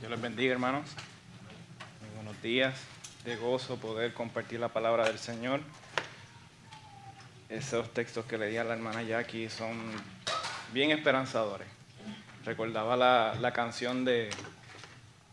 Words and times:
Dios 0.00 0.10
les 0.10 0.22
bendiga, 0.22 0.54
hermanos. 0.54 0.86
Muy 2.00 2.08
buenos 2.16 2.42
días. 2.42 2.74
De 3.26 3.36
gozo 3.36 3.76
poder 3.76 4.14
compartir 4.14 4.58
la 4.58 4.68
palabra 4.68 5.04
del 5.04 5.18
Señor. 5.18 5.60
Esos 7.50 7.92
textos 7.92 8.24
que 8.24 8.38
leía 8.38 8.64
la 8.64 8.72
hermana 8.72 9.02
Jackie 9.02 9.50
son 9.50 9.78
bien 10.72 10.90
esperanzadores. 10.90 11.68
Recordaba 12.46 12.96
la, 12.96 13.36
la 13.42 13.52
canción 13.52 14.06
de, 14.06 14.30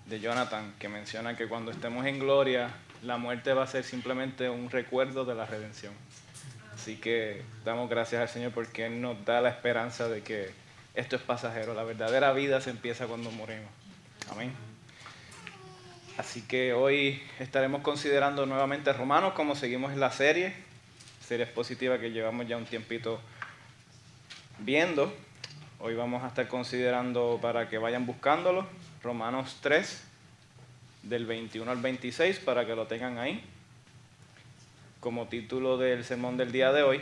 de 0.06 0.20
Jonathan 0.20 0.74
que 0.78 0.90
menciona 0.90 1.38
que 1.38 1.48
cuando 1.48 1.72
estemos 1.72 2.06
en 2.06 2.20
gloria, 2.20 2.72
la 3.04 3.16
muerte 3.16 3.54
va 3.54 3.64
a 3.64 3.68
ser 3.68 3.86
simplemente 3.86 4.50
un 4.50 4.70
recuerdo 4.70 5.24
de 5.24 5.34
la 5.34 5.46
redención. 5.46 5.94
Así 6.74 6.98
que 6.98 7.42
damos 7.64 7.90
gracias 7.90 8.22
al 8.22 8.28
Señor 8.28 8.52
porque 8.52 8.88
Él 8.88 9.00
nos 9.00 9.24
da 9.24 9.40
la 9.40 9.48
esperanza 9.48 10.10
de 10.10 10.24
que 10.24 10.52
esto 10.94 11.16
es 11.16 11.22
pasajero. 11.22 11.74
La 11.74 11.84
verdadera 11.84 12.34
vida 12.34 12.60
se 12.60 12.72
empieza 12.72 13.08
cuando 13.08 13.32
morimos. 13.32 13.87
Amén. 14.30 14.54
Así 16.18 16.42
que 16.42 16.74
hoy 16.74 17.22
estaremos 17.40 17.82
considerando 17.82 18.46
nuevamente 18.46 18.92
Romanos 18.92 19.34
como 19.34 19.56
seguimos 19.56 19.94
en 19.94 20.00
la 20.00 20.12
serie, 20.12 20.54
serie 21.26 21.46
expositiva 21.46 22.00
que 22.00 22.12
llevamos 22.12 22.48
ya 22.48 22.58
un 22.58 22.66
tiempito 22.66 23.22
viendo. 24.60 25.14
Hoy 25.80 25.96
vamos 25.96 26.24
a 26.24 26.28
estar 26.28 26.48
considerando 26.48 27.40
para 27.42 27.70
que 27.70 27.78
vayan 27.78 28.06
buscándolo, 28.06 28.66
Romanos 29.04 29.60
3, 29.62 30.04
del 31.04 31.26
21 31.26 31.70
al 31.72 31.78
26, 31.78 32.40
para 32.40 32.66
que 32.66 32.76
lo 32.76 32.88
tengan 32.88 33.20
ahí. 33.20 33.44
Como 35.00 35.28
título 35.28 35.78
del 35.78 36.04
sermón 36.04 36.36
del 36.36 36.52
día 36.52 36.74
de 36.74 36.84
hoy, 36.84 37.02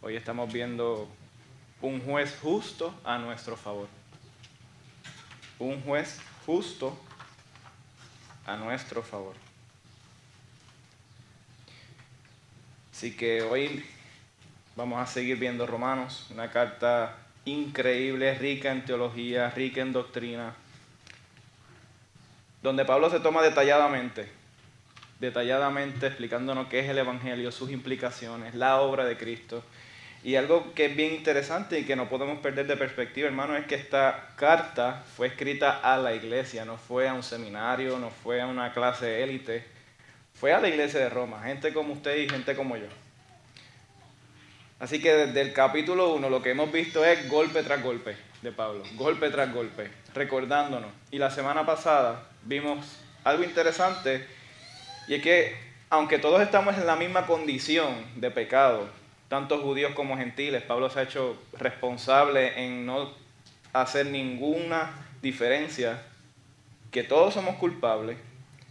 hoy 0.00 0.16
estamos 0.16 0.50
viendo 0.52 1.08
un 1.82 2.00
juez 2.00 2.38
justo 2.40 2.98
a 3.04 3.18
nuestro 3.18 3.56
favor. 3.56 3.95
Un 5.58 5.82
juez 5.82 6.20
justo 6.44 6.98
a 8.46 8.56
nuestro 8.56 9.02
favor. 9.02 9.34
Así 12.92 13.16
que 13.16 13.42
hoy 13.42 13.84
vamos 14.74 15.00
a 15.00 15.06
seguir 15.06 15.38
viendo 15.38 15.66
Romanos, 15.66 16.26
una 16.30 16.50
carta 16.50 17.16
increíble, 17.44 18.34
rica 18.34 18.70
en 18.72 18.84
teología, 18.84 19.50
rica 19.50 19.80
en 19.80 19.92
doctrina, 19.92 20.54
donde 22.62 22.84
Pablo 22.84 23.10
se 23.10 23.20
toma 23.20 23.42
detalladamente, 23.42 24.28
detalladamente 25.20 26.06
explicándonos 26.06 26.68
qué 26.68 26.80
es 26.80 26.88
el 26.88 26.98
Evangelio, 26.98 27.52
sus 27.52 27.70
implicaciones, 27.70 28.54
la 28.54 28.80
obra 28.80 29.04
de 29.04 29.16
Cristo. 29.16 29.62
Y 30.26 30.34
algo 30.34 30.74
que 30.74 30.86
es 30.86 30.96
bien 30.96 31.14
interesante 31.14 31.78
y 31.78 31.84
que 31.84 31.94
no 31.94 32.08
podemos 32.08 32.40
perder 32.40 32.66
de 32.66 32.76
perspectiva, 32.76 33.28
hermano, 33.28 33.56
es 33.56 33.64
que 33.64 33.76
esta 33.76 34.30
carta 34.34 35.04
fue 35.16 35.28
escrita 35.28 35.78
a 35.78 35.98
la 35.98 36.14
iglesia, 36.14 36.64
no 36.64 36.78
fue 36.78 37.06
a 37.06 37.14
un 37.14 37.22
seminario, 37.22 37.96
no 38.00 38.10
fue 38.10 38.40
a 38.40 38.48
una 38.48 38.72
clase 38.72 39.22
élite, 39.22 39.64
fue 40.34 40.52
a 40.52 40.60
la 40.60 40.66
iglesia 40.66 40.98
de 40.98 41.10
Roma, 41.10 41.44
gente 41.44 41.72
como 41.72 41.92
usted 41.92 42.16
y 42.16 42.28
gente 42.28 42.56
como 42.56 42.76
yo. 42.76 42.88
Así 44.80 45.00
que 45.00 45.12
desde 45.12 45.42
el 45.42 45.52
capítulo 45.52 46.12
1 46.14 46.28
lo 46.28 46.42
que 46.42 46.50
hemos 46.50 46.72
visto 46.72 47.04
es 47.04 47.28
golpe 47.28 47.62
tras 47.62 47.80
golpe 47.80 48.16
de 48.42 48.50
Pablo, 48.50 48.82
golpe 48.96 49.30
tras 49.30 49.54
golpe, 49.54 49.88
recordándonos. 50.12 50.90
Y 51.12 51.18
la 51.18 51.30
semana 51.30 51.64
pasada 51.64 52.24
vimos 52.42 52.98
algo 53.22 53.44
interesante 53.44 54.26
y 55.06 55.14
es 55.14 55.22
que 55.22 55.56
aunque 55.88 56.18
todos 56.18 56.42
estamos 56.42 56.76
en 56.76 56.84
la 56.84 56.96
misma 56.96 57.26
condición 57.28 57.94
de 58.16 58.32
pecado, 58.32 58.88
tanto 59.28 59.60
judíos 59.60 59.92
como 59.94 60.16
gentiles, 60.16 60.62
Pablo 60.62 60.90
se 60.90 61.00
ha 61.00 61.02
hecho 61.02 61.36
responsable 61.54 62.64
en 62.64 62.86
no 62.86 63.12
hacer 63.72 64.06
ninguna 64.06 64.92
diferencia, 65.22 66.02
que 66.90 67.02
todos 67.02 67.34
somos 67.34 67.56
culpables, 67.56 68.16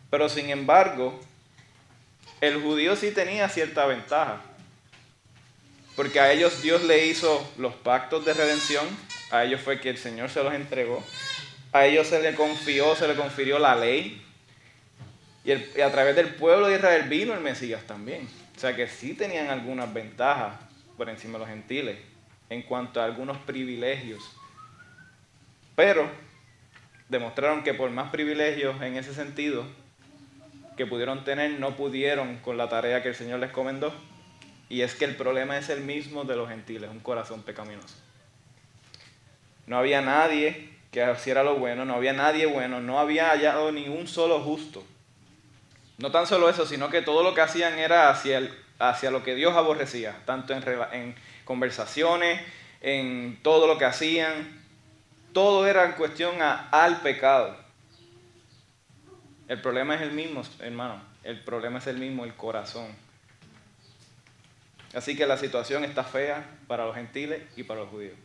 pero 0.09 0.29
sin 0.29 0.49
embargo, 0.49 1.19
el 2.41 2.61
judío 2.61 2.95
sí 2.95 3.11
tenía 3.11 3.49
cierta 3.49 3.85
ventaja 3.85 4.41
porque 5.95 6.19
a 6.19 6.31
ellos 6.31 6.61
Dios 6.61 6.83
le 6.83 7.07
hizo 7.07 7.49
los 7.57 7.73
pactos 7.73 8.25
de 8.25 8.33
redención, 8.33 8.85
a 9.31 9.45
ellos 9.45 9.61
fue 9.61 9.79
que 9.79 9.89
el 9.89 9.97
Señor 9.97 10.29
se 10.29 10.43
los 10.43 10.53
entregó, 10.53 11.03
a 11.71 11.85
ellos 11.85 12.07
se 12.07 12.21
le 12.21 12.35
confió, 12.35 12.95
se 12.95 13.07
le 13.07 13.15
confirió 13.15 13.59
la 13.59 13.75
ley, 13.75 14.21
y, 15.45 15.51
a 15.51 15.91
través 15.91 16.15
del 16.15 16.35
pueblo 16.35 16.67
de 16.67 16.75
Israel 16.75 17.07
vino 17.07 17.33
el 17.33 17.39
Mesías 17.39 17.83
también. 17.83 18.27
O 18.55 18.59
sea 18.59 18.75
que 18.75 18.87
sí 18.87 19.13
tenían 19.13 19.49
algunas 19.49 19.93
ventajas 19.93 20.55
por 20.97 21.09
encima 21.09 21.33
de 21.33 21.39
los 21.39 21.49
gentiles 21.49 21.97
en 22.49 22.61
cuanto 22.61 23.01
a 23.01 23.05
algunos 23.05 23.37
privilegios. 23.39 24.23
Pero 25.75 26.09
demostraron 27.09 27.63
que 27.63 27.73
por 27.73 27.89
más 27.91 28.11
privilegios 28.11 28.81
en 28.81 28.95
ese 28.95 29.13
sentido 29.13 29.65
que 30.77 30.85
pudieron 30.85 31.23
tener, 31.23 31.59
no 31.59 31.75
pudieron 31.75 32.37
con 32.37 32.57
la 32.57 32.69
tarea 32.69 33.01
que 33.01 33.09
el 33.09 33.15
Señor 33.15 33.39
les 33.39 33.51
comendó 33.51 33.93
y 34.69 34.81
es 34.81 34.95
que 34.95 35.05
el 35.05 35.15
problema 35.15 35.57
es 35.57 35.69
el 35.69 35.81
mismo 35.81 36.23
de 36.23 36.35
los 36.35 36.49
gentiles, 36.49 36.89
un 36.89 36.99
corazón 36.99 37.43
pecaminoso. 37.43 37.95
No 39.67 39.77
había 39.77 40.01
nadie 40.01 40.69
que 40.91 41.05
hiciera 41.11 41.43
lo 41.43 41.55
bueno, 41.55 41.85
no 41.85 41.95
había 41.95 42.13
nadie 42.13 42.45
bueno, 42.45 42.81
no 42.81 42.99
había 42.99 43.29
hallado 43.29 43.71
ni 43.71 43.87
un 43.87 44.07
solo 44.07 44.39
justo. 44.41 44.83
No 45.97 46.11
tan 46.11 46.27
solo 46.27 46.49
eso, 46.49 46.65
sino 46.65 46.89
que 46.89 47.01
todo 47.01 47.23
lo 47.23 47.33
que 47.33 47.41
hacían 47.41 47.79
era 47.79 48.09
hacia, 48.09 48.39
el, 48.39 48.53
hacia 48.79 49.11
lo 49.11 49.23
que 49.23 49.35
Dios 49.35 49.55
aborrecía, 49.55 50.15
tanto 50.25 50.53
en, 50.53 51.15
conversaciones, 51.45 52.41
en 52.81 53.39
todo 53.41 53.67
lo 53.67 53.77
que 53.77 53.85
hacían. 53.85 54.63
Todo 55.33 55.67
era 55.67 55.85
en 55.85 55.93
cuestión 55.93 56.41
a, 56.41 56.69
al 56.69 57.01
pecado. 57.01 57.55
El 59.47 59.61
problema 59.61 59.95
es 59.95 60.01
el 60.01 60.11
mismo, 60.11 60.43
hermano. 60.59 61.01
El 61.23 61.39
problema 61.41 61.79
es 61.79 61.87
el 61.87 61.97
mismo, 61.97 62.25
el 62.25 62.35
corazón. 62.35 62.87
Así 64.93 65.15
que 65.15 65.25
la 65.25 65.37
situación 65.37 65.83
está 65.83 66.03
fea 66.03 66.45
para 66.67 66.85
los 66.85 66.95
gentiles 66.95 67.41
y 67.55 67.63
para 67.63 67.81
los 67.81 67.89
judíos. 67.89 68.15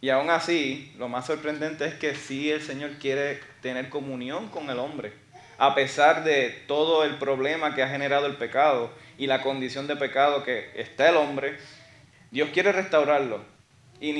Y 0.00 0.10
aún 0.10 0.30
así, 0.30 0.94
lo 0.98 1.08
más 1.08 1.26
sorprendente 1.26 1.84
es 1.84 1.94
que 1.94 2.14
sí 2.14 2.50
el 2.50 2.62
Señor 2.62 2.92
quiere 2.98 3.40
tener 3.60 3.88
comunión 3.88 4.48
con 4.48 4.70
el 4.70 4.78
hombre, 4.78 5.12
a 5.58 5.74
pesar 5.74 6.24
de 6.24 6.50
todo 6.66 7.04
el 7.04 7.16
problema 7.16 7.74
que 7.74 7.82
ha 7.82 7.88
generado 7.88 8.26
el 8.26 8.36
pecado 8.36 8.90
y 9.18 9.26
la 9.26 9.42
condición 9.42 9.86
de 9.86 9.96
pecado 9.96 10.44
que 10.44 10.70
está 10.74 11.08
el 11.08 11.16
hombre, 11.16 11.56
Dios 12.30 12.50
quiere 12.52 12.72
restaurarlo 12.72 13.40
y 14.00 14.12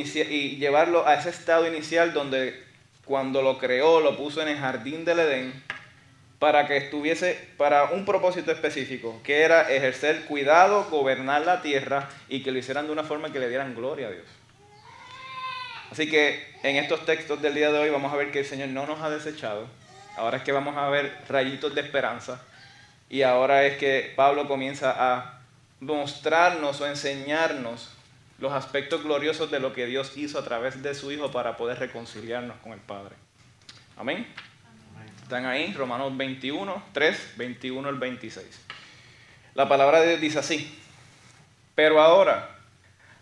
llevarlo 0.57 1.07
a 1.07 1.15
ese 1.15 1.31
estado 1.31 1.67
inicial 1.67 2.13
donde 2.13 2.65
cuando 3.05 3.43
lo 3.43 3.59
creó, 3.59 4.01
lo 4.01 4.17
puso 4.17 4.43
en 4.43 4.49
el 4.49 4.59
jardín 4.59 5.05
del 5.05 5.21
Edén, 5.21 5.63
para 6.39 6.67
que 6.67 6.77
estuviese 6.77 7.39
para 7.57 7.85
un 7.85 8.05
propósito 8.05 8.53
específico, 8.53 9.21
que 9.23 9.43
era 9.43 9.73
ejercer 9.73 10.25
cuidado, 10.25 10.85
gobernar 10.91 11.47
la 11.47 11.63
tierra 11.63 12.09
y 12.29 12.43
que 12.43 12.51
lo 12.51 12.59
hicieran 12.59 12.87
de 12.87 12.93
una 12.93 13.05
forma 13.05 13.33
que 13.33 13.39
le 13.39 13.49
dieran 13.49 13.75
gloria 13.75 14.09
a 14.09 14.11
Dios. 14.11 14.27
Así 15.91 16.11
que 16.11 16.45
en 16.63 16.77
estos 16.77 17.07
textos 17.07 17.41
del 17.41 17.55
día 17.55 17.71
de 17.71 17.79
hoy 17.79 17.91
vamos 17.91 18.13
a 18.13 18.17
ver 18.17 18.33
que 18.33 18.41
el 18.41 18.45
Señor 18.45 18.69
no 18.69 18.87
nos 18.87 19.01
ha 19.01 19.09
desechado. 19.09 19.67
Ahora 20.16 20.38
es 20.38 20.43
que 20.43 20.53
vamos 20.53 20.77
a 20.77 20.88
ver 20.88 21.16
rayitos 21.28 21.75
de 21.75 21.81
esperanza. 21.81 22.41
Y 23.09 23.22
ahora 23.22 23.65
es 23.65 23.78
que 23.78 24.12
Pablo 24.16 24.49
comienza 24.49 24.94
a 24.97 25.41
mostrarnos 25.81 26.81
o 26.81 26.87
enseñarnos 26.87 27.91
los 28.38 28.53
aspectos 28.53 29.03
gloriosos 29.03 29.50
de 29.50 29.60
lo 29.60 29.72
que 29.72 29.87
Dios 29.87 30.16
hizo 30.16 30.38
a 30.38 30.44
través 30.44 30.82
de 30.82 30.94
su 30.94 31.12
Hijo 31.12 31.31
para 31.31 31.56
poder 31.56 31.78
reconciliarnos 31.78 32.56
con 32.59 32.72
el 32.72 32.81
Padre. 32.81 33.15
Amén. 33.97 34.26
Están 35.22 35.47
ahí, 35.47 35.72
Romanos 35.72 36.16
21, 36.16 36.82
3, 36.93 37.32
21 37.37 37.88
al 37.88 37.99
26. 37.99 38.47
La 39.55 39.69
palabra 39.69 40.00
de 40.00 40.09
Dios 40.09 40.21
dice 40.21 40.38
así, 40.38 40.78
pero 41.75 42.00
ahora, 42.00 42.59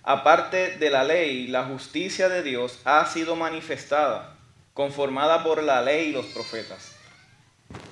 aparte 0.02 0.76
de 0.76 0.90
la 0.90 1.04
ley, 1.04 1.46
la 1.46 1.64
justicia 1.64 2.28
de 2.28 2.42
Dios 2.42 2.80
ha 2.84 3.06
sido 3.06 3.36
manifestada, 3.36 4.33
conformada 4.74 5.42
por 5.42 5.62
la 5.62 5.80
ley 5.80 6.08
y 6.08 6.12
los 6.12 6.26
profetas. 6.26 6.96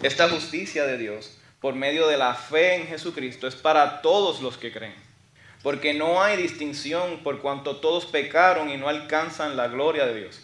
Esta 0.03 0.29
justicia 0.29 0.85
de 0.85 0.99
Dios, 0.99 1.39
por 1.61 1.75
medio 1.75 2.07
de 2.09 2.19
la 2.19 2.35
fe 2.35 2.75
en 2.75 2.87
Jesucristo, 2.87 3.47
es 3.47 3.55
para 3.55 4.03
todos 4.03 4.43
los 4.43 4.59
que 4.59 4.73
creen, 4.73 4.95
porque 5.63 5.95
no 5.95 6.23
hay 6.23 6.37
distinción 6.37 7.21
por 7.25 7.41
cuanto 7.41 7.77
todos 7.77 8.05
pecaron 8.05 8.69
y 8.69 8.77
no 8.77 8.89
alcanzan 8.89 9.57
la 9.57 9.69
gloria 9.69 10.05
de 10.05 10.21
Dios 10.21 10.43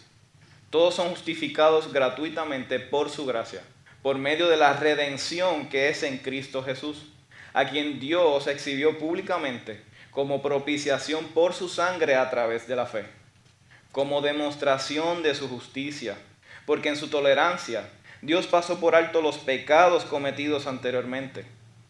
todos 0.69 0.95
son 0.95 1.09
justificados 1.09 1.91
gratuitamente 1.91 2.79
por 2.79 3.09
su 3.09 3.25
gracia, 3.25 3.61
por 4.03 4.17
medio 4.17 4.47
de 4.47 4.57
la 4.57 4.73
redención 4.73 5.67
que 5.67 5.89
es 5.89 6.03
en 6.03 6.19
Cristo 6.19 6.63
Jesús, 6.63 7.05
a 7.53 7.65
quien 7.65 7.99
Dios 7.99 8.45
exhibió 8.47 8.99
públicamente 8.99 9.81
como 10.11 10.41
propiciación 10.41 11.25
por 11.29 11.53
su 11.53 11.69
sangre 11.69 12.15
a 12.15 12.29
través 12.29 12.67
de 12.67 12.75
la 12.75 12.85
fe, 12.85 13.05
como 13.91 14.21
demostración 14.21 15.23
de 15.23 15.33
su 15.33 15.49
justicia, 15.49 16.17
porque 16.69 16.89
en 16.89 16.97
su 16.97 17.07
tolerancia 17.07 17.89
Dios 18.21 18.45
pasó 18.45 18.79
por 18.79 18.93
alto 18.93 19.23
los 19.23 19.39
pecados 19.39 20.05
cometidos 20.05 20.67
anteriormente, 20.67 21.43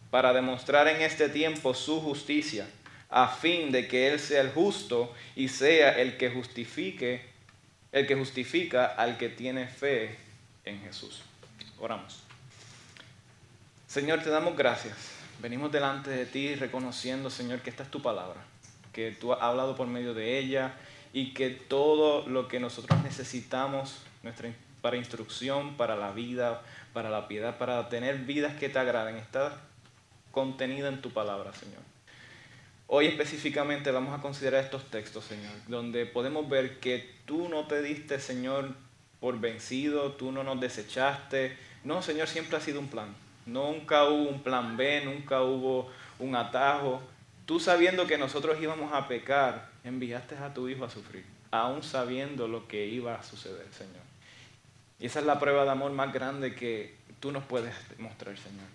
para 0.09 0.31
demostrar 0.31 0.87
en 0.87 1.01
este 1.01 1.27
tiempo 1.27 1.73
su 1.73 1.99
justicia, 1.99 2.65
a 3.09 3.27
fin 3.27 3.73
de 3.73 3.89
que 3.89 4.07
Él 4.07 4.21
sea 4.21 4.39
el 4.39 4.51
justo 4.51 5.13
y 5.35 5.49
sea 5.49 5.99
el 5.99 6.15
que 6.15 6.29
justifique 6.29 7.27
el 7.91 8.07
que 8.07 8.15
justifica 8.15 8.85
al 8.85 9.17
que 9.17 9.27
tiene 9.27 9.67
fe 9.67 10.15
en 10.63 10.79
Jesús. 10.79 11.23
Oramos. 11.77 12.23
Señor, 13.85 14.23
te 14.23 14.29
damos 14.29 14.55
gracias. 14.55 14.95
Venimos 15.41 15.73
delante 15.73 16.09
de 16.09 16.25
ti 16.25 16.55
reconociendo, 16.55 17.29
Señor, 17.29 17.59
que 17.59 17.69
esta 17.69 17.83
es 17.83 17.91
tu 17.91 18.01
palabra, 18.01 18.45
que 18.93 19.11
tú 19.11 19.33
has 19.33 19.41
hablado 19.41 19.75
por 19.75 19.87
medio 19.87 20.13
de 20.13 20.39
ella 20.39 20.71
y 21.11 21.33
que 21.33 21.49
todo 21.49 22.25
lo 22.29 22.47
que 22.47 22.61
nosotros 22.61 23.03
necesitamos 23.03 24.03
nuestra, 24.23 24.53
para 24.81 24.97
instrucción, 24.97 25.75
para 25.77 25.95
la 25.95 26.11
vida, 26.11 26.61
para 26.93 27.09
la 27.09 27.27
piedad, 27.27 27.57
para 27.57 27.89
tener 27.89 28.19
vidas 28.19 28.55
que 28.55 28.69
te 28.69 28.79
agraden, 28.79 29.15
está 29.15 29.61
contenido 30.31 30.87
en 30.87 31.01
tu 31.01 31.11
palabra, 31.11 31.53
Señor. 31.53 31.81
Hoy 32.87 33.05
específicamente 33.05 33.91
vamos 33.91 34.17
a 34.17 34.21
considerar 34.21 34.63
estos 34.63 34.85
textos, 34.85 35.25
Señor, 35.25 35.51
donde 35.67 36.05
podemos 36.07 36.49
ver 36.49 36.79
que 36.79 37.07
tú 37.25 37.47
no 37.47 37.67
te 37.67 37.83
diste, 37.83 38.19
Señor, 38.19 38.73
por 39.19 39.39
vencido, 39.39 40.13
tú 40.13 40.31
no 40.31 40.43
nos 40.43 40.59
desechaste. 40.59 41.55
No, 41.83 42.01
Señor, 42.01 42.27
siempre 42.27 42.57
ha 42.57 42.61
sido 42.61 42.79
un 42.79 42.87
plan. 42.87 43.13
Nunca 43.45 44.05
hubo 44.05 44.29
un 44.29 44.41
plan 44.41 44.75
B, 44.75 45.03
nunca 45.05 45.43
hubo 45.43 45.89
un 46.17 46.35
atajo. 46.35 47.01
Tú 47.45 47.59
sabiendo 47.59 48.07
que 48.07 48.17
nosotros 48.17 48.57
íbamos 48.61 48.91
a 48.93 49.07
pecar, 49.07 49.69
enviaste 49.83 50.37
a 50.37 50.53
tu 50.53 50.67
Hijo 50.67 50.85
a 50.85 50.89
sufrir, 50.89 51.25
aún 51.51 51.83
sabiendo 51.83 52.47
lo 52.47 52.67
que 52.67 52.87
iba 52.87 53.15
a 53.15 53.23
suceder, 53.23 53.67
Señor. 53.71 54.08
Y 54.99 55.05
esa 55.05 55.19
es 55.19 55.25
la 55.25 55.39
prueba 55.39 55.63
de 55.63 55.71
amor 55.71 55.91
más 55.91 56.11
grande 56.13 56.55
que 56.55 56.95
tú 57.19 57.31
nos 57.31 57.43
puedes 57.45 57.73
mostrar, 57.97 58.37
Señor. 58.37 58.67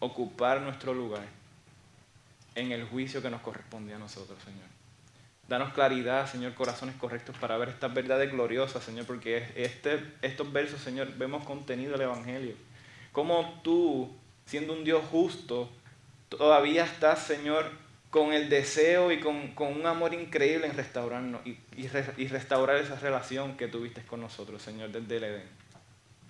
Ocupar 0.00 0.60
nuestro 0.60 0.94
lugar 0.94 1.24
en 2.54 2.72
el 2.72 2.84
juicio 2.84 3.22
que 3.22 3.30
nos 3.30 3.40
corresponde 3.42 3.94
a 3.94 3.98
nosotros, 3.98 4.38
Señor. 4.42 4.66
Danos 5.46 5.72
claridad, 5.72 6.30
Señor, 6.30 6.54
corazones 6.54 6.94
correctos 6.96 7.36
para 7.38 7.56
ver 7.56 7.70
estas 7.70 7.94
verdades 7.94 8.30
gloriosas, 8.30 8.84
Señor, 8.84 9.06
porque 9.06 9.46
este, 9.56 10.02
estos 10.20 10.52
versos, 10.52 10.80
Señor, 10.80 11.14
vemos 11.16 11.44
contenido 11.44 11.92
del 11.92 12.02
Evangelio. 12.02 12.54
Cómo 13.12 13.60
tú, 13.62 14.14
siendo 14.44 14.74
un 14.74 14.84
Dios 14.84 15.02
justo, 15.10 15.70
todavía 16.28 16.84
estás, 16.84 17.20
Señor, 17.20 17.70
con 18.10 18.32
el 18.32 18.48
deseo 18.48 19.12
y 19.12 19.20
con, 19.20 19.54
un 19.56 19.86
amor 19.86 20.14
increíble 20.14 20.66
en 20.66 20.76
restaurarnos 20.76 21.46
y, 21.46 21.58
y, 21.76 22.28
restaurar 22.28 22.76
esa 22.76 22.96
relación 22.96 23.56
que 23.56 23.68
tuviste 23.68 24.02
con 24.02 24.20
nosotros, 24.20 24.62
Señor, 24.62 24.90
desde 24.90 25.16
el 25.16 25.24
Edén. 25.24 25.57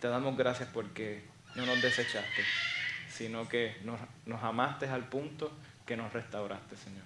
Te 0.00 0.09
damos 0.09 0.37
gracias 0.37 0.69
porque 0.73 1.23
no 1.55 1.67
nos 1.67 1.83
desechaste, 1.83 2.45
sino 3.11 3.49
que 3.49 3.77
nos, 3.85 4.43
amaste 4.43 4.89
al 4.89 5.09
punto 5.09 5.50
que 5.87 5.97
nos 5.97 6.12
restauraste, 6.12 6.77
Señor. 6.77 7.03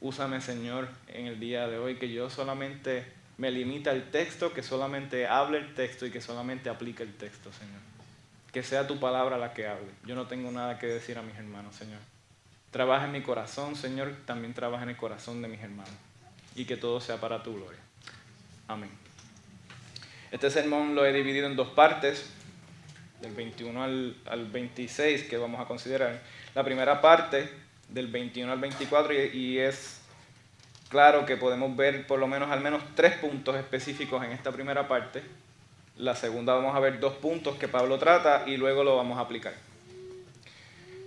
Úsame, 0.00 0.40
Señor, 0.40 0.88
en 1.08 1.26
el 1.26 1.40
día 1.40 1.66
de 1.68 1.78
hoy, 1.78 1.96
que 1.96 2.12
yo 2.12 2.28
solamente 2.28 3.06
me 3.38 3.50
limite 3.50 3.88
al 3.88 4.10
texto, 4.10 4.52
que 4.52 4.62
solamente 4.62 5.26
hable 5.26 5.58
el 5.58 5.74
texto 5.74 6.04
y 6.04 6.10
que 6.10 6.20
solamente 6.20 6.68
aplique 6.68 7.02
el 7.02 7.14
texto, 7.14 7.50
Señor. 7.52 7.80
Que 8.52 8.62
sea 8.62 8.86
tu 8.86 9.00
palabra 9.00 9.38
la 9.38 9.54
que 9.54 9.66
hable. 9.66 9.88
Yo 10.04 10.14
no 10.14 10.26
tengo 10.26 10.50
nada 10.50 10.78
que 10.78 10.86
decir 10.86 11.16
a 11.18 11.22
mis 11.22 11.36
hermanos, 11.36 11.74
Señor. 11.76 12.00
Trabaja 12.70 13.06
en 13.06 13.12
mi 13.12 13.22
corazón, 13.22 13.74
Señor, 13.74 14.14
también 14.26 14.52
trabaja 14.52 14.82
en 14.82 14.90
el 14.90 14.96
corazón 14.96 15.40
de 15.40 15.48
mis 15.48 15.60
hermanos. 15.60 15.94
Y 16.54 16.66
que 16.66 16.76
todo 16.76 17.00
sea 17.00 17.18
para 17.18 17.42
tu 17.42 17.54
gloria. 17.54 17.80
Amén. 18.68 19.05
Este 20.36 20.50
sermón 20.50 20.94
lo 20.94 21.06
he 21.06 21.14
dividido 21.14 21.46
en 21.46 21.56
dos 21.56 21.68
partes, 21.68 22.30
del 23.22 23.32
21 23.32 23.82
al, 23.82 24.16
al 24.26 24.44
26, 24.44 25.22
que 25.22 25.38
vamos 25.38 25.58
a 25.62 25.64
considerar. 25.64 26.20
La 26.54 26.62
primera 26.62 27.00
parte, 27.00 27.48
del 27.88 28.08
21 28.08 28.52
al 28.52 28.60
24, 28.60 29.14
y, 29.32 29.58
es 29.58 30.02
claro 30.90 31.24
que 31.24 31.38
podemos 31.38 31.74
ver 31.74 32.06
por 32.06 32.18
lo 32.18 32.26
menos 32.26 32.50
al 32.50 32.60
menos 32.60 32.82
tres 32.94 33.16
puntos 33.16 33.56
específicos 33.56 34.22
en 34.26 34.32
esta 34.32 34.52
primera 34.52 34.86
parte. 34.86 35.22
La 35.96 36.14
segunda 36.14 36.52
vamos 36.52 36.76
a 36.76 36.80
ver 36.80 37.00
dos 37.00 37.14
puntos 37.14 37.56
que 37.56 37.66
Pablo 37.66 37.96
trata 37.98 38.44
y 38.46 38.58
luego 38.58 38.84
lo 38.84 38.94
vamos 38.94 39.16
a 39.16 39.22
aplicar. 39.22 39.54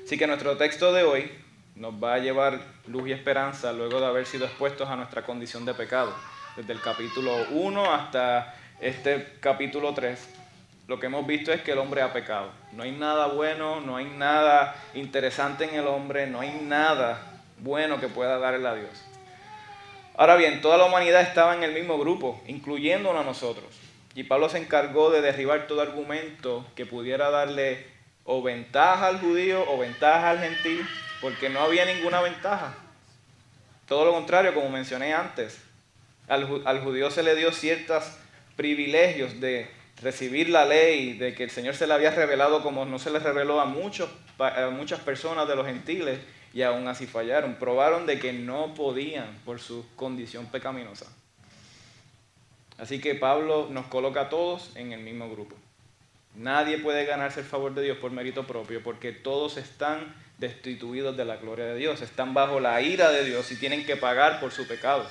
Así 0.04 0.18
que 0.18 0.26
nuestro 0.26 0.58
texto 0.58 0.92
de 0.92 1.04
hoy 1.04 1.32
nos 1.76 1.94
va 2.04 2.16
a 2.16 2.18
llevar 2.18 2.62
luz 2.88 3.08
y 3.08 3.12
esperanza 3.12 3.74
luego 3.74 4.00
de 4.00 4.08
haber 4.08 4.26
sido 4.26 4.48
expuestos 4.48 4.90
a 4.90 4.96
nuestra 4.96 5.22
condición 5.22 5.66
de 5.66 5.76
pecado. 5.76 6.16
Desde 6.56 6.74
el 6.74 6.82
capítulo 6.82 7.36
1 7.52 7.94
hasta 7.94 8.56
este 8.82 9.38
capítulo 9.42 9.94
3, 9.94 10.18
lo 10.88 11.00
que 11.00 11.08
hemos 11.08 11.28
visto 11.28 11.52
es 11.52 11.62
que 11.62 11.74
el 11.74 11.78
hombre 11.78 12.02
ha 12.02 12.14
pecado. 12.14 12.50
No 12.72 12.84
hay 12.84 12.92
nada 12.92 13.28
bueno, 13.28 13.82
no 13.82 13.98
hay 13.98 14.06
nada 14.06 14.76
interesante 14.94 15.66
en 15.66 15.76
el 15.76 15.88
hombre, 15.88 16.28
no 16.28 16.40
hay 16.40 16.62
nada 16.64 17.22
bueno 17.60 18.00
que 18.00 18.08
pueda 18.08 18.40
darle 18.40 18.68
a 18.68 18.76
Dios. 18.76 18.90
Ahora 20.16 20.36
bien, 20.36 20.62
toda 20.62 20.78
la 20.78 20.86
humanidad 20.86 21.22
estaba 21.22 21.56
en 21.56 21.64
el 21.64 21.74
mismo 21.74 21.98
grupo, 21.98 22.42
incluyéndonos 22.48 23.22
a 23.22 23.26
nosotros. 23.26 23.68
Y 24.16 24.24
Pablo 24.24 24.50
se 24.50 24.58
encargó 24.58 25.12
de 25.12 25.22
derribar 25.22 25.68
todo 25.68 25.82
argumento 25.82 26.66
que 26.76 26.86
pudiera 26.86 27.30
darle 27.30 27.86
o 28.24 28.42
ventaja 28.42 29.08
al 29.08 29.20
judío 29.20 29.64
o 29.70 29.78
ventaja 29.78 30.32
al 30.32 30.40
gentil, 30.40 30.88
porque 31.22 31.50
no 31.50 31.62
había 31.62 31.86
ninguna 31.86 32.22
ventaja. 32.22 32.76
Todo 33.88 34.06
lo 34.06 34.12
contrario, 34.12 34.54
como 34.54 34.70
mencioné 34.70 35.14
antes, 35.14 35.62
al, 36.28 36.64
al 36.66 36.82
judío 36.82 37.12
se 37.12 37.24
le 37.24 37.36
dio 37.36 37.52
ciertos 37.52 38.04
privilegios 38.60 39.40
de 39.40 39.70
recibir 40.02 40.50
la 40.50 40.66
ley, 40.66 41.14
de 41.14 41.34
que 41.34 41.46
el 41.46 41.50
Señor 41.50 41.76
se 41.76 41.88
le 41.88 41.94
había 41.94 42.12
revelado 42.12 42.62
como 42.62 42.84
no 42.84 43.00
se 43.00 43.10
le 43.10 43.20
reveló 43.20 43.62
a, 43.62 43.66
muchos, 43.66 44.10
a 44.38 44.70
muchas 44.70 45.00
personas 45.00 45.48
de 45.48 45.56
los 45.56 45.66
gentiles, 45.66 46.20
y 46.54 46.64
aún 46.64 46.86
así 46.90 47.08
fallaron. 47.08 47.56
Probaron 47.56 48.06
de 48.06 48.20
que 48.20 48.34
no 48.34 48.74
podían 48.74 49.40
por 49.46 49.62
su 49.62 49.86
condición 49.96 50.48
pecaminosa. 50.48 51.06
Así 52.78 53.00
que 53.00 53.16
Pablo 53.16 53.70
nos 53.72 53.86
coloca 53.86 54.24
a 54.24 54.30
todos 54.30 54.76
en 54.76 54.92
el 54.92 55.00
mismo 55.00 55.30
grupo. 55.30 55.56
Nadie 56.36 56.80
puede 56.80 57.06
ganarse 57.06 57.40
el 57.40 57.46
favor 57.46 57.74
de 57.74 57.84
Dios 57.84 57.98
por 57.98 58.12
mérito 58.12 58.46
propio 58.46 58.84
porque 58.84 59.14
todos 59.14 59.56
están 59.56 60.14
destituidos 60.38 61.16
de 61.16 61.24
la 61.24 61.38
gloria 61.38 61.64
de 61.66 61.78
Dios, 61.78 62.02
están 62.02 62.34
bajo 62.34 62.60
la 62.60 62.82
ira 62.82 63.10
de 63.10 63.24
Dios 63.24 63.50
y 63.54 63.56
tienen 63.56 63.86
que 63.86 63.96
pagar 63.96 64.42
por 64.42 64.52
su 64.52 64.68
pecado. 64.68 65.06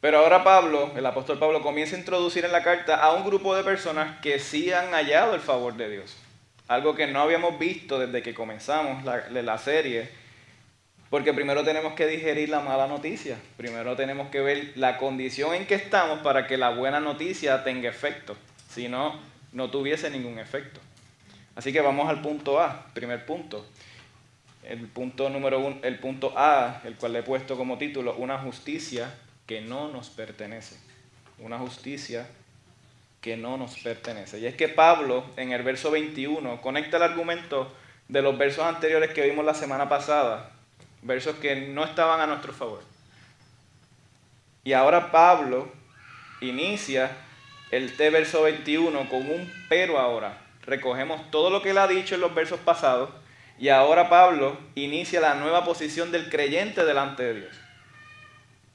Pero 0.00 0.18
ahora 0.18 0.42
Pablo, 0.42 0.92
el 0.96 1.04
apóstol 1.04 1.38
Pablo, 1.38 1.60
comienza 1.60 1.94
a 1.94 1.98
introducir 1.98 2.46
en 2.46 2.52
la 2.52 2.62
carta 2.62 2.96
a 2.96 3.12
un 3.12 3.24
grupo 3.24 3.54
de 3.54 3.62
personas 3.62 4.18
que 4.20 4.38
sí 4.38 4.72
han 4.72 4.92
hallado 4.92 5.34
el 5.34 5.42
favor 5.42 5.74
de 5.76 5.90
Dios. 5.90 6.16
Algo 6.68 6.94
que 6.94 7.06
no 7.06 7.20
habíamos 7.20 7.58
visto 7.58 7.98
desde 7.98 8.22
que 8.22 8.32
comenzamos 8.32 9.04
la, 9.04 9.58
serie. 9.58 10.08
Porque 11.10 11.34
primero 11.34 11.64
tenemos 11.64 11.92
que 11.94 12.06
digerir 12.06 12.48
la 12.48 12.60
mala 12.60 12.86
noticia. 12.86 13.36
Primero 13.58 13.94
tenemos 13.94 14.30
que 14.30 14.40
ver 14.40 14.72
la 14.76 14.96
condición 14.96 15.54
en 15.54 15.66
que 15.66 15.74
estamos 15.74 16.20
para 16.20 16.46
que 16.46 16.56
la 16.56 16.70
buena 16.70 17.00
noticia 17.00 17.62
tenga 17.62 17.90
efecto. 17.90 18.36
Si 18.70 18.88
no, 18.88 19.20
no 19.52 19.70
tuviese 19.70 20.08
ningún 20.08 20.38
efecto. 20.38 20.80
Así 21.56 21.72
que 21.72 21.80
vamos 21.82 22.08
al 22.08 22.22
punto 22.22 22.58
A, 22.58 22.86
primer 22.94 23.26
punto. 23.26 23.66
El 24.62 24.86
punto 24.86 25.28
número 25.28 25.58
uno, 25.58 25.78
el 25.82 25.98
punto 25.98 26.32
A, 26.36 26.80
el 26.84 26.94
cual 26.94 27.12
le 27.12 27.18
he 27.18 27.22
puesto 27.22 27.56
como 27.56 27.76
título, 27.76 28.14
una 28.16 28.38
justicia 28.38 29.12
que 29.50 29.60
no 29.60 29.88
nos 29.88 30.10
pertenece. 30.10 30.76
Una 31.40 31.58
justicia 31.58 32.24
que 33.20 33.36
no 33.36 33.56
nos 33.56 33.80
pertenece. 33.80 34.38
Y 34.38 34.46
es 34.46 34.54
que 34.54 34.68
Pablo 34.68 35.24
en 35.36 35.50
el 35.50 35.64
verso 35.64 35.90
21 35.90 36.60
conecta 36.60 36.98
el 36.98 37.02
argumento 37.02 37.74
de 38.06 38.22
los 38.22 38.38
versos 38.38 38.64
anteriores 38.64 39.10
que 39.10 39.28
vimos 39.28 39.44
la 39.44 39.54
semana 39.54 39.88
pasada, 39.88 40.52
versos 41.02 41.34
que 41.34 41.56
no 41.56 41.82
estaban 41.82 42.20
a 42.20 42.28
nuestro 42.28 42.52
favor. 42.52 42.84
Y 44.62 44.72
ahora 44.72 45.10
Pablo 45.10 45.72
inicia 46.40 47.10
el 47.72 47.96
T 47.96 48.08
verso 48.10 48.42
21 48.42 49.08
con 49.08 49.28
un 49.28 49.52
pero 49.68 49.98
ahora. 49.98 50.38
Recogemos 50.62 51.28
todo 51.32 51.50
lo 51.50 51.60
que 51.60 51.70
él 51.70 51.78
ha 51.78 51.88
dicho 51.88 52.14
en 52.14 52.20
los 52.20 52.36
versos 52.36 52.60
pasados 52.60 53.10
y 53.58 53.70
ahora 53.70 54.08
Pablo 54.08 54.56
inicia 54.76 55.20
la 55.20 55.34
nueva 55.34 55.64
posición 55.64 56.12
del 56.12 56.30
creyente 56.30 56.84
delante 56.84 57.24
de 57.24 57.40
Dios. 57.40 57.69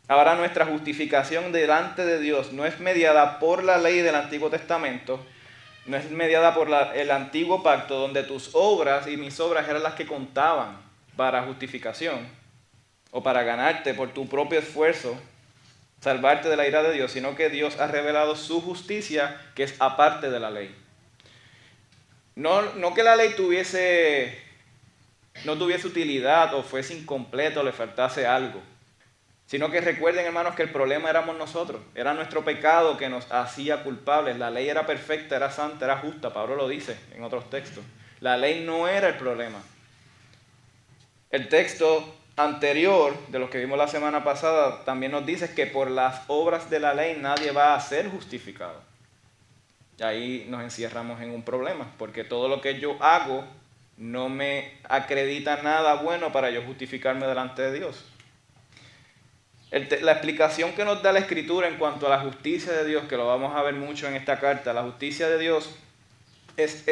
Ahora 0.08 0.36
nuestra 0.36 0.66
justificación 0.68 1.52
delante 1.52 2.06
de 2.06 2.20
Dios 2.20 2.54
no 2.54 2.66
es 2.66 2.80
mediada 2.80 3.40
por 3.40 3.64
la 3.64 3.80
ley 3.80 4.02
del 4.02 4.14
Antiguo 4.14 4.52
Testamento, 4.52 5.20
no 5.88 5.98
es 5.98 6.12
mediada 6.12 6.54
por 6.54 6.70
el 6.96 7.12
antiguo 7.12 7.64
pacto 7.64 7.98
donde 8.00 8.24
tus 8.24 8.52
obras 8.54 9.08
y 9.08 9.18
mis 9.18 9.40
obras 9.40 9.68
eran 9.68 9.82
las 9.82 9.96
que 9.96 10.06
contaban 10.06 10.78
para 11.16 11.44
justificación 11.44 12.28
o 13.10 13.24
para 13.24 13.44
ganarte 13.44 13.94
por 13.96 14.14
tu 14.14 14.28
propio 14.28 14.60
esfuerzo, 14.60 15.18
salvarte 16.02 16.50
de 16.50 16.58
la 16.58 16.68
ira 16.68 16.84
de 16.84 16.94
Dios, 16.94 17.12
sino 17.12 17.36
que 17.36 17.50
Dios 17.50 17.80
ha 17.80 17.88
revelado 17.88 18.36
su 18.36 18.62
justicia 18.62 19.42
que 19.56 19.64
es 19.64 19.76
aparte 19.80 20.30
de 20.30 20.40
la 20.40 20.52
ley. 20.52 20.76
No, 22.36 22.62
no 22.74 22.94
que 22.94 23.02
la 23.02 23.16
ley 23.16 23.34
tuviese, 23.36 24.38
no 25.46 25.58
tuviese 25.58 25.88
utilidad 25.88 26.54
o 26.54 26.62
fuese 26.62 26.96
incompleto 26.96 27.62
o 27.62 27.64
le 27.64 27.72
faltase 27.72 28.28
algo. 28.28 28.62
Sino 29.46 29.70
que 29.70 29.80
recuerden, 29.80 30.26
hermanos, 30.26 30.56
que 30.56 30.64
el 30.64 30.72
problema 30.72 31.10
éramos 31.10 31.38
nosotros. 31.38 31.82
Era 31.94 32.14
nuestro 32.14 32.44
pecado 32.44 32.98
que 32.98 33.10
nos 33.10 33.32
hacía 33.32 33.84
culpables. 33.84 34.38
La 34.38 34.50
ley 34.50 34.68
era 34.68 34.88
perfecta, 34.88 35.36
era 35.36 35.52
santa, 35.52 35.86
era 35.86 35.98
justa. 35.98 36.34
Pablo 36.34 36.56
lo 36.56 36.68
dice 36.68 36.98
en 37.14 37.24
otros 37.24 37.50
textos. 37.50 37.84
La 38.22 38.38
ley 38.38 38.64
no 38.66 38.88
era 38.88 39.10
el 39.10 39.16
problema. 39.16 39.62
El 41.30 41.48
texto 41.48 42.16
anterior, 42.38 43.16
de 43.28 43.40
los 43.40 43.50
que 43.50 43.60
vimos 43.60 43.78
la 43.78 43.88
semana 43.88 44.24
pasada, 44.24 44.84
también 44.84 45.12
nos 45.12 45.26
dice 45.26 45.54
que 45.54 45.68
por 45.68 45.92
las 45.92 46.24
obras 46.28 46.70
de 46.70 46.80
la 46.80 46.94
ley 46.94 47.18
nadie 47.20 47.52
va 47.52 47.76
a 47.76 47.80
ser 47.80 48.10
justificado. 48.10 48.82
Y 50.00 50.04
ahí 50.04 50.46
nos 50.50 50.64
encierramos 50.64 51.22
en 51.22 51.32
un 51.32 51.44
problema, 51.44 51.92
porque 51.98 52.24
todo 52.24 52.50
lo 52.50 52.62
que 52.62 52.80
yo 52.80 52.98
hago 53.02 53.46
no 53.98 54.28
me 54.28 54.80
acredita 54.90 55.62
nada 55.62 55.96
bueno 55.96 56.32
para 56.32 56.50
yo 56.50 56.64
justificarme 56.64 57.28
delante 57.28 57.62
de 57.62 57.80
Dios. 57.80 58.06
La 60.02 60.14
explicación 60.14 60.72
que 60.72 60.86
nos 60.86 61.04
da 61.04 61.12
la 61.12 61.20
Escritura 61.20 61.68
en 61.68 61.76
cuanto 61.76 62.08
a 62.08 62.10
la 62.10 62.20
justicia 62.20 62.72
de 62.72 62.86
Dios, 62.86 63.04
que 63.10 63.18
lo 63.18 63.28
vamos 63.28 63.54
a 63.56 63.62
ver 63.62 63.74
mucho 63.74 64.08
en 64.08 64.16
esta 64.16 64.40
carta, 64.40 64.72
la 64.72 64.84
justicia 64.84 65.28
de 65.28 65.38
Dios 65.38 65.76
es 66.56 66.86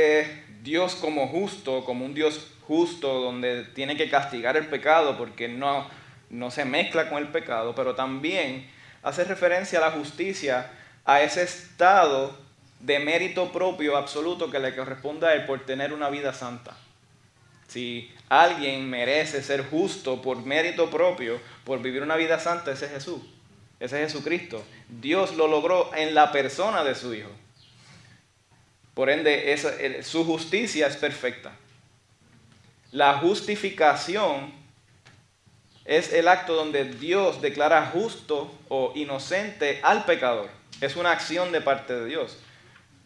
Dios 0.63 0.95
como 0.95 1.27
justo, 1.27 1.85
como 1.85 2.05
un 2.05 2.13
Dios 2.13 2.47
justo, 2.67 3.21
donde 3.21 3.63
tiene 3.63 3.95
que 3.95 4.09
castigar 4.09 4.57
el 4.57 4.67
pecado 4.67 5.17
porque 5.17 5.47
no, 5.47 5.87
no 6.29 6.51
se 6.51 6.65
mezcla 6.65 7.09
con 7.09 7.19
el 7.19 7.29
pecado, 7.29 7.73
pero 7.73 7.95
también 7.95 8.69
hace 9.01 9.23
referencia 9.23 9.79
a 9.79 9.81
la 9.81 9.91
justicia, 9.91 10.69
a 11.05 11.21
ese 11.21 11.43
estado 11.43 12.37
de 12.81 12.99
mérito 12.99 13.51
propio 13.53 13.95
absoluto 13.95 14.51
que 14.51 14.59
le 14.59 14.75
corresponde 14.75 15.27
a 15.27 15.33
él 15.33 15.45
por 15.45 15.65
tener 15.65 15.93
una 15.93 16.09
vida 16.09 16.33
santa. 16.33 16.75
Si 17.73 18.11
alguien 18.29 18.87
merece 18.87 19.41
ser 19.41 19.67
justo 19.67 20.21
por 20.21 20.45
mérito 20.45 20.91
propio, 20.91 21.41
por 21.63 21.81
vivir 21.81 22.03
una 22.03 22.15
vida 22.15 22.37
santa, 22.39 22.71
ese 22.71 22.85
es 22.85 22.91
Jesús, 22.91 23.19
ese 23.79 24.03
es 24.03 24.13
Jesucristo. 24.13 24.63
Dios 24.87 25.35
lo 25.35 25.47
logró 25.47 25.89
en 25.95 26.13
la 26.13 26.31
persona 26.31 26.83
de 26.83 26.93
su 26.93 27.15
Hijo. 27.15 27.31
Por 28.93 29.09
ende, 29.09 30.03
su 30.03 30.23
justicia 30.23 30.85
es 30.85 30.97
perfecta. 30.97 31.53
La 32.91 33.17
justificación 33.17 34.53
es 35.83 36.13
el 36.13 36.27
acto 36.27 36.53
donde 36.53 36.85
Dios 36.85 37.41
declara 37.41 37.87
justo 37.87 38.53
o 38.69 38.91
inocente 38.93 39.79
al 39.81 40.05
pecador. 40.05 40.47
Es 40.79 40.95
una 40.95 41.09
acción 41.09 41.51
de 41.51 41.61
parte 41.61 41.95
de 41.95 42.05
Dios. 42.05 42.37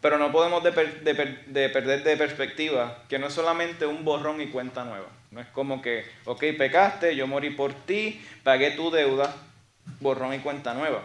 Pero 0.00 0.18
no 0.18 0.30
podemos 0.30 0.62
de, 0.62 0.72
perder 0.72 2.04
de 2.04 2.16
perspectiva 2.16 3.02
que 3.08 3.18
no 3.18 3.26
es 3.26 3.32
solamente 3.32 3.86
un 3.86 4.04
borrón 4.04 4.40
y 4.40 4.46
cuenta 4.46 4.84
nueva. 4.84 5.08
No 5.30 5.40
es 5.40 5.46
como 5.48 5.82
que, 5.82 6.04
ok, 6.24 6.44
pecaste, 6.56 7.16
yo 7.16 7.26
morí 7.26 7.50
por 7.50 7.74
ti, 7.74 8.24
pagué 8.44 8.70
tu 8.70 8.90
deuda, 8.90 9.34
borrón 10.00 10.34
y 10.34 10.38
cuenta 10.38 10.74
nueva. 10.74 11.02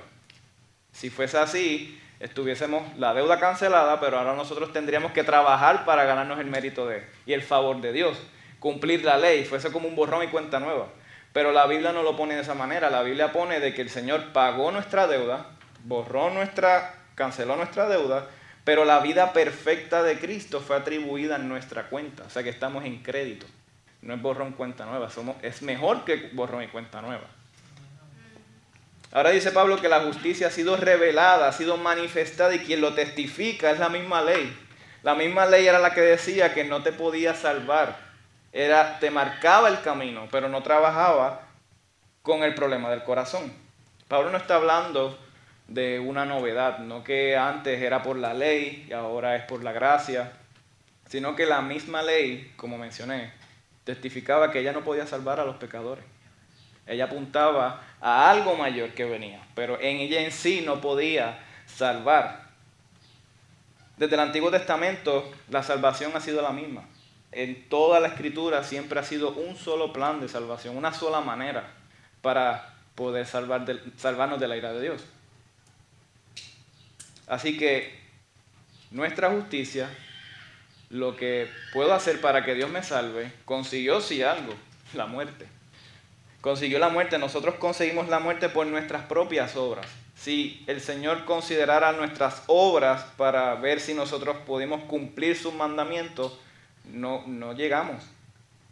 Si 0.91 1.09
fuese 1.09 1.39
así, 1.39 1.99
estuviésemos 2.19 2.97
la 2.97 3.13
deuda 3.13 3.39
cancelada, 3.39 3.99
pero 3.99 4.19
ahora 4.19 4.35
nosotros 4.35 4.71
tendríamos 4.71 5.11
que 5.11 5.23
trabajar 5.23 5.85
para 5.85 6.05
ganarnos 6.05 6.39
el 6.39 6.45
mérito 6.45 6.87
de 6.87 7.03
y 7.25 7.33
el 7.33 7.41
favor 7.41 7.81
de 7.81 7.91
Dios 7.93 8.17
cumplir 8.63 9.03
la 9.03 9.17
ley, 9.17 9.43
fuese 9.43 9.73
como 9.73 9.89
un 9.89 9.95
borrón 9.97 10.23
y 10.23 10.27
cuenta 10.27 10.57
nueva. 10.57 10.87
Pero 11.33 11.51
la 11.51 11.67
Biblia 11.67 11.91
no 11.91 12.01
lo 12.01 12.15
pone 12.15 12.35
de 12.35 12.43
esa 12.43 12.53
manera. 12.53 12.89
La 12.89 13.03
Biblia 13.03 13.33
pone 13.33 13.59
de 13.59 13.73
que 13.73 13.81
el 13.81 13.89
Señor 13.89 14.31
pagó 14.31 14.71
nuestra 14.71 15.05
deuda, 15.05 15.47
borró 15.83 16.29
nuestra, 16.29 16.95
canceló 17.13 17.57
nuestra 17.57 17.89
deuda, 17.89 18.25
pero 18.63 18.85
la 18.85 18.99
vida 18.99 19.33
perfecta 19.33 20.03
de 20.03 20.19
Cristo 20.19 20.61
fue 20.61 20.75
atribuida 20.75 21.35
en 21.35 21.49
nuestra 21.49 21.89
cuenta. 21.89 22.23
O 22.23 22.29
sea 22.29 22.43
que 22.43 22.49
estamos 22.49 22.85
en 22.85 23.03
crédito. 23.03 23.45
No 24.01 24.13
es 24.13 24.21
borrón 24.21 24.53
cuenta 24.53 24.85
nueva, 24.85 25.09
somos, 25.09 25.35
es 25.41 25.61
mejor 25.61 26.03
que 26.05 26.29
borrón 26.33 26.63
y 26.63 26.67
cuenta 26.67 27.01
nueva. 27.01 27.27
Ahora 29.11 29.29
dice 29.29 29.51
Pablo 29.51 29.79
que 29.79 29.89
la 29.89 30.01
justicia 30.01 30.47
ha 30.47 30.51
sido 30.51 30.75
revelada, 30.75 31.47
ha 31.47 31.53
sido 31.53 31.77
manifestada 31.77 32.55
y 32.55 32.59
quien 32.59 32.81
lo 32.81 32.93
testifica 32.93 33.71
es 33.71 33.79
la 33.79 33.89
misma 33.89 34.21
ley. 34.21 34.57
La 35.03 35.15
misma 35.15 35.45
ley 35.45 35.67
era 35.67 35.79
la 35.79 35.93
que 35.93 36.01
decía 36.01 36.53
que 36.53 36.63
no 36.63 36.81
te 36.81 36.91
podía 36.91 37.35
salvar 37.35 38.13
era, 38.53 38.99
te 38.99 39.09
marcaba 39.09 39.67
el 39.67 39.81
camino, 39.81 40.27
pero 40.31 40.47
no 40.47 40.61
trabajaba 40.61 41.41
con 42.21 42.43
el 42.43 42.53
problema 42.53 42.91
del 42.91 43.03
corazón. 43.03 43.51
Pablo 44.07 44.29
no 44.29 44.37
está 44.37 44.55
hablando 44.55 45.17
de 45.67 45.99
una 45.99 46.25
novedad, 46.25 46.79
no 46.79 47.03
que 47.03 47.37
antes 47.37 47.81
era 47.81 48.03
por 48.03 48.17
la 48.17 48.33
ley 48.33 48.85
y 48.89 48.93
ahora 48.93 49.35
es 49.35 49.43
por 49.43 49.63
la 49.63 49.71
gracia, 49.71 50.33
sino 51.07 51.35
que 51.35 51.45
la 51.45 51.61
misma 51.61 52.01
ley, 52.01 52.53
como 52.55 52.77
mencioné, 52.77 53.31
testificaba 53.83 54.51
que 54.51 54.59
ella 54.59 54.73
no 54.73 54.83
podía 54.83 55.07
salvar 55.07 55.39
a 55.39 55.45
los 55.45 55.57
pecadores. 55.57 56.03
Ella 56.85 57.05
apuntaba 57.05 57.81
a 58.01 58.29
algo 58.29 58.55
mayor 58.55 58.93
que 58.93 59.05
venía, 59.05 59.41
pero 59.55 59.79
en 59.79 59.97
ella 59.97 60.21
en 60.21 60.31
sí 60.31 60.63
no 60.65 60.81
podía 60.81 61.39
salvar. 61.65 62.43
Desde 63.97 64.15
el 64.15 64.21
Antiguo 64.21 64.51
Testamento 64.51 65.31
la 65.49 65.63
salvación 65.63 66.11
ha 66.15 66.19
sido 66.19 66.41
la 66.41 66.51
misma 66.51 66.83
en 67.35 67.67
toda 67.67 67.99
la 67.99 68.09
escritura 68.09 68.63
siempre 68.63 68.99
ha 68.99 69.03
sido 69.03 69.31
un 69.31 69.55
solo 69.55 69.91
plan 69.91 70.19
de 70.21 70.29
salvación, 70.29 70.77
una 70.77 70.93
sola 70.93 71.21
manera 71.21 71.71
para 72.21 72.75
poder 72.95 73.25
salvar 73.25 73.65
salvarnos 73.97 74.39
de 74.39 74.47
la 74.47 74.57
ira 74.57 74.71
de 74.73 74.81
Dios. 74.81 75.03
Así 77.27 77.57
que 77.57 77.97
nuestra 78.91 79.29
justicia, 79.31 79.89
lo 80.89 81.15
que 81.15 81.47
puedo 81.73 81.93
hacer 81.93 82.21
para 82.21 82.45
que 82.45 82.53
Dios 82.53 82.69
me 82.69 82.83
salve, 82.83 83.31
consiguió 83.45 84.01
si 84.01 84.21
algo, 84.23 84.53
la 84.93 85.05
muerte. 85.05 85.47
Consiguió 86.41 86.77
la 86.77 86.89
muerte, 86.89 87.17
nosotros 87.17 87.55
conseguimos 87.55 88.09
la 88.09 88.19
muerte 88.19 88.49
por 88.49 88.67
nuestras 88.67 89.05
propias 89.05 89.55
obras. 89.55 89.87
Si 90.15 90.63
el 90.67 90.81
Señor 90.81 91.25
considerara 91.25 91.93
nuestras 91.93 92.43
obras 92.47 93.03
para 93.17 93.55
ver 93.55 93.79
si 93.79 93.93
nosotros 93.93 94.37
pudimos 94.45 94.83
cumplir 94.83 95.37
sus 95.37 95.53
mandamientos, 95.53 96.37
no, 96.85 97.23
no 97.27 97.53
llegamos, 97.53 98.03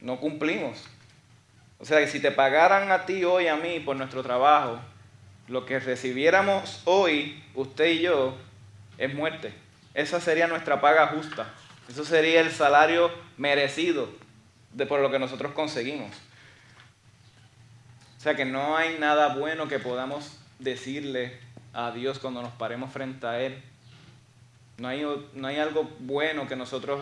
no 0.01 0.19
cumplimos. 0.19 0.83
O 1.79 1.85
sea 1.85 1.99
que 1.99 2.07
si 2.07 2.19
te 2.19 2.31
pagaran 2.31 2.91
a 2.91 3.05
ti 3.05 3.23
hoy, 3.23 3.47
a 3.47 3.55
mí, 3.55 3.79
por 3.79 3.95
nuestro 3.95 4.21
trabajo, 4.21 4.79
lo 5.47 5.65
que 5.65 5.79
recibiéramos 5.79 6.81
hoy, 6.85 7.43
usted 7.55 7.87
y 7.87 8.01
yo, 8.01 8.35
es 8.97 9.13
muerte. 9.13 9.53
Esa 9.93 10.21
sería 10.21 10.47
nuestra 10.47 10.79
paga 10.79 11.07
justa. 11.07 11.53
Eso 11.89 12.05
sería 12.05 12.39
el 12.41 12.51
salario 12.51 13.11
merecido 13.37 14.09
de 14.73 14.85
por 14.85 15.01
lo 15.01 15.11
que 15.11 15.19
nosotros 15.19 15.51
conseguimos. 15.53 16.11
O 18.17 18.21
sea 18.21 18.35
que 18.35 18.45
no 18.45 18.77
hay 18.77 18.97
nada 18.99 19.35
bueno 19.35 19.67
que 19.67 19.79
podamos 19.79 20.37
decirle 20.59 21.39
a 21.73 21.91
Dios 21.91 22.19
cuando 22.19 22.41
nos 22.41 22.53
paremos 22.53 22.91
frente 22.91 23.25
a 23.27 23.41
Él. 23.41 23.61
No 24.77 24.87
hay, 24.87 25.03
no 25.33 25.47
hay 25.47 25.57
algo 25.57 25.89
bueno 25.99 26.47
que 26.47 26.55
nosotros 26.55 27.01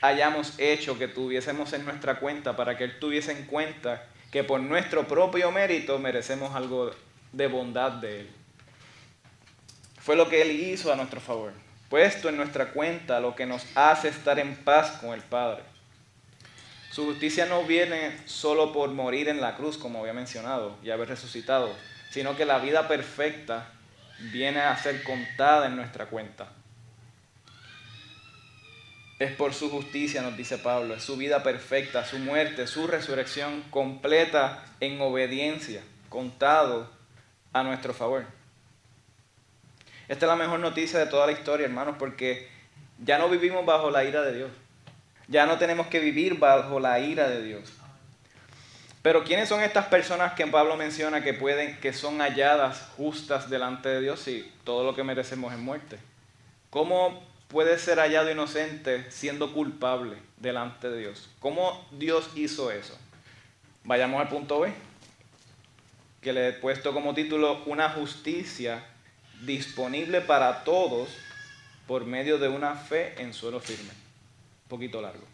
hayamos 0.00 0.58
hecho, 0.58 0.98
que 0.98 1.08
tuviésemos 1.08 1.72
en 1.72 1.84
nuestra 1.84 2.16
cuenta, 2.16 2.56
para 2.56 2.76
que 2.76 2.84
Él 2.84 2.98
tuviese 2.98 3.32
en 3.32 3.46
cuenta 3.46 4.04
que 4.32 4.44
por 4.44 4.60
nuestro 4.60 5.06
propio 5.06 5.52
mérito 5.52 5.98
merecemos 5.98 6.54
algo 6.54 6.90
de 7.32 7.46
bondad 7.46 7.92
de 7.92 8.20
Él. 8.20 8.30
Fue 10.00 10.16
lo 10.16 10.28
que 10.28 10.42
Él 10.42 10.50
hizo 10.50 10.92
a 10.92 10.96
nuestro 10.96 11.20
favor, 11.20 11.52
puesto 11.88 12.28
en 12.28 12.36
nuestra 12.36 12.72
cuenta 12.72 13.20
lo 13.20 13.34
que 13.34 13.46
nos 13.46 13.64
hace 13.74 14.08
estar 14.08 14.38
en 14.38 14.56
paz 14.56 14.98
con 15.00 15.14
el 15.14 15.22
Padre. 15.22 15.62
Su 16.90 17.06
justicia 17.06 17.46
no 17.46 17.64
viene 17.64 18.18
solo 18.26 18.72
por 18.72 18.90
morir 18.90 19.28
en 19.28 19.40
la 19.40 19.56
cruz, 19.56 19.78
como 19.78 20.00
había 20.00 20.12
mencionado, 20.12 20.76
y 20.82 20.90
haber 20.90 21.08
resucitado, 21.08 21.74
sino 22.10 22.36
que 22.36 22.44
la 22.44 22.58
vida 22.58 22.86
perfecta 22.86 23.72
viene 24.30 24.60
a 24.60 24.76
ser 24.76 25.02
contada 25.02 25.66
en 25.66 25.76
nuestra 25.76 26.06
cuenta. 26.06 26.48
Es 29.18 29.32
por 29.32 29.54
su 29.54 29.70
justicia, 29.70 30.20
nos 30.20 30.36
dice 30.36 30.58
Pablo, 30.58 30.94
es 30.94 31.04
su 31.04 31.16
vida 31.16 31.42
perfecta, 31.42 32.04
su 32.04 32.18
muerte, 32.18 32.66
su 32.66 32.86
resurrección 32.86 33.62
completa 33.70 34.64
en 34.80 35.00
obediencia, 35.00 35.80
contado 36.08 36.90
a 37.52 37.62
nuestro 37.62 37.92
favor. 37.94 38.24
Esta 40.08 40.26
es 40.26 40.30
la 40.30 40.36
mejor 40.36 40.60
noticia 40.60 40.98
de 40.98 41.06
toda 41.06 41.26
la 41.26 41.32
historia, 41.32 41.66
hermanos, 41.66 41.96
porque 41.98 42.48
ya 42.98 43.18
no 43.18 43.28
vivimos 43.28 43.64
bajo 43.64 43.90
la 43.90 44.04
ira 44.04 44.22
de 44.22 44.36
Dios. 44.36 44.50
Ya 45.28 45.46
no 45.46 45.58
tenemos 45.58 45.86
que 45.86 46.00
vivir 46.00 46.38
bajo 46.38 46.80
la 46.80 46.98
ira 47.00 47.28
de 47.28 47.42
Dios. 47.42 47.72
Pero 49.02 49.24
¿quiénes 49.24 49.48
son 49.48 49.62
estas 49.62 49.86
personas 49.86 50.34
que 50.34 50.46
Pablo 50.46 50.76
menciona 50.76 51.22
que 51.22 51.34
pueden, 51.34 51.78
que 51.80 51.92
son 51.92 52.20
halladas 52.20 52.88
justas 52.96 53.50
delante 53.50 53.88
de 53.88 54.00
Dios 54.00 54.20
si 54.20 54.52
todo 54.64 54.84
lo 54.84 54.94
que 54.94 55.02
merecemos 55.02 55.52
es 55.52 55.58
muerte? 55.58 55.98
¿Cómo 56.70 57.22
puede 57.52 57.78
ser 57.78 57.98
hallado 57.98 58.30
inocente 58.30 59.04
siendo 59.10 59.52
culpable 59.52 60.16
delante 60.38 60.88
de 60.88 61.00
Dios. 61.00 61.28
¿Cómo 61.38 61.86
Dios 61.92 62.30
hizo 62.34 62.70
eso? 62.70 62.98
Vayamos 63.84 64.20
al 64.20 64.28
punto 64.28 64.60
B, 64.60 64.72
que 66.22 66.32
le 66.32 66.48
he 66.48 66.52
puesto 66.52 66.94
como 66.94 67.14
título 67.14 67.62
una 67.66 67.90
justicia 67.90 68.84
disponible 69.44 70.20
para 70.20 70.62
todos 70.62 71.08
por 71.86 72.06
medio 72.06 72.38
de 72.38 72.48
una 72.48 72.76
fe 72.76 73.20
en 73.20 73.34
suelo 73.34 73.60
firme. 73.60 73.90
Un 73.90 74.68
poquito 74.68 75.02
largo. 75.02 75.26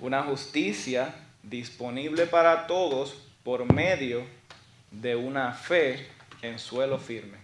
Una 0.00 0.22
justicia 0.22 1.14
disponible 1.42 2.26
para 2.26 2.66
todos 2.66 3.18
por 3.44 3.70
medio 3.72 4.24
de 4.90 5.16
una 5.16 5.52
fe 5.52 6.08
en 6.40 6.58
suelo 6.58 6.98
firme. 6.98 7.38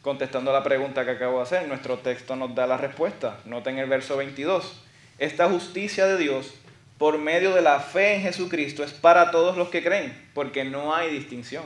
Contestando 0.00 0.50
a 0.50 0.54
la 0.54 0.64
pregunta 0.64 1.04
que 1.04 1.12
acabo 1.12 1.36
de 1.36 1.42
hacer, 1.44 1.68
nuestro 1.68 1.98
texto 1.98 2.34
nos 2.34 2.54
da 2.54 2.66
la 2.66 2.78
respuesta. 2.78 3.38
Noten 3.44 3.78
el 3.78 3.88
verso 3.88 4.16
22. 4.16 4.80
Esta 5.18 5.48
justicia 5.48 6.06
de 6.06 6.16
Dios 6.16 6.54
por 7.02 7.18
medio 7.18 7.52
de 7.52 7.62
la 7.62 7.80
fe 7.80 8.14
en 8.14 8.22
Jesucristo 8.22 8.84
es 8.84 8.92
para 8.92 9.32
todos 9.32 9.56
los 9.56 9.70
que 9.70 9.82
creen, 9.82 10.16
porque 10.34 10.62
no 10.62 10.94
hay 10.94 11.10
distinción. 11.10 11.64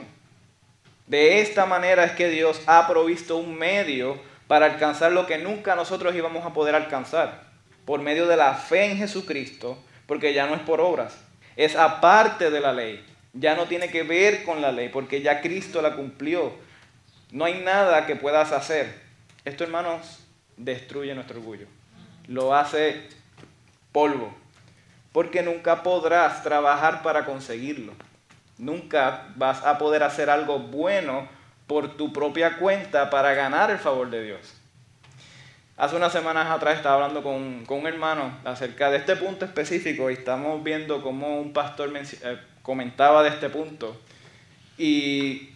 De 1.05 1.41
esta 1.41 1.67
manera 1.67 2.05
es 2.05 2.13
que 2.13 2.27
Dios 2.27 2.59
ha 2.65 2.87
provisto 2.87 3.37
un 3.37 3.55
medio 3.55 4.19
para 4.47 4.65
alcanzar 4.65 5.11
lo 5.11 5.27
que 5.27 5.37
nunca 5.37 5.75
nosotros 5.75 6.15
íbamos 6.15 6.43
a 6.43 6.53
poder 6.53 6.73
alcanzar, 6.73 7.43
por 7.85 8.01
medio 8.01 8.25
de 8.25 8.35
la 8.35 8.55
fe 8.55 8.85
en 8.85 8.97
Jesucristo, 8.97 9.77
porque 10.07 10.33
ya 10.33 10.47
no 10.47 10.55
es 10.55 10.61
por 10.61 10.81
obras, 10.81 11.15
es 11.55 11.75
aparte 11.75 12.49
de 12.49 12.59
la 12.59 12.73
ley, 12.73 13.05
ya 13.33 13.55
no 13.55 13.67
tiene 13.67 13.89
que 13.89 14.01
ver 14.01 14.43
con 14.43 14.59
la 14.59 14.71
ley, 14.71 14.89
porque 14.89 15.21
ya 15.21 15.41
Cristo 15.41 15.83
la 15.83 15.95
cumplió. 15.95 16.51
No 17.31 17.45
hay 17.45 17.61
nada 17.61 18.07
que 18.07 18.15
puedas 18.15 18.53
hacer. 18.53 18.91
Esto, 19.45 19.63
hermanos, 19.63 20.17
destruye 20.55 21.13
nuestro 21.13 21.37
orgullo. 21.37 21.67
Lo 22.25 22.55
hace 22.55 23.03
polvo, 23.91 24.35
porque 25.17 25.41
nunca 25.41 25.81
podrás 25.81 26.43
trabajar 26.43 27.01
para 27.01 27.25
conseguirlo. 27.25 27.91
Nunca 28.59 29.29
vas 29.35 29.65
a 29.65 29.79
poder 29.79 30.03
hacer 30.03 30.29
algo 30.29 30.59
bueno 30.59 31.27
por 31.65 31.97
tu 31.97 32.13
propia 32.13 32.57
cuenta 32.57 33.09
para 33.09 33.33
ganar 33.33 33.71
el 33.71 33.79
favor 33.79 34.11
de 34.11 34.23
Dios. 34.23 34.53
Hace 35.75 35.95
unas 35.95 36.11
semanas 36.13 36.51
atrás 36.51 36.77
estaba 36.77 36.97
hablando 36.97 37.23
con, 37.23 37.65
un 37.67 37.87
hermano 37.87 38.31
acerca 38.45 38.91
de 38.91 38.97
este 38.97 39.15
punto 39.15 39.45
específico 39.45 40.11
y 40.11 40.13
estamos 40.13 40.63
viendo 40.63 41.01
cómo 41.01 41.41
un 41.41 41.51
pastor 41.51 41.91
eh, 41.97 42.37
comentaba 42.61 43.23
de 43.23 43.29
este 43.29 43.49
punto 43.49 43.99
y 44.77 45.49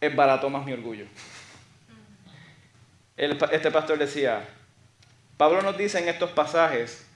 es 0.00 0.16
barato 0.16 0.50
más 0.50 0.66
mi 0.66 0.72
orgullo. 0.72 1.06
este 3.16 3.70
pastor 3.70 3.96
decía, 3.96 4.44
Pablo 5.36 5.62
nos 5.62 5.78
dice 5.78 6.00
en 6.00 6.08
estos 6.08 6.30
pasajes 6.30 7.13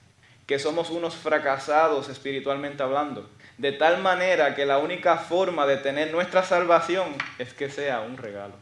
que 0.48 0.58
somos 0.58 0.88
unos 0.88 1.14
fracasados 1.14 2.08
espiritualmente 2.08 2.82
hablando, 2.82 3.28
de 3.58 3.70
tal 3.70 4.00
manera 4.00 4.54
que 4.54 4.64
la 4.64 4.78
única 4.78 5.18
forma 5.18 5.66
de 5.66 5.76
tener 5.76 6.10
nuestra 6.10 6.42
salvación 6.42 7.14
es 7.38 7.52
que 7.52 7.68
sea 7.68 8.00
un 8.00 8.16
regalo. 8.16 8.54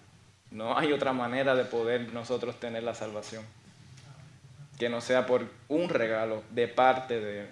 No 0.51 0.77
hay 0.77 0.93
otra 0.93 1.13
manera 1.13 1.55
de 1.55 1.65
poder 1.65 2.13
nosotros 2.13 2.59
tener 2.59 2.83
la 2.83 2.95
salvación 2.95 3.45
que 4.81 4.89
no 4.89 5.01
sea 5.01 5.27
por 5.27 5.47
un 5.69 5.89
regalo 5.89 6.43
de 6.51 6.67
parte 6.67 7.21
de 7.21 7.41
Él. 7.43 7.49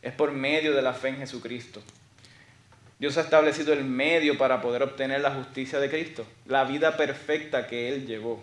Es 0.00 0.14
por 0.14 0.30
medio 0.30 0.72
de 0.72 0.82
la 0.82 0.92
fe 0.92 1.08
en 1.08 1.18
Jesucristo. 1.18 1.82
Dios 3.00 3.18
ha 3.18 3.22
establecido 3.22 3.72
el 3.72 3.82
medio 3.84 4.38
para 4.38 4.62
poder 4.62 4.84
obtener 4.84 5.22
la 5.22 5.34
justicia 5.34 5.80
de 5.80 5.90
Cristo, 5.90 6.24
la 6.46 6.62
vida 6.62 6.96
perfecta 6.96 7.66
que 7.66 7.88
Él 7.88 8.06
llevó. 8.06 8.42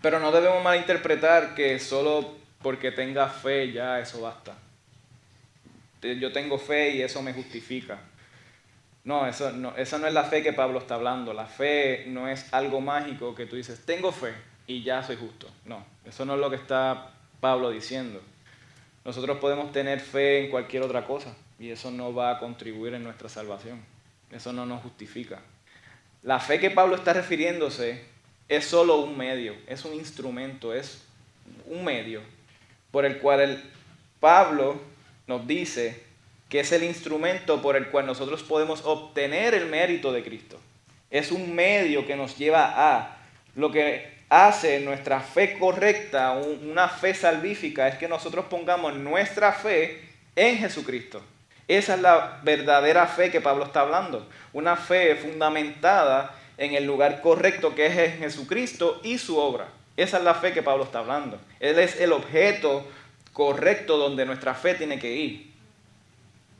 Pero 0.00 0.20
no 0.20 0.32
debemos 0.32 0.64
malinterpretar 0.64 1.54
que 1.54 1.78
solo 1.78 2.47
porque 2.62 2.90
tenga 2.90 3.28
fe 3.28 3.72
ya 3.72 4.00
eso 4.00 4.22
basta. 4.22 4.56
Yo 6.02 6.32
tengo 6.32 6.58
fe 6.58 6.90
y 6.90 7.02
eso 7.02 7.22
me 7.22 7.32
justifica. 7.32 7.98
No, 9.04 9.26
eso 9.26 9.52
no, 9.52 9.76
esa 9.76 9.98
no 9.98 10.06
es 10.06 10.14
la 10.14 10.24
fe 10.24 10.42
que 10.42 10.52
Pablo 10.52 10.78
está 10.78 10.94
hablando. 10.94 11.32
La 11.32 11.46
fe 11.46 12.04
no 12.08 12.28
es 12.28 12.52
algo 12.52 12.80
mágico 12.80 13.34
que 13.34 13.46
tú 13.46 13.56
dices, 13.56 13.84
tengo 13.84 14.12
fe 14.12 14.34
y 14.66 14.82
ya 14.82 15.02
soy 15.02 15.16
justo. 15.16 15.48
No, 15.64 15.84
eso 16.04 16.24
no 16.24 16.34
es 16.34 16.40
lo 16.40 16.50
que 16.50 16.56
está 16.56 17.10
Pablo 17.40 17.70
diciendo. 17.70 18.20
Nosotros 19.04 19.38
podemos 19.38 19.72
tener 19.72 20.00
fe 20.00 20.44
en 20.44 20.50
cualquier 20.50 20.82
otra 20.82 21.06
cosa 21.06 21.34
y 21.58 21.70
eso 21.70 21.90
no 21.90 22.14
va 22.14 22.32
a 22.32 22.38
contribuir 22.38 22.94
en 22.94 23.04
nuestra 23.04 23.28
salvación. 23.28 23.80
Eso 24.30 24.52
no 24.52 24.66
nos 24.66 24.82
justifica. 24.82 25.40
La 26.22 26.38
fe 26.38 26.60
que 26.60 26.70
Pablo 26.70 26.96
está 26.96 27.12
refiriéndose 27.12 28.04
es 28.48 28.64
solo 28.66 28.98
un 28.98 29.16
medio, 29.16 29.54
es 29.66 29.84
un 29.84 29.94
instrumento, 29.94 30.74
es 30.74 31.04
un 31.66 31.84
medio 31.84 32.20
por 32.90 33.04
el 33.04 33.18
cual 33.18 33.40
el 33.40 33.62
Pablo 34.20 34.80
nos 35.26 35.46
dice 35.46 36.02
que 36.48 36.60
es 36.60 36.72
el 36.72 36.82
instrumento 36.82 37.60
por 37.60 37.76
el 37.76 37.88
cual 37.88 38.06
nosotros 38.06 38.42
podemos 38.42 38.82
obtener 38.84 39.54
el 39.54 39.66
mérito 39.66 40.12
de 40.12 40.22
Cristo. 40.22 40.58
Es 41.10 41.30
un 41.30 41.54
medio 41.54 42.06
que 42.06 42.16
nos 42.16 42.36
lleva 42.36 42.72
a 42.74 43.18
lo 43.54 43.70
que 43.70 44.18
hace 44.28 44.80
nuestra 44.80 45.20
fe 45.20 45.58
correcta, 45.58 46.32
una 46.32 46.88
fe 46.88 47.14
salvífica, 47.14 47.88
es 47.88 47.96
que 47.96 48.08
nosotros 48.08 48.46
pongamos 48.46 48.94
nuestra 48.94 49.52
fe 49.52 50.02
en 50.36 50.58
Jesucristo. 50.58 51.22
Esa 51.66 51.94
es 51.94 52.00
la 52.00 52.40
verdadera 52.42 53.06
fe 53.06 53.30
que 53.30 53.42
Pablo 53.42 53.64
está 53.64 53.80
hablando. 53.80 54.26
Una 54.54 54.76
fe 54.76 55.16
fundamentada 55.16 56.34
en 56.56 56.74
el 56.74 56.84
lugar 56.84 57.20
correcto 57.20 57.74
que 57.74 57.86
es 57.86 57.98
en 57.98 58.18
Jesucristo 58.18 59.00
y 59.02 59.18
su 59.18 59.36
obra. 59.36 59.68
Esa 59.98 60.18
es 60.18 60.22
la 60.22 60.34
fe 60.34 60.52
que 60.52 60.62
Pablo 60.62 60.84
está 60.84 61.00
hablando. 61.00 61.40
Él 61.58 61.76
es 61.80 62.00
el 62.00 62.12
objeto 62.12 62.86
correcto 63.32 63.98
donde 63.98 64.24
nuestra 64.26 64.54
fe 64.54 64.76
tiene 64.76 65.00
que 65.00 65.12
ir. 65.12 65.50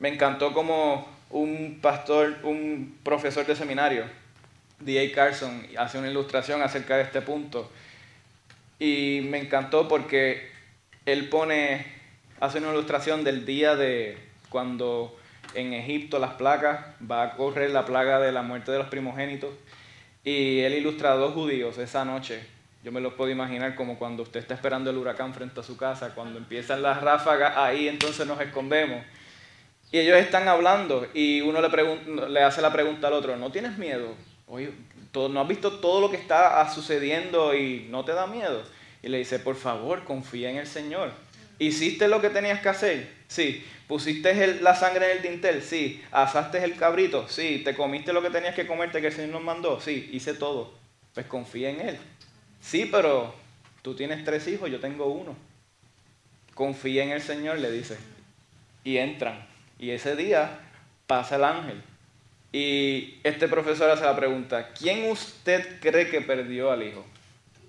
Me 0.00 0.08
encantó 0.08 0.52
como 0.52 1.06
un 1.30 1.78
pastor, 1.80 2.38
un 2.42 2.98
profesor 3.04 3.46
de 3.46 3.54
seminario, 3.54 4.06
D.A. 4.80 5.14
Carson, 5.14 5.64
hace 5.78 5.98
una 5.98 6.10
ilustración 6.10 6.62
acerca 6.62 6.96
de 6.96 7.04
este 7.04 7.22
punto. 7.22 7.70
Y 8.80 9.20
me 9.30 9.38
encantó 9.38 9.86
porque 9.86 10.50
él 11.06 11.28
pone, 11.28 11.86
hace 12.40 12.58
una 12.58 12.72
ilustración 12.72 13.22
del 13.22 13.46
día 13.46 13.76
de 13.76 14.18
cuando 14.48 15.16
en 15.54 15.74
Egipto 15.74 16.18
las 16.18 16.34
plagas, 16.34 16.86
va 17.08 17.22
a 17.22 17.36
correr 17.36 17.70
la 17.70 17.86
plaga 17.86 18.18
de 18.18 18.32
la 18.32 18.42
muerte 18.42 18.72
de 18.72 18.78
los 18.78 18.88
primogénitos. 18.88 19.54
Y 20.24 20.58
él 20.62 20.74
ilustra 20.74 21.12
a 21.12 21.16
dos 21.16 21.34
judíos 21.34 21.78
esa 21.78 22.04
noche. 22.04 22.57
Yo 22.88 22.92
me 22.92 23.02
lo 23.02 23.14
puedo 23.14 23.30
imaginar 23.30 23.74
como 23.74 23.98
cuando 23.98 24.22
usted 24.22 24.40
está 24.40 24.54
esperando 24.54 24.88
el 24.88 24.96
huracán 24.96 25.34
frente 25.34 25.60
a 25.60 25.62
su 25.62 25.76
casa, 25.76 26.14
cuando 26.14 26.38
empiezan 26.38 26.80
las 26.80 27.02
ráfagas, 27.02 27.54
ahí 27.58 27.86
entonces 27.86 28.26
nos 28.26 28.40
escondemos. 28.40 29.04
Y 29.92 29.98
ellos 29.98 30.16
están 30.16 30.48
hablando 30.48 31.06
y 31.12 31.42
uno 31.42 31.60
le, 31.60 32.28
le 32.30 32.42
hace 32.42 32.62
la 32.62 32.72
pregunta 32.72 33.08
al 33.08 33.12
otro, 33.12 33.36
¿no 33.36 33.52
tienes 33.52 33.76
miedo? 33.76 34.14
Oye, 34.46 34.72
¿no 35.12 35.38
has 35.38 35.46
visto 35.46 35.80
todo 35.80 36.00
lo 36.00 36.10
que 36.10 36.16
está 36.16 36.66
sucediendo 36.72 37.54
y 37.54 37.88
no 37.90 38.06
te 38.06 38.12
da 38.12 38.26
miedo? 38.26 38.62
Y 39.02 39.08
le 39.08 39.18
dice, 39.18 39.38
por 39.38 39.56
favor, 39.56 40.04
confía 40.04 40.48
en 40.48 40.56
el 40.56 40.66
Señor. 40.66 41.12
¿Hiciste 41.58 42.08
lo 42.08 42.22
que 42.22 42.30
tenías 42.30 42.62
que 42.62 42.70
hacer? 42.70 43.12
Sí. 43.26 43.66
¿Pusiste 43.86 44.62
la 44.62 44.74
sangre 44.74 45.12
en 45.12 45.16
el 45.18 45.22
dintel? 45.22 45.60
Sí. 45.60 46.02
¿Asaste 46.10 46.64
el 46.64 46.74
cabrito? 46.76 47.28
Sí. 47.28 47.60
¿Te 47.62 47.74
comiste 47.74 48.14
lo 48.14 48.22
que 48.22 48.30
tenías 48.30 48.54
que 48.54 48.66
comerte 48.66 49.02
que 49.02 49.08
el 49.08 49.12
Señor 49.12 49.32
nos 49.32 49.42
mandó? 49.42 49.78
Sí. 49.78 50.08
Hice 50.10 50.32
todo. 50.32 50.72
Pues 51.12 51.26
confía 51.26 51.68
en 51.68 51.80
Él. 51.82 51.98
Sí, 52.60 52.88
pero 52.90 53.34
tú 53.82 53.94
tienes 53.94 54.24
tres 54.24 54.46
hijos, 54.48 54.70
yo 54.70 54.80
tengo 54.80 55.06
uno. 55.06 55.36
Confía 56.54 57.04
en 57.04 57.10
el 57.10 57.22
Señor, 57.22 57.58
le 57.58 57.70
dice. 57.70 57.96
Y 58.84 58.98
entran. 58.98 59.46
Y 59.78 59.90
ese 59.90 60.16
día 60.16 60.60
pasa 61.06 61.36
el 61.36 61.44
ángel. 61.44 61.82
Y 62.52 63.18
este 63.24 63.46
profesor 63.46 63.90
hace 63.90 64.04
la 64.04 64.16
pregunta, 64.16 64.72
¿quién 64.72 65.10
usted 65.10 65.80
cree 65.80 66.08
que 66.08 66.20
perdió 66.20 66.72
al 66.72 66.82
hijo? 66.82 67.04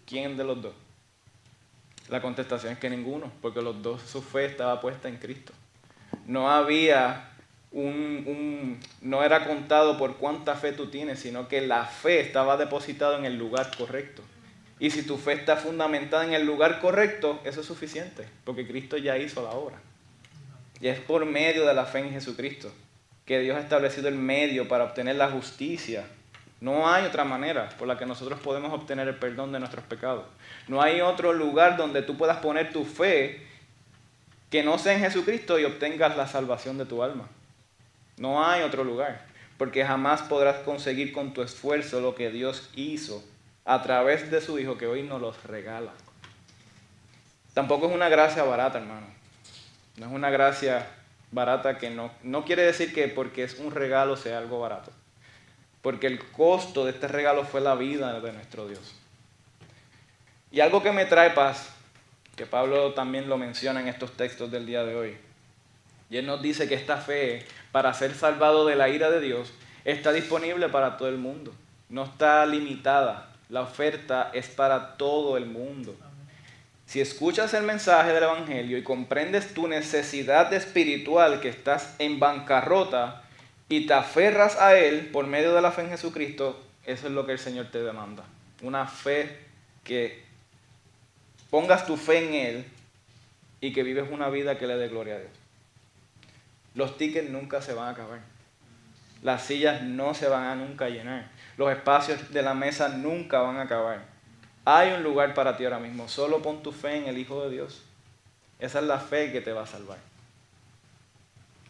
¿Quién 0.05 0.37
de 0.37 0.43
los 0.43 0.61
dos? 0.61 0.73
La 2.07 2.21
contestación 2.21 2.73
es 2.73 2.79
que 2.79 2.89
ninguno, 2.89 3.31
porque 3.41 3.61
los 3.61 3.81
dos 3.83 4.01
su 4.01 4.21
fe 4.21 4.45
estaba 4.45 4.81
puesta 4.81 5.09
en 5.09 5.17
Cristo. 5.17 5.53
No 6.25 6.49
había 6.49 7.29
un, 7.71 8.79
no 9.01 9.23
era 9.23 9.45
contado 9.45 9.97
por 9.97 10.17
cuánta 10.17 10.55
fe 10.55 10.71
tú 10.71 10.87
tienes, 10.87 11.19
sino 11.19 11.47
que 11.47 11.61
la 11.61 11.85
fe 11.85 12.21
estaba 12.21 12.57
depositada 12.57 13.17
en 13.17 13.25
el 13.25 13.37
lugar 13.37 13.69
correcto. 13.77 14.23
Y 14.79 14.91
si 14.91 15.03
tu 15.03 15.17
fe 15.17 15.33
está 15.33 15.57
fundamentada 15.57 16.25
en 16.25 16.33
el 16.33 16.45
lugar 16.45 16.79
correcto, 16.79 17.39
eso 17.43 17.61
es 17.61 17.67
suficiente, 17.67 18.27
porque 18.45 18.65
Cristo 18.65 18.97
ya 18.97 19.17
hizo 19.17 19.43
la 19.43 19.49
obra. 19.49 19.77
Y 20.79 20.87
es 20.87 20.99
por 20.99 21.25
medio 21.25 21.65
de 21.65 21.73
la 21.73 21.85
fe 21.85 21.99
en 21.99 22.11
Jesucristo 22.11 22.71
que 23.25 23.39
Dios 23.39 23.57
ha 23.57 23.59
establecido 23.59 24.07
el 24.07 24.15
medio 24.15 24.67
para 24.67 24.85
obtener 24.85 25.17
la 25.17 25.29
justicia. 25.29 26.05
No 26.61 26.89
hay 26.89 27.05
otra 27.05 27.25
manera 27.25 27.69
por 27.77 27.87
la 27.87 27.97
que 27.97 28.05
nosotros 28.05 28.39
podemos 28.39 28.73
obtener 28.73 29.07
el 29.07 29.15
perdón 29.15 29.51
de 29.51 29.59
nuestros 29.59 29.83
pecados. 29.85 30.25
No 30.67 30.81
hay 30.81 31.01
otro 31.01 31.33
lugar 31.33 31.77
donde 31.77 32.01
tú 32.01 32.17
puedas 32.17 32.37
poner 32.37 32.71
tu 32.71 32.85
fe 32.85 33.45
que 34.49 34.63
no 34.63 34.79
sea 34.79 34.93
en 34.93 35.01
Jesucristo 35.01 35.59
y 35.59 35.65
obtengas 35.65 36.17
la 36.17 36.27
salvación 36.27 36.77
de 36.77 36.85
tu 36.85 37.03
alma. 37.03 37.29
No 38.17 38.43
hay 38.43 38.63
otro 38.63 38.83
lugar, 38.83 39.25
porque 39.57 39.85
jamás 39.85 40.21
podrás 40.23 40.57
conseguir 40.63 41.13
con 41.13 41.33
tu 41.33 41.41
esfuerzo 41.41 42.01
lo 42.01 42.15
que 42.15 42.31
Dios 42.31 42.69
hizo 42.75 43.23
a 43.69 43.83
través 43.83 44.31
de 44.31 44.41
su 44.41 44.57
Hijo 44.57 44.79
que 44.79 44.87
hoy 44.87 45.03
nos 45.03 45.21
los 45.21 45.43
regala. 45.43 45.91
Tampoco 47.53 47.87
es 47.87 47.93
una 47.93 48.09
gracia 48.09 48.41
barata, 48.43 48.79
hermano. 48.79 49.05
No 49.97 50.07
es 50.07 50.11
una 50.11 50.31
gracia 50.31 50.87
barata 51.31 51.77
que 51.77 51.91
no, 51.91 52.11
no 52.23 52.45
quiere 52.45 52.63
decir 52.63 52.91
que 52.95 53.07
porque 53.09 53.43
es 53.43 53.59
un 53.59 53.69
regalo 53.69 54.17
sea 54.17 54.39
algo 54.39 54.59
barato. 54.59 54.91
Porque 55.83 56.07
el 56.07 56.17
costo 56.31 56.83
de 56.83 56.91
este 56.91 57.07
regalo 57.07 57.43
fue 57.43 57.61
la 57.61 57.75
vida 57.75 58.19
de 58.19 58.33
nuestro 58.33 58.67
Dios. 58.67 58.95
Y 60.49 60.61
algo 60.61 60.81
que 60.81 60.91
me 60.91 61.05
trae 61.05 61.29
paz, 61.29 61.69
que 62.35 62.47
Pablo 62.47 62.95
también 62.95 63.29
lo 63.29 63.37
menciona 63.37 63.81
en 63.81 63.87
estos 63.87 64.13
textos 64.13 64.49
del 64.49 64.65
día 64.65 64.83
de 64.83 64.95
hoy. 64.95 65.17
Y 66.09 66.17
él 66.17 66.25
nos 66.25 66.41
dice 66.41 66.67
que 66.67 66.73
esta 66.73 66.97
fe, 66.97 67.45
para 67.71 67.93
ser 67.93 68.15
salvado 68.15 68.65
de 68.65 68.75
la 68.75 68.89
ira 68.89 69.11
de 69.11 69.21
Dios, 69.21 69.53
está 69.85 70.11
disponible 70.11 70.69
para 70.69 70.97
todo 70.97 71.07
el 71.07 71.19
mundo. 71.19 71.53
No 71.87 72.05
está 72.05 72.43
limitada. 72.47 73.28
La 73.49 73.61
oferta 73.61 74.29
es 74.33 74.47
para 74.47 74.95
todo 74.95 75.35
el 75.35 75.47
mundo. 75.47 75.95
Si 76.85 77.01
escuchas 77.01 77.53
el 77.53 77.63
mensaje 77.63 78.13
del 78.13 78.23
Evangelio 78.23 78.77
y 78.77 78.83
comprendes 78.83 79.53
tu 79.53 79.67
necesidad 79.67 80.53
espiritual 80.53 81.41
que 81.41 81.49
estás 81.49 81.95
en 81.99 82.19
bancarrota 82.19 83.23
y 83.67 83.87
te 83.87 83.93
aferras 83.93 84.55
a 84.59 84.77
Él 84.77 85.09
por 85.11 85.27
medio 85.27 85.53
de 85.53 85.61
la 85.61 85.71
fe 85.71 85.81
en 85.81 85.89
Jesucristo, 85.89 86.63
eso 86.85 87.07
es 87.07 87.13
lo 87.13 87.25
que 87.25 87.31
el 87.31 87.39
Señor 87.39 87.67
te 87.71 87.83
demanda. 87.83 88.23
Una 88.61 88.87
fe 88.87 89.39
que 89.83 90.23
pongas 91.49 91.87
tu 91.87 91.97
fe 91.97 92.27
en 92.27 92.33
Él 92.33 92.65
y 93.61 93.73
que 93.73 93.83
vives 93.83 94.09
una 94.11 94.29
vida 94.29 94.57
que 94.57 94.67
le 94.67 94.75
dé 94.75 94.89
gloria 94.89 95.15
a 95.15 95.19
Dios. 95.19 95.31
Los 96.75 96.97
tickets 96.97 97.29
nunca 97.29 97.61
se 97.61 97.73
van 97.73 97.87
a 97.87 97.91
acabar. 97.91 98.19
Las 99.23 99.43
sillas 99.43 99.81
no 99.81 100.13
se 100.13 100.27
van 100.27 100.43
a 100.45 100.55
nunca 100.55 100.89
llenar. 100.89 101.29
Los 101.59 101.73
espacios 101.73 102.31
de 102.31 102.41
la 102.41 102.53
mesa 102.53 102.87
nunca 102.87 103.41
van 103.41 103.57
a 103.57 103.63
acabar. 103.63 103.99
Hay 104.63 104.93
un 104.93 105.03
lugar 105.03 105.33
para 105.33 105.57
ti 105.57 105.65
ahora 105.65 105.77
mismo. 105.77 106.07
Solo 106.07 106.41
pon 106.41 106.63
tu 106.63 106.71
fe 106.71 106.95
en 106.95 107.07
el 107.07 107.17
Hijo 107.17 107.43
de 107.43 107.49
Dios. 107.49 107.83
Esa 108.59 108.79
es 108.79 108.85
la 108.85 108.97
fe 108.97 109.33
que 109.33 109.41
te 109.41 109.51
va 109.51 109.63
a 109.63 109.67
salvar. 109.67 109.97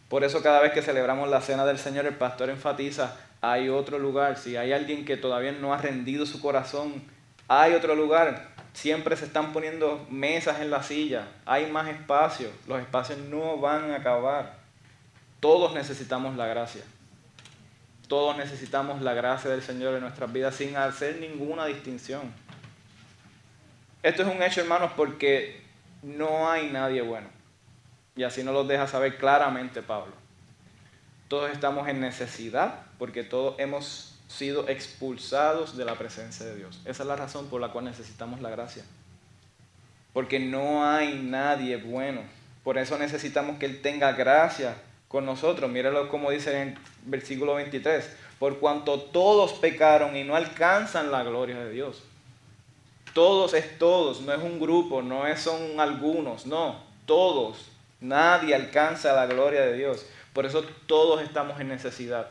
Por 0.08 0.22
eso 0.22 0.44
cada 0.44 0.60
vez 0.60 0.70
que 0.70 0.82
celebramos 0.82 1.28
la 1.28 1.40
cena 1.40 1.66
del 1.66 1.76
Señor, 1.76 2.06
el 2.06 2.14
pastor 2.14 2.50
enfatiza, 2.50 3.16
hay 3.40 3.68
otro 3.68 3.98
lugar. 3.98 4.38
Si 4.38 4.56
hay 4.56 4.72
alguien 4.72 5.04
que 5.04 5.16
todavía 5.16 5.50
no 5.50 5.74
ha 5.74 5.78
rendido 5.78 6.24
su 6.24 6.40
corazón, 6.40 7.02
hay 7.48 7.74
otro 7.74 7.96
lugar. 7.96 8.50
Siempre 8.74 9.16
se 9.16 9.24
están 9.24 9.52
poniendo 9.52 10.06
mesas 10.08 10.60
en 10.60 10.70
la 10.70 10.84
silla. 10.84 11.26
Hay 11.46 11.68
más 11.68 11.88
espacio. 11.88 12.48
Los 12.68 12.78
espacios 12.78 13.18
no 13.18 13.58
van 13.58 13.90
a 13.90 13.96
acabar. 13.96 14.54
Todos 15.40 15.74
necesitamos 15.74 16.36
la 16.36 16.46
gracia. 16.46 16.82
Todos 18.10 18.36
necesitamos 18.36 19.02
la 19.02 19.14
gracia 19.14 19.52
del 19.52 19.62
Señor 19.62 19.94
en 19.94 20.00
nuestras 20.00 20.32
vidas 20.32 20.56
sin 20.56 20.76
hacer 20.76 21.20
ninguna 21.20 21.66
distinción. 21.66 22.22
Esto 24.02 24.22
es 24.22 24.34
un 24.34 24.42
hecho, 24.42 24.60
hermanos, 24.60 24.90
porque 24.96 25.62
no 26.02 26.50
hay 26.50 26.70
nadie 26.70 27.02
bueno. 27.02 27.28
Y 28.16 28.24
así 28.24 28.42
nos 28.42 28.52
lo 28.52 28.64
deja 28.64 28.88
saber 28.88 29.16
claramente 29.16 29.80
Pablo. 29.80 30.12
Todos 31.28 31.52
estamos 31.52 31.86
en 31.86 32.00
necesidad 32.00 32.80
porque 32.98 33.22
todos 33.22 33.54
hemos 33.60 34.18
sido 34.26 34.68
expulsados 34.68 35.76
de 35.76 35.84
la 35.84 35.94
presencia 35.94 36.44
de 36.46 36.56
Dios. 36.56 36.80
Esa 36.86 37.04
es 37.04 37.08
la 37.08 37.14
razón 37.14 37.46
por 37.46 37.60
la 37.60 37.68
cual 37.68 37.84
necesitamos 37.84 38.40
la 38.40 38.50
gracia. 38.50 38.82
Porque 40.12 40.40
no 40.40 40.84
hay 40.84 41.14
nadie 41.14 41.76
bueno. 41.76 42.22
Por 42.64 42.76
eso 42.76 42.98
necesitamos 42.98 43.60
que 43.60 43.66
Él 43.66 43.80
tenga 43.82 44.10
gracia 44.14 44.74
con 45.10 45.26
nosotros. 45.26 45.68
Míralo 45.68 46.08
como 46.08 46.30
dice 46.30 46.52
en 46.52 46.68
el 46.68 46.78
versículo 47.04 47.56
23. 47.56 48.08
Por 48.38 48.58
cuanto 48.60 49.00
todos 49.00 49.52
pecaron 49.54 50.16
y 50.16 50.24
no 50.24 50.36
alcanzan 50.36 51.10
la 51.10 51.24
gloria 51.24 51.58
de 51.58 51.70
Dios. 51.70 52.02
Todos 53.12 53.54
es 53.54 53.76
todos, 53.76 54.20
no 54.20 54.32
es 54.32 54.40
un 54.40 54.60
grupo, 54.60 55.02
no 55.02 55.26
es, 55.26 55.40
son 55.40 55.80
algunos, 55.80 56.46
no, 56.46 56.80
todos. 57.06 57.66
Nadie 58.00 58.54
alcanza 58.54 59.12
la 59.12 59.26
gloria 59.26 59.62
de 59.62 59.76
Dios. 59.76 60.06
Por 60.32 60.46
eso 60.46 60.62
todos 60.86 61.20
estamos 61.20 61.60
en 61.60 61.68
necesidad. 61.68 62.28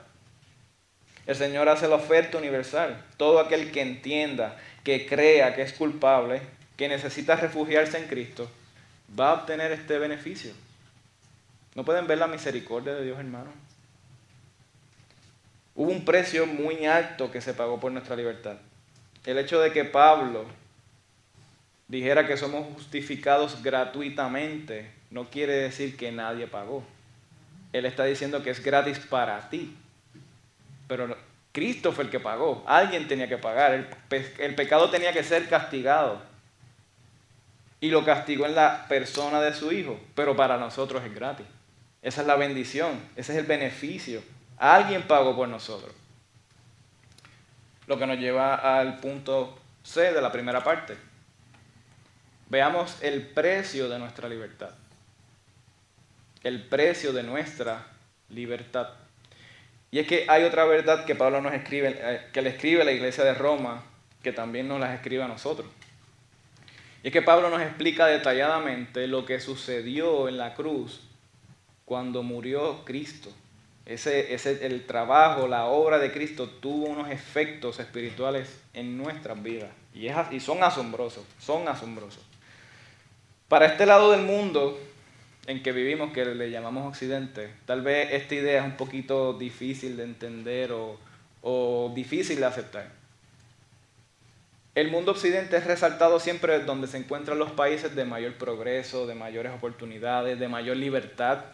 El 1.27 1.35
Señor 1.35 1.67
hace 1.67 1.89
la 1.89 1.95
oferta 1.95 2.37
universal. 2.37 3.03
Todo 3.17 3.39
aquel 3.39 3.71
que 3.71 3.81
entienda, 3.81 4.57
que 4.85 5.05
crea 5.05 5.53
que 5.53 5.63
es 5.63 5.73
culpable, 5.73 6.41
que 6.77 6.87
necesita 6.87 7.35
refugiarse 7.35 7.97
en 7.97 8.07
Cristo, 8.07 8.49
va 9.19 9.31
a 9.31 9.33
obtener 9.33 9.73
este 9.73 9.99
beneficio. 9.99 10.53
¿No 11.75 11.85
pueden 11.85 12.07
ver 12.07 12.17
la 12.17 12.27
misericordia 12.27 12.93
de 12.95 13.05
Dios, 13.05 13.19
hermano? 13.19 13.51
Hubo 15.75 15.91
un 15.91 16.03
precio 16.03 16.45
muy 16.45 16.85
alto 16.85 17.31
que 17.31 17.41
se 17.41 17.53
pagó 17.53 17.79
por 17.79 17.91
nuestra 17.91 18.15
libertad. 18.15 18.57
El 19.25 19.37
hecho 19.37 19.59
de 19.61 19.71
que 19.71 19.85
Pablo 19.85 20.45
dijera 21.87 22.27
que 22.27 22.37
somos 22.37 22.65
justificados 22.73 23.63
gratuitamente, 23.63 24.91
no 25.09 25.29
quiere 25.29 25.53
decir 25.53 25.95
que 25.95 26.11
nadie 26.11 26.47
pagó. 26.47 26.83
Él 27.71 27.85
está 27.85 28.03
diciendo 28.03 28.43
que 28.43 28.49
es 28.49 28.63
gratis 28.63 28.99
para 28.99 29.49
ti. 29.49 29.75
Pero 30.87 31.15
Cristo 31.51 31.91
fue 31.91 32.05
el 32.05 32.09
que 32.09 32.19
pagó. 32.19 32.63
Alguien 32.67 33.07
tenía 33.07 33.29
que 33.29 33.37
pagar. 33.37 33.73
El, 33.73 33.87
el 34.39 34.55
pecado 34.55 34.89
tenía 34.89 35.13
que 35.13 35.23
ser 35.23 35.47
castigado. 35.47 36.21
Y 37.79 37.89
lo 37.91 38.03
castigó 38.03 38.45
en 38.47 38.55
la 38.55 38.85
persona 38.89 39.39
de 39.39 39.53
su 39.53 39.71
Hijo. 39.71 39.99
Pero 40.15 40.35
para 40.35 40.57
nosotros 40.57 41.03
es 41.05 41.13
gratis. 41.13 41.45
Esa 42.01 42.21
es 42.21 42.27
la 42.27 42.35
bendición, 42.35 42.99
ese 43.15 43.33
es 43.33 43.39
el 43.39 43.45
beneficio. 43.45 44.23
Alguien 44.57 45.03
pagó 45.03 45.35
por 45.35 45.47
nosotros. 45.47 45.93
Lo 47.87 47.97
que 47.97 48.07
nos 48.07 48.17
lleva 48.17 48.55
al 48.79 48.99
punto 48.99 49.57
C 49.83 50.13
de 50.13 50.21
la 50.21 50.31
primera 50.31 50.63
parte. 50.63 50.95
Veamos 52.49 52.97
el 53.01 53.21
precio 53.27 53.89
de 53.89 53.99
nuestra 53.99 54.29
libertad. 54.29 54.71
El 56.43 56.63
precio 56.63 57.11
de 57.11 57.23
nuestra 57.23 57.87
libertad. 58.29 58.89
Y 59.91 59.99
es 59.99 60.07
que 60.07 60.25
hay 60.29 60.43
otra 60.43 60.65
verdad 60.65 61.05
que 61.05 61.15
Pablo 61.15 61.41
nos 61.41 61.53
escribe, 61.53 61.97
eh, 61.99 62.27
que 62.31 62.41
le 62.41 62.49
escribe 62.51 62.83
a 62.83 62.85
la 62.85 62.91
iglesia 62.91 63.23
de 63.23 63.33
Roma, 63.33 63.83
que 64.21 64.31
también 64.31 64.67
nos 64.67 64.79
las 64.79 64.93
escribe 64.93 65.23
a 65.23 65.27
nosotros. 65.27 65.67
Y 67.03 67.07
es 67.07 67.13
que 67.13 67.21
Pablo 67.21 67.49
nos 67.49 67.61
explica 67.61 68.05
detalladamente 68.05 69.07
lo 69.07 69.25
que 69.25 69.39
sucedió 69.39 70.27
en 70.27 70.37
la 70.37 70.53
cruz 70.53 71.08
cuando 71.89 72.21
murió 72.21 72.85
Cristo. 72.85 73.31
Ese, 73.87 74.35
ese, 74.35 74.63
el 74.67 74.85
trabajo, 74.85 75.47
la 75.47 75.65
obra 75.65 75.97
de 75.97 76.11
Cristo 76.11 76.47
tuvo 76.47 76.85
unos 76.85 77.09
efectos 77.09 77.79
espirituales 77.79 78.61
en 78.75 78.95
nuestras 78.95 79.41
vidas. 79.41 79.71
Y, 79.95 80.05
es, 80.05 80.15
y 80.29 80.39
son 80.39 80.61
asombrosos, 80.63 81.23
son 81.39 81.67
asombrosos. 81.67 82.23
Para 83.47 83.65
este 83.65 83.87
lado 83.87 84.11
del 84.11 84.21
mundo 84.21 84.79
en 85.47 85.63
que 85.63 85.71
vivimos, 85.71 86.13
que 86.13 86.25
le 86.25 86.51
llamamos 86.51 86.87
Occidente, 86.87 87.49
tal 87.65 87.81
vez 87.81 88.09
esta 88.11 88.35
idea 88.35 88.59
es 88.59 88.65
un 88.67 88.77
poquito 88.77 89.33
difícil 89.33 89.97
de 89.97 90.03
entender 90.03 90.71
o, 90.71 90.99
o 91.41 91.91
difícil 91.95 92.39
de 92.39 92.45
aceptar. 92.45 92.91
El 94.75 94.91
mundo 94.91 95.13
occidente 95.13 95.57
es 95.57 95.65
resaltado 95.65 96.19
siempre 96.19 96.59
donde 96.59 96.85
se 96.85 96.97
encuentran 96.97 97.39
los 97.39 97.49
países 97.49 97.95
de 97.95 98.05
mayor 98.05 98.35
progreso, 98.35 99.07
de 99.07 99.15
mayores 99.15 99.53
oportunidades, 99.53 100.39
de 100.39 100.47
mayor 100.47 100.77
libertad 100.77 101.45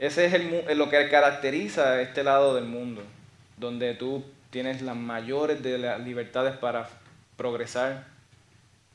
ese 0.00 0.26
es 0.26 0.76
lo 0.76 0.88
que 0.88 1.08
caracteriza 1.08 2.00
este 2.00 2.24
lado 2.24 2.54
del 2.54 2.64
mundo, 2.64 3.02
donde 3.58 3.94
tú 3.94 4.24
tienes 4.50 4.80
las 4.80 4.96
mayores 4.96 5.62
de 5.62 5.78
las 5.78 6.00
libertades 6.00 6.56
para 6.56 6.88
progresar. 7.36 8.06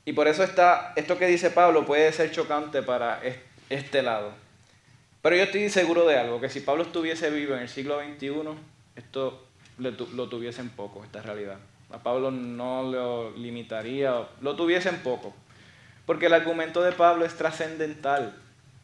Y 0.03 0.13
por 0.13 0.27
eso 0.27 0.43
está, 0.43 0.93
esto 0.95 1.17
que 1.17 1.27
dice 1.27 1.51
Pablo 1.51 1.85
puede 1.85 2.11
ser 2.11 2.31
chocante 2.31 2.81
para 2.81 3.21
este 3.69 4.01
lado. 4.01 4.31
Pero 5.21 5.35
yo 5.35 5.43
estoy 5.43 5.69
seguro 5.69 6.05
de 6.07 6.17
algo, 6.17 6.41
que 6.41 6.49
si 6.49 6.59
Pablo 6.59 6.83
estuviese 6.83 7.29
vivo 7.29 7.53
en 7.53 7.61
el 7.61 7.69
siglo 7.69 7.99
XXI, 7.99 8.31
esto 8.95 9.45
lo 9.77 10.27
tuviese 10.27 10.61
en 10.61 10.69
poco, 10.69 11.03
esta 11.03 11.21
realidad. 11.21 11.57
A 11.91 11.99
Pablo 11.99 12.31
no 12.31 12.83
lo 12.83 13.31
limitaría, 13.37 14.27
lo 14.41 14.55
tuviese 14.55 14.89
en 14.89 14.97
poco. 14.97 15.35
Porque 16.07 16.25
el 16.25 16.33
argumento 16.33 16.81
de 16.81 16.91
Pablo 16.91 17.25
es 17.25 17.35
trascendental. 17.35 18.35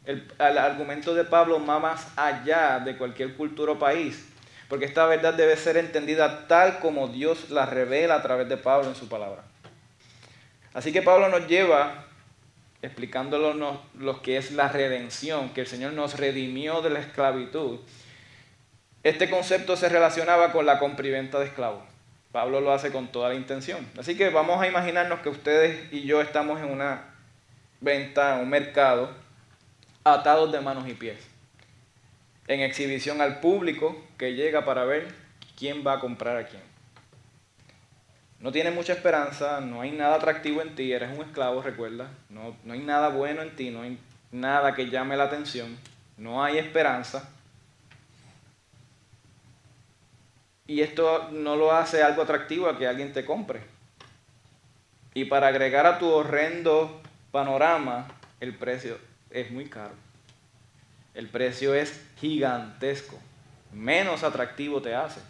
El, 0.06 0.28
argumento 0.40 1.14
de 1.14 1.24
Pablo 1.24 1.64
va 1.64 1.80
más 1.80 2.08
allá 2.16 2.80
de 2.80 2.98
cualquier 2.98 3.36
cultura 3.36 3.74
o 3.74 3.80
país, 3.80 4.28
porque 4.68 4.86
esta 4.86 5.06
verdad 5.06 5.34
debe 5.34 5.56
ser 5.56 5.78
entendida 5.78 6.48
tal 6.48 6.80
como 6.80 7.08
Dios 7.08 7.52
la 7.52 7.66
revela 7.66 8.16
a 8.16 8.22
través 8.22 8.50
de 8.50 8.58
Pablo 8.58 8.90
en 8.90 8.96
su 8.96 9.08
palabra. 9.08 9.44
Así 10.74 10.92
que 10.92 11.02
Pablo 11.02 11.30
nos 11.30 11.48
lleva 11.48 12.06
explicándonos 12.82 13.80
lo 13.98 14.22
que 14.22 14.38
es 14.38 14.52
la 14.52 14.70
redención, 14.70 15.54
que 15.54 15.62
el 15.62 15.68
Señor 15.68 15.94
nos 15.94 16.18
redimió 16.18 16.82
de 16.82 16.90
la 16.90 17.00
esclavitud. 17.00 17.80
Este 19.04 19.30
concepto 19.30 19.76
se 19.76 19.90
relacionaba 19.90 20.52
con 20.52 20.66
la 20.66 20.80
compriventa 20.80 21.40
de 21.40 21.46
esclavos. 21.46 21.84
Pablo 22.32 22.62
lo 22.62 22.72
hace 22.72 22.92
con 22.92 23.10
toda 23.10 23.30
la 23.30 23.36
intención. 23.36 23.86
Así 24.00 24.16
que 24.16 24.30
vamos 24.30 24.62
a 24.62 24.68
imaginarnos 24.68 25.20
que 25.20 25.30
ustedes 25.30 25.92
y 25.92 26.04
yo 26.04 26.22
estamos 26.22 26.60
en 26.62 26.72
una 26.72 27.14
venta, 27.82 28.36
en 28.36 28.44
un 28.44 28.50
mercado, 28.50 29.12
atados 30.04 30.52
de 30.52 30.62
manos 30.62 30.88
y 30.88 30.94
pies, 30.94 31.18
en 32.48 32.62
exhibición 32.62 33.22
al 33.22 33.40
público 33.40 33.96
que 34.18 34.34
llega 34.34 34.66
para 34.66 34.84
ver 34.84 35.14
quién 35.58 35.86
va 35.86 35.94
a 35.94 36.00
comprar 36.00 36.38
a 36.38 36.48
quién. 36.48 36.64
No 38.40 38.52
tienes 38.52 38.74
mucha 38.74 38.94
esperanza, 38.94 39.62
no 39.62 39.82
hay 39.82 39.92
nada 39.92 40.16
atractivo 40.16 40.62
en 40.62 40.74
ti, 40.74 40.92
eres 40.92 41.16
un 41.16 41.24
esclavo, 41.24 41.62
recuerda, 41.62 42.10
no, 42.30 42.56
no 42.64 42.74
hay 42.74 42.80
nada 42.80 43.10
bueno 43.10 43.44
en 43.44 43.56
ti, 43.56 43.70
no 43.70 43.84
hay 43.84 44.00
nada 44.32 44.74
que 44.74 44.90
llame 44.90 45.16
la 45.16 45.26
atención, 45.26 45.78
no 46.18 46.44
hay 46.44 46.58
esperanza. 46.58 47.30
Y 50.66 50.82
esto 50.82 51.30
no 51.32 51.56
lo 51.56 51.72
hace 51.74 52.02
algo 52.02 52.24
atractivo 52.24 52.68
a 52.68 52.78
que 52.78 52.88
alguien 52.88 53.14
te 53.14 53.26
compre. 53.26 53.62
Y 55.14 55.26
para 55.26 55.48
agregar 55.48 55.86
a 55.86 56.00
tu 56.00 56.10
horrendo 56.10 57.02
panorama 57.32 58.08
el 58.40 58.56
precio 58.56 58.98
es 59.32 59.52
muy 59.52 59.66
caro. 59.66 59.94
El 61.14 61.28
precio 61.28 61.74
es 61.74 62.00
gigantesco. 62.20 63.20
Menos 63.74 64.24
atractivo 64.24 64.82
te 64.82 64.96
hace. 64.96 65.22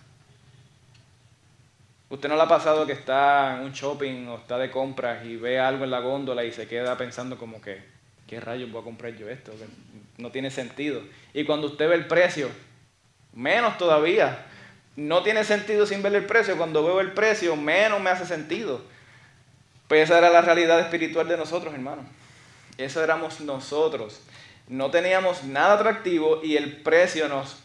Usted 2.09 2.27
no 2.27 2.35
le 2.35 2.41
ha 2.41 2.47
pasado 2.47 2.85
que 2.85 2.93
está 2.93 3.55
en 3.57 3.63
un 3.63 3.71
shopping 3.71 4.27
o 4.27 4.37
está 4.37 4.57
de 4.57 4.69
compras 4.69 5.25
y 5.25 5.37
ve 5.37 5.59
algo 5.59 5.85
en 5.85 5.91
la 5.91 5.99
góndola 5.99 6.43
y 6.43 6.51
se 6.51 6.67
queda 6.67 6.97
pensando 6.97 7.37
como 7.37 7.61
que, 7.61 7.81
¿qué 8.27 8.39
rayos 8.39 8.69
voy 8.69 8.81
a 8.81 8.83
comprar 8.83 9.15
yo 9.15 9.29
esto? 9.29 9.53
No 10.17 10.29
tiene 10.29 10.51
sentido. 10.51 11.01
Y 11.33 11.45
cuando 11.45 11.67
usted 11.67 11.87
ve 11.87 11.95
el 11.95 12.07
precio, 12.07 12.49
menos 13.33 13.77
todavía. 13.77 14.45
No 14.97 15.23
tiene 15.23 15.45
sentido 15.45 15.85
sin 15.85 16.03
ver 16.03 16.13
el 16.13 16.25
precio. 16.25 16.57
Cuando 16.57 16.83
veo 16.83 16.99
el 16.99 17.13
precio, 17.13 17.55
menos 17.55 18.01
me 18.01 18.09
hace 18.09 18.25
sentido. 18.25 18.81
Pues 19.87 20.03
esa 20.03 20.17
era 20.17 20.29
la 20.29 20.41
realidad 20.41 20.79
espiritual 20.81 21.27
de 21.29 21.37
nosotros, 21.37 21.73
hermanos. 21.73 22.05
Eso 22.83 23.03
éramos 23.03 23.41
nosotros. 23.41 24.21
No 24.67 24.91
teníamos 24.91 25.43
nada 25.43 25.73
atractivo 25.73 26.41
y 26.43 26.57
el 26.57 26.81
precio 26.81 27.27
nos 27.27 27.57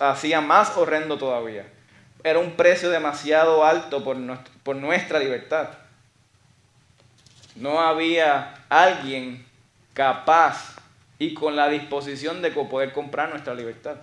hacía 0.00 0.40
más 0.40 0.76
horrendo 0.76 1.18
todavía 1.18 1.66
era 2.24 2.38
un 2.38 2.52
precio 2.52 2.90
demasiado 2.90 3.64
alto 3.64 4.02
por, 4.02 4.76
nuestra 4.76 5.18
libertad. 5.18 5.70
No 7.54 7.80
había 7.80 8.64
alguien 8.68 9.44
capaz 9.94 10.76
y 11.18 11.34
con 11.34 11.56
la 11.56 11.68
disposición 11.68 12.42
de 12.42 12.50
poder 12.50 12.92
comprar 12.92 13.30
nuestra 13.30 13.54
libertad. 13.54 13.96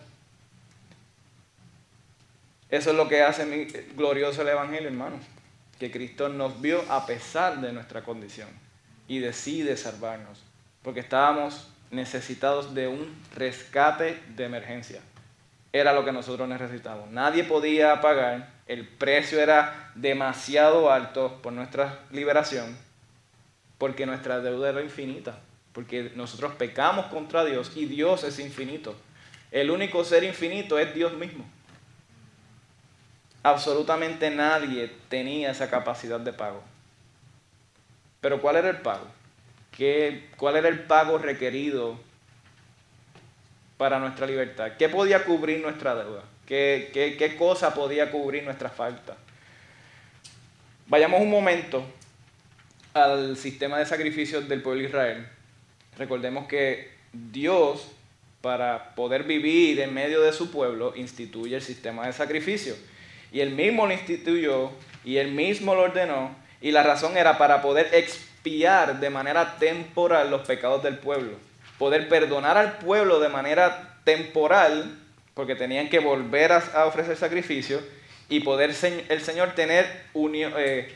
Eso 2.69 2.89
es 2.89 2.95
lo 2.95 3.07
que 3.07 3.21
hace 3.21 3.45
glorioso 3.95 4.41
el 4.41 4.49
Evangelio, 4.49 4.89
hermano. 4.89 5.17
Que 5.79 5.91
Cristo 5.91 6.29
nos 6.29 6.61
vio 6.61 6.83
a 6.89 7.05
pesar 7.05 7.59
de 7.61 7.71
nuestra 7.73 8.01
condición 8.01 8.64
y 9.07 9.19
decide 9.19 9.77
salvarnos. 9.77 10.43
Porque 10.81 10.99
estábamos 10.99 11.69
necesitados 11.91 12.73
de 12.73 12.87
un 12.87 13.15
rescate 13.35 14.21
de 14.35 14.45
emergencia 14.45 15.01
era 15.79 15.91
lo 15.91 16.05
que 16.05 16.13
nosotros 16.13 16.47
necesitábamos. 16.47 17.11
Nadie 17.11 17.43
podía 17.43 17.99
pagar, 17.99 18.49
el 18.65 18.87
precio 18.87 19.41
era 19.41 19.91
demasiado 19.93 20.89
alto 20.89 21.41
por 21.41 21.51
nuestra 21.51 21.99
liberación, 22.11 22.77
porque 23.77 24.05
nuestra 24.05 24.39
deuda 24.39 24.69
era 24.69 24.81
infinita, 24.81 25.37
porque 25.73 26.13
nosotros 26.15 26.53
pecamos 26.53 27.07
contra 27.07 27.43
Dios 27.43 27.73
y 27.75 27.87
Dios 27.87 28.23
es 28.23 28.39
infinito. 28.39 28.95
El 29.51 29.69
único 29.69 30.05
ser 30.05 30.23
infinito 30.23 30.79
es 30.79 30.95
Dios 30.95 31.11
mismo. 31.11 31.43
Absolutamente 33.43 34.29
nadie 34.29 34.89
tenía 35.09 35.51
esa 35.51 35.69
capacidad 35.69 36.21
de 36.21 36.31
pago. 36.31 36.63
Pero 38.25 38.41
¿cuál 38.41 38.55
era 38.55 38.71
el 38.71 38.77
pago? 38.77 39.05
¿Qué, 39.69 40.29
¿Cuál 40.35 40.55
era 40.55 40.67
el 40.67 40.79
pago 40.79 41.19
requerido 41.19 41.95
para 43.77 43.99
nuestra 43.99 44.25
libertad? 44.25 44.71
¿Qué 44.79 44.89
podía 44.89 45.25
cubrir 45.25 45.61
nuestra 45.61 45.93
deuda? 45.93 46.23
¿Qué, 46.47 46.89
qué, 46.91 47.35
cosa 47.35 47.75
podía 47.75 48.09
cubrir 48.09 48.43
nuestra 48.43 48.69
falta? 48.69 49.15
Vayamos 50.87 51.21
un 51.21 51.29
momento 51.29 51.85
al 52.95 53.37
sistema 53.37 53.77
de 53.77 53.85
sacrificios 53.85 54.49
del 54.49 54.63
pueblo 54.63 54.81
de 54.81 54.87
Israel. 54.87 55.27
Recordemos 55.95 56.47
que 56.47 56.93
Dios, 57.13 57.91
para 58.41 58.95
poder 58.95 59.25
vivir 59.25 59.81
en 59.81 59.93
medio 59.93 60.21
de 60.21 60.33
su 60.33 60.49
pueblo, 60.49 60.95
instituye 60.95 61.57
el 61.57 61.61
sistema 61.61 62.07
de 62.07 62.13
sacrificio. 62.13 62.75
Y 63.31 63.41
él 63.41 63.51
mismo 63.51 63.85
lo 63.85 63.93
instituyó 63.93 64.71
y 65.03 65.17
él 65.17 65.31
mismo 65.31 65.75
lo 65.75 65.81
ordenó. 65.83 66.43
Y 66.61 66.71
la 66.71 66.83
razón 66.83 67.17
era 67.17 67.37
para 67.37 67.61
poder 67.61 67.89
expiar 67.93 68.99
de 68.99 69.09
manera 69.09 69.57
temporal 69.57 70.29
los 70.29 70.47
pecados 70.47 70.83
del 70.83 70.97
pueblo 70.97 71.37
poder 71.77 72.07
perdonar 72.07 72.57
al 72.57 72.77
pueblo 72.77 73.19
de 73.19 73.29
manera 73.29 73.97
temporal, 74.03 74.97
porque 75.33 75.55
tenían 75.55 75.89
que 75.89 75.99
volver 75.99 76.51
a, 76.51 76.85
ofrecer 76.85 77.17
sacrificio, 77.17 77.81
y 78.29 78.39
poder 78.39 78.71
el 79.09 79.21
Señor 79.21 79.53
tener 79.53 80.05
unión, 80.13 80.53
eh, 80.57 80.93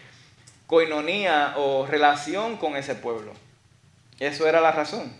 coinonía 0.67 1.53
o 1.57 1.85
relación 1.85 2.57
con 2.57 2.75
ese 2.75 2.95
pueblo. 2.95 3.33
Eso 4.19 4.47
era 4.47 4.61
la 4.61 4.71
razón. 4.71 5.13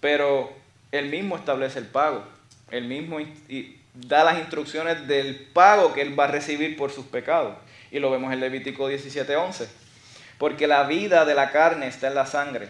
Pero 0.00 0.52
Él 0.92 1.08
mismo 1.08 1.36
establece 1.36 1.78
el 1.78 1.86
pago. 1.86 2.24
Él 2.70 2.84
mismo 2.84 3.18
da 3.94 4.24
las 4.24 4.38
instrucciones 4.38 5.06
del 5.08 5.36
pago 5.52 5.92
que 5.92 6.02
Él 6.02 6.18
va 6.18 6.24
a 6.24 6.28
recibir 6.28 6.76
por 6.76 6.92
sus 6.92 7.06
pecados. 7.06 7.56
Y 7.94 8.00
lo 8.00 8.10
vemos 8.10 8.32
en 8.32 8.40
Levítico 8.40 8.88
17:11. 8.88 9.68
Porque 10.36 10.66
la 10.66 10.82
vida 10.82 11.24
de 11.24 11.36
la 11.36 11.52
carne 11.52 11.86
está 11.86 12.08
en 12.08 12.16
la 12.16 12.26
sangre 12.26 12.68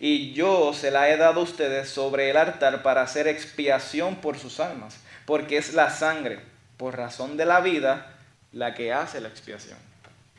y 0.00 0.32
yo 0.32 0.74
se 0.74 0.90
la 0.90 1.08
he 1.10 1.16
dado 1.16 1.38
a 1.38 1.44
ustedes 1.44 1.88
sobre 1.88 2.28
el 2.28 2.36
altar 2.36 2.82
para 2.82 3.02
hacer 3.02 3.28
expiación 3.28 4.16
por 4.16 4.36
sus 4.36 4.58
almas, 4.58 4.98
porque 5.26 5.58
es 5.58 5.74
la 5.74 5.90
sangre, 5.90 6.40
por 6.76 6.96
razón 6.96 7.36
de 7.36 7.44
la 7.44 7.60
vida, 7.60 8.16
la 8.50 8.74
que 8.74 8.92
hace 8.92 9.20
la 9.20 9.28
expiación. 9.28 9.78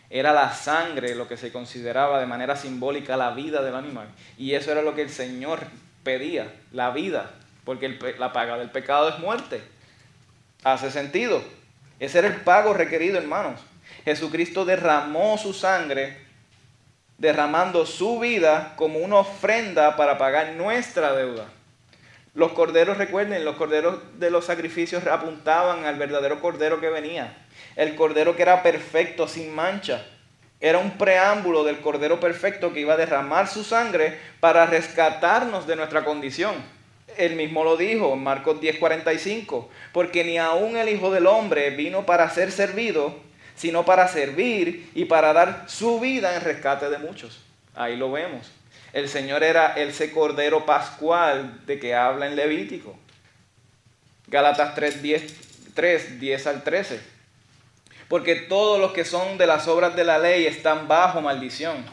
Era 0.09 0.33
la 0.33 0.53
sangre 0.53 1.15
lo 1.15 1.29
que 1.29 1.37
se 1.37 1.53
consideraba 1.53 2.19
de 2.19 2.25
manera 2.25 2.57
simbólica 2.57 3.15
la 3.15 3.31
vida 3.31 3.61
del 3.61 3.75
animal. 3.75 4.09
Y 4.37 4.53
eso 4.55 4.69
era 4.69 4.81
lo 4.81 4.95
que 4.95 5.03
el 5.03 5.09
Señor 5.09 5.61
pedía, 6.03 6.53
la 6.73 6.91
vida, 6.91 7.31
porque 7.63 7.87
la 8.19 8.33
paga 8.33 8.57
del 8.57 8.69
pecado 8.69 9.07
es 9.07 9.17
muerte. 9.17 9.63
Hace 10.65 10.91
sentido. 10.91 11.41
Ese 12.01 12.19
era 12.19 12.27
el 12.27 12.41
pago 12.41 12.73
requerido, 12.73 13.17
hermanos. 13.17 13.61
Jesucristo 14.05 14.63
derramó 14.65 15.37
su 15.37 15.53
sangre 15.53 16.23
derramando 17.17 17.85
su 17.85 18.19
vida 18.19 18.73
como 18.75 18.99
una 18.99 19.17
ofrenda 19.17 19.95
para 19.95 20.17
pagar 20.17 20.53
nuestra 20.53 21.13
deuda. 21.13 21.47
Los 22.33 22.51
corderos, 22.51 22.97
recuerden, 22.97 23.45
los 23.45 23.55
corderos 23.55 23.99
de 24.19 24.29
los 24.29 24.45
sacrificios 24.45 25.07
apuntaban 25.07 25.85
al 25.85 25.95
verdadero 25.95 26.41
cordero 26.41 26.81
que 26.81 26.89
venía. 26.89 27.35
El 27.75 27.95
cordero 27.95 28.35
que 28.35 28.41
era 28.41 28.61
perfecto, 28.61 29.27
sin 29.27 29.55
mancha. 29.55 30.05
Era 30.59 30.79
un 30.79 30.97
preámbulo 30.97 31.63
del 31.63 31.79
cordero 31.79 32.19
perfecto 32.19 32.73
que 32.73 32.81
iba 32.81 32.93
a 32.93 32.97
derramar 32.97 33.47
su 33.47 33.63
sangre 33.63 34.19
para 34.39 34.65
rescatarnos 34.65 35.65
de 35.65 35.77
nuestra 35.77 36.03
condición. 36.03 36.55
Él 37.17 37.35
mismo 37.35 37.63
lo 37.63 37.77
dijo 37.77 38.13
en 38.13 38.23
Marcos 38.23 38.59
10:45, 38.59 39.69
porque 39.93 40.25
ni 40.25 40.37
aun 40.37 40.75
el 40.75 40.89
Hijo 40.89 41.11
del 41.11 41.27
Hombre 41.27 41.69
vino 41.69 42.05
para 42.05 42.29
ser 42.29 42.51
servido, 42.51 43.15
sino 43.55 43.85
para 43.85 44.07
servir 44.07 44.89
y 44.93 45.05
para 45.05 45.33
dar 45.33 45.65
su 45.67 45.99
vida 45.99 46.35
en 46.35 46.41
rescate 46.41 46.89
de 46.89 46.97
muchos. 46.97 47.41
Ahí 47.73 47.95
lo 47.95 48.11
vemos. 48.11 48.51
El 48.93 49.09
Señor 49.09 49.43
era 49.43 49.73
ese 49.75 50.11
cordero 50.11 50.65
pascual 50.65 51.65
de 51.65 51.79
que 51.79 51.95
habla 51.95 52.27
en 52.27 52.35
Levítico. 52.35 52.97
Gálatas 54.27 54.75
3 54.75 55.01
10, 55.01 56.19
10 56.19 56.47
al 56.47 56.63
13. 56.63 56.99
Porque 58.07 58.35
todos 58.35 58.79
los 58.79 58.93
que 58.93 59.03
son 59.03 59.37
de 59.37 59.47
las 59.47 59.67
obras 59.67 59.95
de 59.95 60.03
la 60.03 60.19
ley 60.19 60.45
están 60.45 60.87
bajo 60.87 61.21
maldición. 61.21 61.83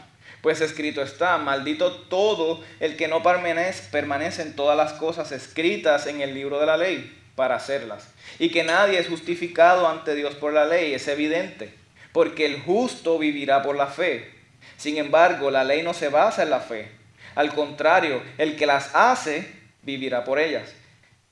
Pues 0.41 0.61
escrito 0.61 1.01
está, 1.01 1.37
maldito 1.37 1.93
todo 2.03 2.63
el 2.79 2.97
que 2.97 3.07
no 3.07 3.23
permanece 3.23 4.41
en 4.41 4.55
todas 4.55 4.77
las 4.77 4.93
cosas 4.93 5.31
escritas 5.31 6.05
en 6.07 6.21
el 6.21 6.33
libro 6.33 6.59
de 6.59 6.65
la 6.65 6.77
ley 6.77 7.22
para 7.35 7.55
hacerlas. 7.55 8.07
Y 8.39 8.49
que 8.49 8.63
nadie 8.63 8.99
es 8.99 9.07
justificado 9.07 9.87
ante 9.87 10.15
Dios 10.15 10.35
por 10.35 10.53
la 10.53 10.65
ley, 10.65 10.93
es 10.93 11.07
evidente, 11.07 11.73
porque 12.11 12.45
el 12.45 12.61
justo 12.61 13.17
vivirá 13.17 13.61
por 13.61 13.75
la 13.75 13.87
fe. 13.87 14.31
Sin 14.77 14.97
embargo, 14.97 15.51
la 15.51 15.63
ley 15.63 15.83
no 15.83 15.93
se 15.93 16.09
basa 16.09 16.43
en 16.43 16.49
la 16.49 16.59
fe. 16.59 16.91
Al 17.35 17.53
contrario, 17.53 18.21
el 18.37 18.55
que 18.55 18.65
las 18.65 18.93
hace 18.93 19.51
vivirá 19.81 20.23
por 20.23 20.39
ellas. 20.39 20.73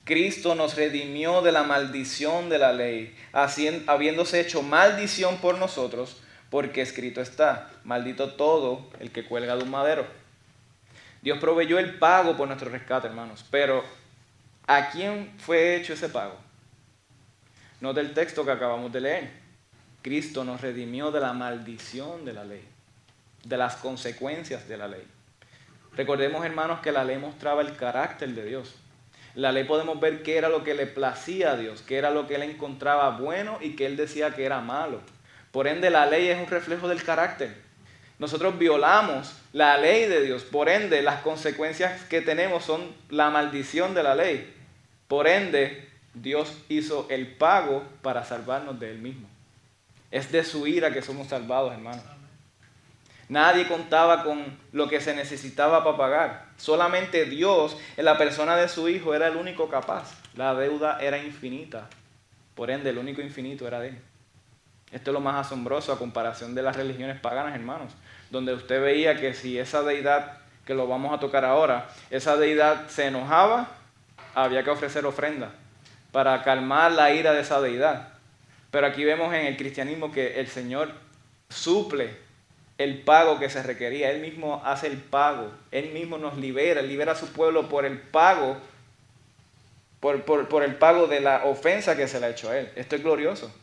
Cristo 0.04 0.56
nos 0.56 0.76
redimió 0.76 1.42
de 1.42 1.52
la 1.52 1.64
maldición 1.64 2.50
de 2.50 2.58
la 2.58 2.74
ley, 2.74 3.16
habiéndose 3.88 4.40
hecho 4.40 4.64
maldición 4.64 5.38
por 5.38 5.58
nosotros, 5.60 6.22
porque 6.50 6.82
escrito 6.82 7.22
está, 7.22 7.70
maldito 7.84 8.34
todo 8.34 8.90
el 9.00 9.12
que 9.12 9.26
cuelga 9.26 9.56
de 9.56 9.64
un 9.64 9.70
madero. 9.70 10.06
Dios 11.22 11.38
proveyó 11.38 11.78
el 11.78 12.00
pago 12.00 12.36
por 12.36 12.48
nuestro 12.48 12.72
rescate, 12.72 13.08
hermanos, 13.08 13.46
pero 13.52 13.84
¿A 14.68 14.90
quién 14.90 15.34
fue 15.38 15.76
hecho 15.76 15.94
ese 15.94 16.10
pago? 16.10 16.38
No 17.80 17.94
del 17.94 18.14
texto 18.14 18.46
que 18.46 18.52
acabamos 18.52 18.92
de 18.92 19.02
leer. 19.02 19.30
Cristo 20.02 20.44
nos 20.44 20.62
redimió 20.62 21.12
de 21.12 21.20
la 21.20 21.34
maldición 21.34 22.26
de 22.26 22.34
la 22.34 22.44
ley, 22.44 22.64
de 23.44 23.58
las 23.58 23.76
consecuencias 23.76 24.68
de 24.68 24.78
la 24.78 24.88
ley. 24.88 25.06
Recordemos, 25.96 26.46
hermanos, 26.46 26.80
que 26.80 26.92
la 26.92 27.04
ley 27.04 27.18
mostraba 27.18 27.62
el 27.62 27.76
carácter 27.76 28.30
de 28.30 28.46
Dios. 28.46 28.76
La 29.36 29.52
ley 29.52 29.64
podemos 29.64 30.00
ver 30.00 30.24
qué 30.24 30.38
era 30.38 30.50
lo 30.50 30.64
que 30.64 30.74
le 30.74 30.88
placía 30.88 31.52
a 31.52 31.58
Dios, 31.58 31.82
qué 31.82 31.98
era 31.98 32.12
lo 32.12 32.28
que 32.28 32.36
él 32.36 32.44
encontraba 32.44 33.18
bueno 33.18 33.58
y 33.62 33.76
que 33.76 33.86
él 33.86 33.98
decía 33.98 34.36
que 34.36 34.46
era 34.46 34.62
malo. 34.62 35.02
Por 35.52 35.68
ende, 35.68 35.90
la 35.90 36.06
ley 36.06 36.28
es 36.28 36.40
un 36.40 36.48
reflejo 36.48 36.88
del 36.88 37.04
carácter. 37.04 37.56
Nosotros 38.22 38.60
violamos 38.60 39.34
la 39.52 39.80
ley 39.80 40.06
de 40.06 40.22
Dios. 40.22 40.44
Por 40.44 40.70
ende, 40.70 41.02
las 41.02 41.22
consecuencias 41.22 42.04
que 42.04 42.22
tenemos 42.22 42.64
son 42.64 42.94
la 43.10 43.32
maldición 43.32 43.96
de 43.96 44.04
la 44.04 44.14
ley. 44.14 44.54
Por 45.08 45.28
ende, 45.28 45.90
Dios 46.14 46.56
hizo 46.70 47.08
el 47.10 47.26
pago 47.26 47.84
para 48.04 48.24
salvarnos 48.24 48.80
de 48.80 48.92
Él 48.92 49.00
mismo. 49.00 49.28
Es 50.12 50.32
de 50.32 50.44
su 50.44 50.68
ira 50.68 50.94
que 50.94 51.02
somos 51.02 51.30
salvados, 51.30 51.74
hermano. 51.74 52.04
Nadie 53.28 53.68
contaba 53.68 54.24
con 54.24 54.56
lo 54.72 54.88
que 54.88 55.02
se 55.02 55.16
necesitaba 55.16 55.84
para 55.84 55.98
pagar. 55.98 56.46
Solamente 56.58 57.26
Dios, 57.26 57.76
en 57.98 58.06
la 58.06 58.20
persona 58.20 58.56
de 58.56 58.70
su 58.70 58.88
Hijo, 58.88 59.16
era 59.16 59.30
el 59.30 59.36
único 59.36 59.68
capaz. 59.68 60.14
La 60.36 60.54
deuda 60.54 61.00
era 61.02 61.18
infinita. 61.18 61.90
Por 62.54 62.70
ende, 62.70 62.92
el 62.92 63.00
único 63.00 63.20
infinito 63.20 63.68
era 63.68 63.84
Él. 63.84 64.00
Esto 64.92 65.12
es 65.12 65.14
lo 65.14 65.22
más 65.22 65.48
asombroso 65.48 65.94
a 65.94 65.98
comparación 65.98 66.54
de 66.54 66.62
las 66.62 66.76
religiones 66.76 67.20
paganas, 67.20 67.56
hermanos, 67.56 67.94
donde 68.32 68.54
usted 68.54 68.82
veía 68.82 69.20
que 69.20 69.34
si 69.34 69.60
esa 69.60 69.84
deidad, 69.84 70.40
que 70.66 70.74
lo 70.74 70.88
vamos 70.88 71.14
a 71.14 71.20
tocar 71.20 71.46
ahora, 71.46 71.90
esa 72.10 72.38
deidad 72.38 72.88
se 72.88 73.08
enojaba, 73.08 73.68
había 74.34 74.64
que 74.64 74.70
ofrecer 74.70 75.06
ofrenda 75.06 75.52
para 76.12 76.42
calmar 76.44 76.94
la 76.94 77.14
ira 77.14 77.34
de 77.34 77.42
esa 77.42 77.62
deidad. 77.62 78.10
Pero 78.72 78.88
aquí 78.88 79.04
vemos 79.04 79.34
en 79.34 79.46
el 79.46 79.58
cristianismo 79.58 80.12
que 80.12 80.40
el 80.40 80.48
Señor 80.48 80.92
suple 81.50 82.16
el 82.78 83.02
pago 83.02 83.38
que 83.38 83.50
se 83.50 83.62
requería. 83.64 84.12
Él 84.12 84.22
mismo 84.22 84.62
hace 84.66 84.88
el 84.88 84.98
pago. 84.98 85.52
Él 85.72 85.92
mismo 85.92 86.18
nos 86.18 86.38
libera, 86.38 86.82
libera 86.82 87.12
a 87.12 87.16
su 87.16 87.32
pueblo 87.34 87.68
por 87.68 87.86
el 87.86 88.00
pago, 88.00 88.58
por, 90.00 90.64
el 90.64 90.76
pago 90.76 91.08
de 91.08 91.20
la 91.20 91.44
ofensa 91.46 91.98
que 91.98 92.08
se 92.08 92.20
le 92.20 92.28
ha 92.28 92.30
hecho 92.30 92.50
a 92.50 92.58
Él. 92.58 92.70
Esto 92.76 92.96
es 92.96 93.04
glorioso. 93.04 93.54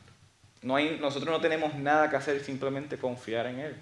No 0.61 0.77
hay, 0.77 0.99
nosotros 1.01 1.31
no 1.31 1.41
tenemos 1.41 1.75
nada 1.75 2.11
que 2.11 2.17
hacer, 2.17 2.41
simplemente 2.45 2.99
confiar 2.99 3.47
en 3.47 3.61
Él. 3.61 3.77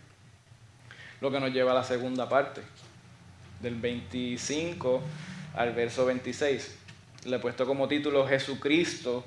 Lo 1.21 1.31
que 1.31 1.41
nos 1.41 1.53
lleva 1.53 1.73
a 1.73 1.75
la 1.75 1.85
segunda 1.85 2.29
parte, 2.29 2.63
del 3.61 3.77
25 3.77 5.03
al 5.55 5.73
verso 5.73 6.07
26. 6.07 6.77
Le 7.25 7.37
he 7.37 7.39
puesto 7.39 7.67
como 7.67 7.89
título 7.89 8.27
Jesucristo 8.27 9.25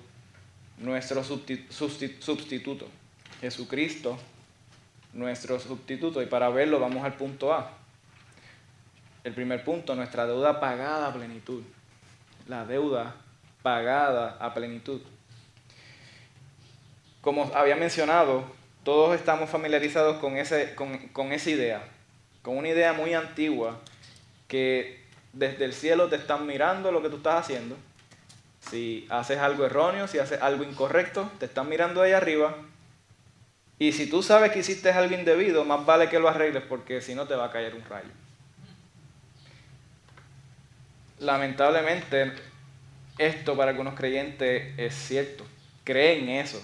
nuestro 0.77 1.23
sustituto. 1.23 2.87
Jesucristo, 3.41 4.17
nuestro 5.13 5.59
sustituto. 5.59 6.21
Y 6.21 6.27
para 6.27 6.49
verlo 6.49 6.79
vamos 6.79 7.03
al 7.03 7.15
punto 7.15 7.53
A. 7.53 7.71
El 9.23 9.33
primer 9.33 9.63
punto, 9.63 9.95
nuestra 9.95 10.25
deuda 10.25 10.59
pagada 10.59 11.07
a 11.07 11.13
plenitud. 11.13 11.63
La 12.47 12.65
deuda 12.65 13.15
pagada 13.61 14.37
a 14.39 14.53
plenitud. 14.53 15.01
Como 17.21 17.51
había 17.53 17.75
mencionado, 17.75 18.45
todos 18.89 19.13
estamos 19.13 19.51
familiarizados 19.51 20.17
con, 20.17 20.35
ese, 20.35 20.73
esa 20.73 21.49
idea, 21.51 21.83
con 22.41 22.57
una 22.57 22.69
idea 22.69 22.91
muy 22.91 23.13
antigua 23.13 23.79
que 24.47 25.05
desde 25.31 25.65
el 25.65 25.73
cielo 25.73 26.07
te 26.07 26.15
están 26.15 26.47
mirando 26.47 26.91
lo 26.91 26.99
que 27.03 27.09
tú 27.09 27.17
estás 27.17 27.45
haciendo 27.45 27.75
si 28.59 29.05
haces 29.11 29.37
algo 29.37 29.63
erróneo, 29.67 30.07
si 30.07 30.17
haces 30.17 30.41
algo 30.41 30.63
incorrecto, 30.63 31.31
te 31.37 31.45
están 31.45 31.69
mirando 31.69 32.01
ahí 32.01 32.13
arriba. 32.13 32.55
Y 33.77 33.91
si 33.91 34.09
tú 34.09 34.23
sabes 34.23 34.51
que 34.51 34.57
hiciste 34.57 34.89
algo 34.89 35.13
indebido, 35.13 35.63
más 35.65 35.85
vale 35.85 36.09
que 36.09 36.17
lo 36.17 36.27
arregles 36.27 36.63
porque 36.63 36.99
si 36.99 37.13
no 37.13 37.27
te 37.27 37.35
va 37.35 37.45
a 37.45 37.51
caer 37.51 37.75
un 37.75 37.85
rayo. 37.85 38.09
Lamentablemente, 41.19 42.33
esto 43.19 43.55
para 43.55 43.69
algunos 43.69 43.93
creyentes 43.93 44.73
es 44.79 44.95
cierto. 44.95 45.45
Creen 45.83 46.27
eso. 46.29 46.59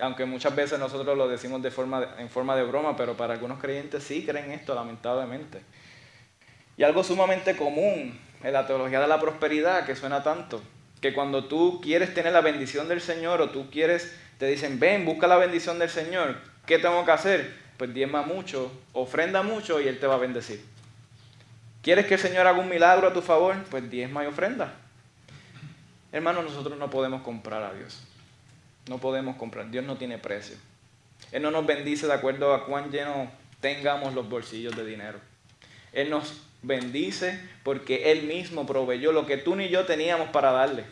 Aunque 0.00 0.24
muchas 0.24 0.54
veces 0.54 0.78
nosotros 0.78 1.16
lo 1.16 1.28
decimos 1.28 1.62
en 1.64 2.28
forma 2.28 2.56
de 2.56 2.62
broma, 2.64 2.96
pero 2.96 3.16
para 3.16 3.34
algunos 3.34 3.58
creyentes 3.58 4.04
sí 4.04 4.24
creen 4.26 4.52
esto, 4.52 4.74
lamentablemente. 4.74 5.60
Y 6.76 6.82
algo 6.82 7.02
sumamente 7.02 7.56
común 7.56 8.18
en 8.42 8.52
la 8.52 8.66
teología 8.66 9.00
de 9.00 9.08
la 9.08 9.20
prosperidad, 9.20 9.86
que 9.86 9.96
suena 9.96 10.22
tanto, 10.22 10.62
que 11.00 11.14
cuando 11.14 11.44
tú 11.44 11.80
quieres 11.82 12.12
tener 12.14 12.32
la 12.32 12.40
bendición 12.42 12.88
del 12.88 13.00
Señor 13.00 13.40
o 13.40 13.50
tú 13.50 13.70
quieres, 13.70 14.14
te 14.38 14.46
dicen, 14.46 14.78
ven, 14.78 15.04
busca 15.04 15.26
la 15.26 15.36
bendición 15.36 15.78
del 15.78 15.88
Señor, 15.88 16.36
¿qué 16.66 16.78
tengo 16.78 17.04
que 17.04 17.12
hacer? 17.12 17.54
Pues 17.78 17.92
diezma 17.94 18.22
mucho, 18.22 18.70
ofrenda 18.92 19.42
mucho 19.42 19.80
y 19.80 19.88
Él 19.88 19.98
te 19.98 20.06
va 20.06 20.14
a 20.14 20.18
bendecir. 20.18 20.62
¿Quieres 21.82 22.06
que 22.06 22.14
el 22.14 22.20
Señor 22.20 22.46
haga 22.46 22.58
un 22.58 22.68
milagro 22.68 23.08
a 23.08 23.12
tu 23.12 23.22
favor? 23.22 23.56
Pues 23.70 23.88
diezma 23.90 24.24
y 24.24 24.26
ofrenda. 24.26 24.74
Hermanos, 26.12 26.44
nosotros 26.44 26.78
no 26.78 26.90
podemos 26.90 27.22
comprar 27.22 27.62
a 27.62 27.72
Dios. 27.72 28.02
No 28.88 28.98
podemos 28.98 29.36
comprar. 29.36 29.70
Dios 29.70 29.84
no 29.84 29.96
tiene 29.96 30.18
precio. 30.18 30.56
Él 31.32 31.42
no 31.42 31.50
nos 31.50 31.66
bendice 31.66 32.06
de 32.06 32.12
acuerdo 32.12 32.54
a 32.54 32.66
cuán 32.66 32.90
lleno 32.90 33.30
tengamos 33.60 34.14
los 34.14 34.28
bolsillos 34.28 34.76
de 34.76 34.84
dinero. 34.84 35.18
Él 35.92 36.10
nos 36.10 36.40
bendice 36.62 37.40
porque 37.62 38.12
Él 38.12 38.24
mismo 38.24 38.66
proveyó 38.66 39.12
lo 39.12 39.26
que 39.26 39.36
tú 39.36 39.56
ni 39.56 39.68
yo 39.68 39.86
teníamos 39.86 40.28
para 40.28 40.52
darle. 40.52 40.84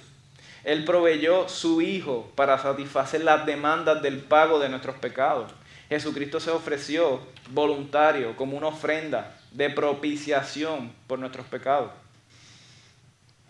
Él 0.64 0.84
proveyó 0.84 1.48
su 1.48 1.82
Hijo 1.82 2.32
para 2.34 2.58
satisfacer 2.58 3.22
las 3.22 3.44
demandas 3.44 4.02
del 4.02 4.18
pago 4.18 4.58
de 4.58 4.70
nuestros 4.70 4.96
pecados. 4.96 5.52
Jesucristo 5.88 6.40
se 6.40 6.50
ofreció 6.50 7.20
voluntario 7.50 8.34
como 8.36 8.56
una 8.56 8.68
ofrenda 8.68 9.38
de 9.52 9.70
propiciación 9.70 10.92
por 11.06 11.18
nuestros 11.18 11.46
pecados. 11.46 11.90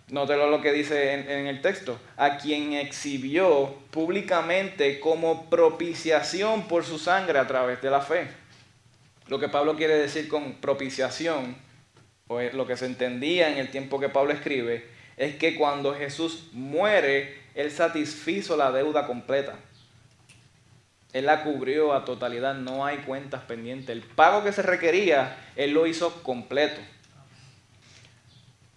Nótelo 0.08 0.50
lo 0.50 0.60
que 0.60 0.72
dice 0.72 1.14
en, 1.14 1.46
el 1.46 1.62
texto, 1.62 1.98
a 2.16 2.36
quien 2.36 2.74
exhibió 2.74 3.74
públicamente 3.90 5.00
como 5.00 5.48
propiciación 5.48 6.68
por 6.68 6.84
su 6.84 6.98
sangre 6.98 7.38
a 7.38 7.46
través 7.46 7.80
de 7.80 7.90
la 7.90 8.02
fe. 8.02 8.28
Lo 9.28 9.38
que 9.38 9.48
Pablo 9.48 9.76
quiere 9.76 9.96
decir 9.96 10.28
con 10.28 10.54
propiciación 10.54 11.56
o 12.26 12.40
lo 12.40 12.66
que 12.66 12.76
se 12.76 12.86
entendía 12.86 13.50
en 13.50 13.58
el 13.58 13.70
tiempo 13.70 13.98
que 13.98 14.08
Pablo 14.08 14.32
escribe, 14.32 14.86
es 15.16 15.36
que 15.36 15.56
cuando 15.56 15.94
Jesús 15.94 16.48
muere, 16.52 17.38
Él 17.54 17.70
satisfizo 17.70 18.56
la 18.56 18.72
deuda 18.72 19.06
completa. 19.06 19.56
Él 21.12 21.26
la 21.26 21.44
cubrió 21.44 21.94
a 21.94 22.04
totalidad, 22.04 22.54
no 22.54 22.84
hay 22.84 22.98
cuentas 22.98 23.42
pendientes. 23.44 23.90
El 23.90 24.02
pago 24.02 24.42
que 24.42 24.52
se 24.52 24.62
requería, 24.62 25.36
Él 25.54 25.72
lo 25.72 25.86
hizo 25.86 26.22
completo. 26.22 26.80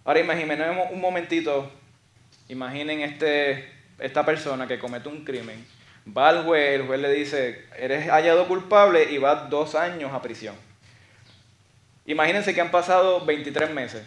Ahora 0.08 0.20
imaginemos 0.20 0.90
un 0.90 1.02
momentito, 1.02 1.70
imaginen 2.48 3.02
este, 3.02 3.70
esta 3.98 4.24
persona 4.24 4.66
que 4.66 4.78
comete 4.78 5.06
un 5.06 5.22
crimen. 5.22 5.62
Va 6.16 6.30
al 6.30 6.44
juez, 6.44 6.80
el 6.80 6.86
juez 6.86 6.98
le 6.98 7.12
dice, 7.12 7.66
eres 7.76 8.08
hallado 8.08 8.48
culpable 8.48 9.12
y 9.12 9.18
va 9.18 9.34
dos 9.34 9.74
años 9.74 10.10
a 10.14 10.22
prisión. 10.22 10.54
Imagínense 12.06 12.54
que 12.54 12.60
han 12.62 12.70
pasado 12.70 13.22
23 13.26 13.70
meses 13.70 14.02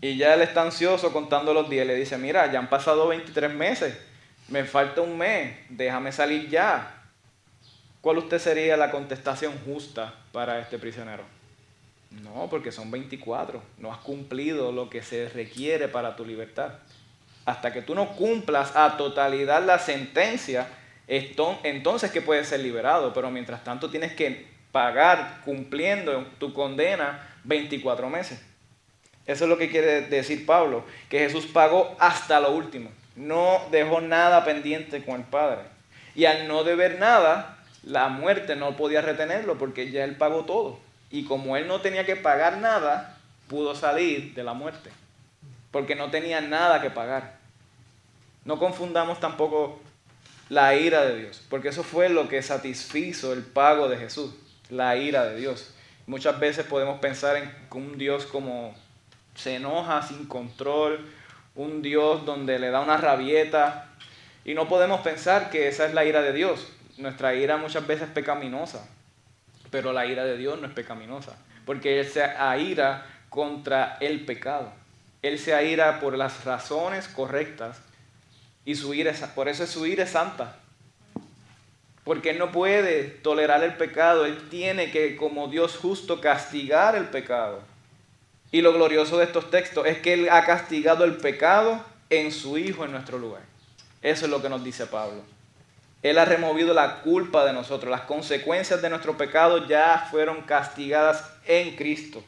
y 0.00 0.16
ya 0.16 0.34
él 0.34 0.42
está 0.42 0.62
ansioso 0.62 1.12
contando 1.12 1.52
los 1.52 1.68
días. 1.68 1.84
Le 1.84 1.96
dice, 1.96 2.16
mira, 2.16 2.52
ya 2.52 2.60
han 2.60 2.70
pasado 2.70 3.08
23 3.08 3.52
meses, 3.52 3.98
me 4.46 4.62
falta 4.62 5.00
un 5.00 5.18
mes, 5.18 5.56
déjame 5.68 6.12
salir 6.12 6.48
ya. 6.48 6.94
¿Cuál 8.00 8.18
usted 8.18 8.38
sería 8.38 8.76
la 8.76 8.92
contestación 8.92 9.52
justa 9.66 10.14
para 10.30 10.60
este 10.60 10.78
prisionero? 10.78 11.37
No, 12.10 12.48
porque 12.50 12.72
son 12.72 12.90
24. 12.90 13.62
No 13.78 13.92
has 13.92 13.98
cumplido 13.98 14.72
lo 14.72 14.88
que 14.88 15.02
se 15.02 15.28
requiere 15.28 15.88
para 15.88 16.16
tu 16.16 16.24
libertad. 16.24 16.74
Hasta 17.44 17.72
que 17.72 17.82
tú 17.82 17.94
no 17.94 18.16
cumplas 18.16 18.76
a 18.76 18.96
totalidad 18.96 19.64
la 19.64 19.78
sentencia, 19.78 20.68
entonces 21.06 22.10
que 22.10 22.22
puedes 22.22 22.48
ser 22.48 22.60
liberado. 22.60 23.12
Pero 23.12 23.30
mientras 23.30 23.64
tanto 23.64 23.90
tienes 23.90 24.14
que 24.14 24.46
pagar 24.72 25.40
cumpliendo 25.44 26.26
tu 26.38 26.52
condena 26.52 27.28
24 27.44 28.08
meses. 28.08 28.42
Eso 29.26 29.44
es 29.44 29.50
lo 29.50 29.58
que 29.58 29.68
quiere 29.68 30.02
decir 30.02 30.46
Pablo, 30.46 30.84
que 31.10 31.18
Jesús 31.18 31.46
pagó 31.46 31.94
hasta 31.98 32.40
lo 32.40 32.52
último. 32.52 32.90
No 33.14 33.60
dejó 33.70 34.00
nada 34.00 34.44
pendiente 34.44 35.04
con 35.04 35.16
el 35.16 35.26
Padre. 35.26 35.60
Y 36.14 36.24
al 36.24 36.48
no 36.48 36.64
deber 36.64 36.98
nada, 36.98 37.58
la 37.82 38.08
muerte 38.08 38.56
no 38.56 38.76
podía 38.76 39.02
retenerlo 39.02 39.58
porque 39.58 39.90
ya 39.90 40.04
él 40.04 40.16
pagó 40.16 40.44
todo. 40.44 40.80
Y 41.10 41.24
como 41.24 41.56
él 41.56 41.66
no 41.66 41.80
tenía 41.80 42.04
que 42.04 42.16
pagar 42.16 42.58
nada, 42.58 43.18
pudo 43.48 43.74
salir 43.74 44.34
de 44.34 44.44
la 44.44 44.52
muerte. 44.52 44.90
Porque 45.70 45.94
no 45.94 46.10
tenía 46.10 46.40
nada 46.40 46.80
que 46.80 46.90
pagar. 46.90 47.38
No 48.44 48.58
confundamos 48.58 49.20
tampoco 49.20 49.80
la 50.48 50.74
ira 50.74 51.04
de 51.04 51.18
Dios, 51.18 51.44
porque 51.50 51.68
eso 51.68 51.82
fue 51.82 52.08
lo 52.08 52.28
que 52.28 52.42
satisfizo 52.42 53.32
el 53.32 53.42
pago 53.42 53.88
de 53.88 53.98
Jesús 53.98 54.34
la 54.70 54.96
ira 54.96 55.24
de 55.24 55.36
Dios. 55.36 55.70
Muchas 56.06 56.38
veces 56.38 56.66
podemos 56.66 57.00
pensar 57.00 57.36
en 57.36 57.52
un 57.72 57.98
Dios 57.98 58.26
como 58.26 58.74
se 59.34 59.56
enoja 59.56 60.02
sin 60.02 60.26
control, 60.26 61.06
un 61.54 61.82
Dios 61.82 62.24
donde 62.24 62.58
le 62.58 62.70
da 62.70 62.80
una 62.80 62.96
rabieta, 62.96 63.88
y 64.44 64.54
no 64.54 64.68
podemos 64.68 65.00
pensar 65.00 65.50
que 65.50 65.68
esa 65.68 65.86
es 65.86 65.94
la 65.94 66.04
ira 66.04 66.22
de 66.22 66.32
Dios. 66.32 66.68
Nuestra 66.96 67.34
ira 67.34 67.56
muchas 67.56 67.86
veces 67.86 68.08
es 68.08 68.14
pecaminosa, 68.14 68.88
pero 69.70 69.92
la 69.92 70.06
ira 70.06 70.24
de 70.24 70.36
Dios 70.36 70.60
no 70.60 70.66
es 70.66 70.72
pecaminosa, 70.72 71.36
porque 71.64 72.00
Él 72.00 72.06
se 72.06 72.22
aira 72.22 73.06
contra 73.28 73.96
el 74.00 74.24
pecado. 74.24 74.72
Él 75.22 75.38
se 75.38 75.54
aira 75.54 76.00
por 76.00 76.16
las 76.16 76.44
razones 76.44 77.08
correctas 77.08 77.80
y 78.64 78.74
su 78.74 78.94
ira, 78.94 79.12
por 79.34 79.48
eso 79.48 79.66
su 79.66 79.86
ira 79.86 80.04
es 80.04 80.10
santa 80.10 80.56
porque 82.08 82.30
Él 82.30 82.38
no 82.38 82.50
puede 82.50 83.04
tolerar 83.04 83.62
el 83.62 83.74
pecado, 83.74 84.24
Él 84.24 84.48
tiene 84.48 84.90
que, 84.90 85.14
como 85.14 85.48
Dios 85.48 85.76
justo, 85.76 86.22
castigar 86.22 86.96
el 86.96 87.04
pecado. 87.08 87.60
Y 88.50 88.62
lo 88.62 88.72
glorioso 88.72 89.18
de 89.18 89.26
estos 89.26 89.50
textos 89.50 89.86
es 89.86 89.98
que 89.98 90.14
Él 90.14 90.30
ha 90.30 90.42
castigado 90.46 91.04
el 91.04 91.18
pecado 91.18 91.84
en 92.08 92.32
su 92.32 92.56
Hijo 92.56 92.86
en 92.86 92.92
nuestro 92.92 93.18
lugar. 93.18 93.42
Eso 94.00 94.24
es 94.24 94.30
lo 94.30 94.40
que 94.40 94.48
nos 94.48 94.64
dice 94.64 94.86
Pablo. 94.86 95.20
Él 96.02 96.18
ha 96.18 96.24
removido 96.24 96.74
la 96.74 97.00
culpa 97.00 97.44
de 97.44 97.52
nosotros. 97.52 97.90
Las 97.90 98.02
consecuencias 98.02 98.80
de 98.80 98.90
nuestro 98.90 99.16
pecado 99.16 99.66
ya 99.66 100.06
fueron 100.10 100.42
castigadas 100.42 101.28
en 101.46 101.74
Cristo. 101.76 102.22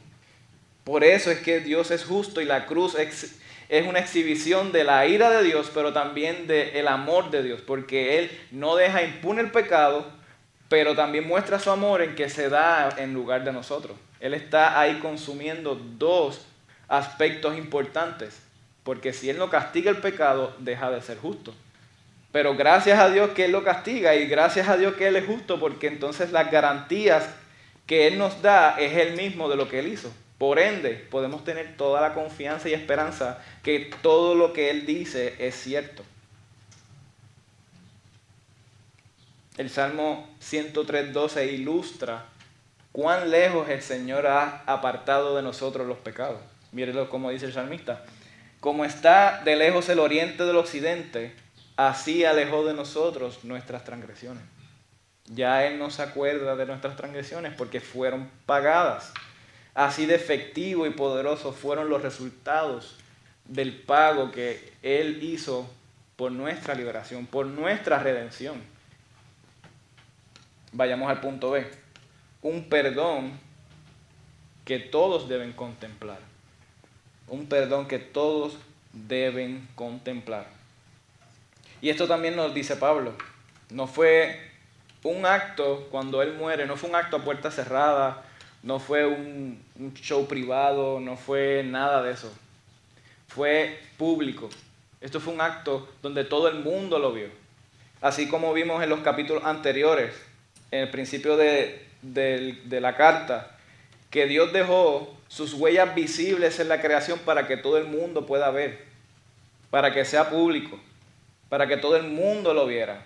Por 0.83 1.03
eso 1.03 1.31
es 1.31 1.39
que 1.39 1.59
Dios 1.59 1.91
es 1.91 2.03
justo 2.03 2.41
y 2.41 2.45
la 2.45 2.65
cruz 2.65 2.95
es 2.95 3.87
una 3.87 3.99
exhibición 3.99 4.71
de 4.71 4.83
la 4.83 5.05
ira 5.05 5.29
de 5.29 5.43
Dios, 5.43 5.71
pero 5.73 5.93
también 5.93 6.47
del 6.47 6.87
amor 6.87 7.31
de 7.31 7.43
Dios, 7.43 7.61
porque 7.61 8.19
Él 8.19 8.31
no 8.51 8.75
deja 8.75 9.03
impune 9.03 9.41
el 9.41 9.51
pecado, 9.51 10.05
pero 10.67 10.95
también 10.95 11.27
muestra 11.27 11.59
su 11.59 11.69
amor 11.69 12.01
en 12.01 12.15
que 12.15 12.29
se 12.29 12.49
da 12.49 12.89
en 12.97 13.13
lugar 13.13 13.43
de 13.43 13.53
nosotros. 13.53 13.95
Él 14.19 14.33
está 14.33 14.79
ahí 14.79 14.99
consumiendo 14.99 15.75
dos 15.75 16.45
aspectos 16.87 17.57
importantes, 17.57 18.41
porque 18.83 19.13
si 19.13 19.29
Él 19.29 19.37
no 19.37 19.49
castiga 19.49 19.91
el 19.91 19.97
pecado, 19.97 20.53
deja 20.59 20.91
de 20.91 21.01
ser 21.01 21.17
justo. 21.19 21.53
Pero 22.31 22.55
gracias 22.55 22.99
a 22.99 23.09
Dios 23.09 23.31
que 23.31 23.45
Él 23.45 23.51
lo 23.51 23.63
castiga 23.63 24.15
y 24.15 24.27
gracias 24.27 24.69
a 24.69 24.77
Dios 24.77 24.95
que 24.95 25.07
Él 25.07 25.15
es 25.17 25.25
justo, 25.25 25.59
porque 25.59 25.87
entonces 25.87 26.31
las 26.31 26.49
garantías 26.49 27.29
que 27.85 28.07
Él 28.07 28.17
nos 28.17 28.41
da 28.41 28.79
es 28.79 28.95
el 28.97 29.17
mismo 29.17 29.49
de 29.49 29.57
lo 29.57 29.67
que 29.67 29.79
Él 29.79 29.87
hizo. 29.87 30.11
Por 30.37 30.57
ende, 30.57 30.91
podemos 31.11 31.43
tener 31.43 31.75
toda 31.77 32.01
la 32.01 32.13
confianza 32.13 32.69
y 32.69 32.73
esperanza 32.73 33.43
que 33.63 33.91
todo 34.01 34.33
lo 34.33 34.53
que 34.53 34.69
Él 34.69 34.85
dice 34.85 35.35
es 35.39 35.55
cierto. 35.55 36.03
El 39.57 39.69
Salmo 39.69 40.27
103.12 40.41 41.53
ilustra 41.53 42.25
cuán 42.91 43.29
lejos 43.29 43.69
el 43.69 43.81
Señor 43.81 44.25
ha 44.25 44.63
apartado 44.65 45.35
de 45.35 45.43
nosotros 45.43 45.85
los 45.85 45.97
pecados. 45.97 46.39
Mírenlo 46.71 47.09
como 47.09 47.29
dice 47.29 47.45
el 47.45 47.53
salmista. 47.53 48.03
Como 48.61 48.85
está 48.85 49.41
de 49.43 49.55
lejos 49.55 49.89
el 49.89 49.99
oriente 49.99 50.45
del 50.45 50.55
occidente, 50.55 51.35
así 51.87 52.25
alejó 52.25 52.65
de 52.65 52.73
nosotros 52.73 53.43
nuestras 53.43 53.83
transgresiones. 53.83 54.43
Ya 55.25 55.65
Él 55.65 55.79
no 55.79 55.89
se 55.89 56.01
acuerda 56.01 56.55
de 56.55 56.65
nuestras 56.65 56.95
transgresiones 56.95 57.53
porque 57.53 57.79
fueron 57.79 58.29
pagadas. 58.45 59.13
Así 59.73 60.05
de 60.05 60.15
efectivo 60.15 60.85
y 60.85 60.91
poderoso 60.91 61.53
fueron 61.53 61.89
los 61.89 62.01
resultados 62.01 62.97
del 63.45 63.73
pago 63.73 64.31
que 64.31 64.73
Él 64.81 65.23
hizo 65.23 65.69
por 66.15 66.31
nuestra 66.31 66.75
liberación, 66.75 67.25
por 67.25 67.45
nuestra 67.45 67.99
redención. 67.99 68.61
Vayamos 70.73 71.09
al 71.09 71.21
punto 71.21 71.51
B. 71.51 71.65
Un 72.41 72.65
perdón 72.65 73.39
que 74.65 74.79
todos 74.79 75.29
deben 75.29 75.53
contemplar. 75.53 76.19
Un 77.27 77.47
perdón 77.47 77.87
que 77.87 77.99
todos 77.99 78.57
deben 78.93 79.67
contemplar. 79.75 80.60
Y 81.81 81.89
esto 81.89 82.07
también 82.07 82.35
nos 82.35 82.53
dice 82.53 82.75
Pablo. 82.75 83.13
No 83.69 83.87
fue 83.87 84.39
un 85.03 85.25
acto 85.25 85.87
cuando 85.89 86.21
Él 86.21 86.33
muere, 86.33 86.65
no 86.65 86.77
fue 86.77 86.89
un 86.89 86.95
acto 86.95 87.17
a 87.17 87.23
puerta 87.23 87.49
cerrada, 87.49 88.23
no 88.63 88.79
fue 88.79 89.07
un, 89.07 89.63
show 89.95 90.27
privado, 90.27 90.99
no 90.99 91.17
fue 91.17 91.63
nada 91.63 92.03
de 92.03 92.11
eso. 92.11 92.31
Fue 93.27 93.79
público. 93.97 94.49
Esto 94.99 95.19
fue 95.19 95.33
un 95.33 95.41
acto 95.41 95.89
donde 96.03 96.23
todo 96.23 96.47
el 96.47 96.59
mundo 96.59 96.99
lo 96.99 97.11
vio. 97.11 97.29
Así 98.01 98.27
como 98.27 98.53
vimos 98.53 98.83
en 98.83 98.89
los 98.89 98.99
capítulos 98.99 99.43
anteriores, 99.43 100.13
en 100.69 100.81
el 100.81 100.91
principio 100.91 101.37
de, 101.37 101.87
de 102.01 102.81
la 102.81 102.95
carta, 102.95 103.57
que 104.11 104.27
Dios 104.27 104.53
dejó 104.53 105.15
sus 105.27 105.53
huellas 105.53 105.95
visibles 105.95 106.59
en 106.59 106.67
la 106.67 106.81
creación 106.81 107.19
para 107.19 107.47
que 107.47 107.57
todo 107.57 107.77
el 107.77 107.85
mundo 107.85 108.25
pueda 108.25 108.51
ver, 108.51 108.85
para 109.69 109.93
que 109.93 110.03
sea 110.03 110.29
público, 110.29 110.77
para 111.51 111.67
que 111.67 111.77
todo 111.77 111.97
el 111.97 112.07
mundo 112.07 112.55
lo 112.55 112.65
viera. 112.65 113.05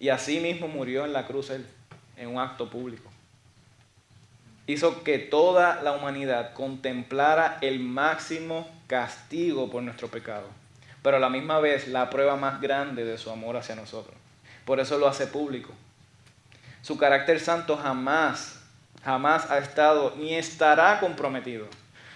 Y 0.00 0.08
así 0.08 0.40
mismo 0.40 0.66
murió 0.66 1.04
en 1.04 1.12
la 1.12 1.28
cruz 1.28 1.50
él, 1.50 1.64
en 2.16 2.26
un 2.26 2.40
acto 2.40 2.68
público 2.68 3.12
hizo 4.66 5.02
que 5.02 5.18
toda 5.18 5.82
la 5.82 5.92
humanidad 5.92 6.54
contemplara 6.54 7.58
el 7.60 7.80
máximo 7.80 8.68
castigo 8.86 9.70
por 9.70 9.82
nuestro 9.82 10.08
pecado, 10.08 10.46
pero 11.02 11.16
a 11.16 11.20
la 11.20 11.28
misma 11.28 11.58
vez 11.58 11.88
la 11.88 12.10
prueba 12.10 12.36
más 12.36 12.60
grande 12.60 13.04
de 13.04 13.18
su 13.18 13.30
amor 13.30 13.56
hacia 13.56 13.74
nosotros. 13.74 14.16
Por 14.64 14.78
eso 14.78 14.98
lo 14.98 15.08
hace 15.08 15.26
público. 15.26 15.72
Su 16.82 16.96
carácter 16.96 17.40
santo 17.40 17.76
jamás, 17.76 18.60
jamás 19.04 19.50
ha 19.50 19.58
estado 19.58 20.14
ni 20.16 20.34
estará 20.34 21.00
comprometido. 21.00 21.66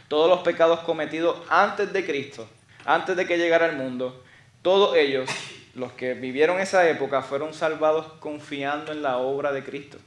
Todos 0.09 0.31
los 0.31 0.41
pecados 0.41 0.81
cometidos 0.81 1.37
antes 1.49 1.93
de 1.93 2.07
Cristo, 2.07 2.49
antes 2.85 3.17
de 3.17 3.27
que 3.27 3.39
llegara 3.39 3.67
al 3.67 3.77
mundo, 3.77 4.23
todos 4.63 4.97
ellos, 4.97 5.29
los 5.77 5.93
que 5.93 6.15
vivieron 6.15 6.61
esa 6.61 6.89
época, 6.89 7.23
fueron 7.23 7.55
salvados 7.55 8.13
confiando 8.21 8.91
en 8.91 9.03
la 9.03 9.19
obra 9.19 9.53
de 9.53 9.63
Cristo 9.63 9.99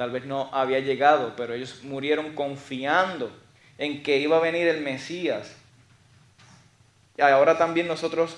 tal 0.00 0.12
vez 0.12 0.24
no 0.24 0.48
había 0.54 0.80
llegado, 0.80 1.34
pero 1.36 1.52
ellos 1.52 1.80
murieron 1.82 2.34
confiando 2.34 3.30
en 3.76 4.02
que 4.02 4.16
iba 4.16 4.38
a 4.38 4.40
venir 4.40 4.66
el 4.66 4.80
Mesías. 4.80 5.54
Y 7.18 7.20
ahora 7.20 7.58
también 7.58 7.86
nosotros 7.86 8.34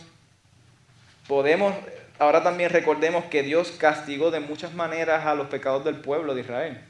podemos, 1.29 1.73
ahora 2.18 2.43
también 2.43 2.70
recordemos 2.70 3.27
que 3.27 3.45
Dios 3.45 3.70
castigó 3.79 4.33
de 4.33 4.41
muchas 4.41 4.75
maneras 4.75 5.25
a 5.25 5.37
los 5.37 5.47
pecados 5.47 5.85
del 5.85 6.01
pueblo 6.01 6.35
de 6.35 6.41
Israel. 6.41 6.81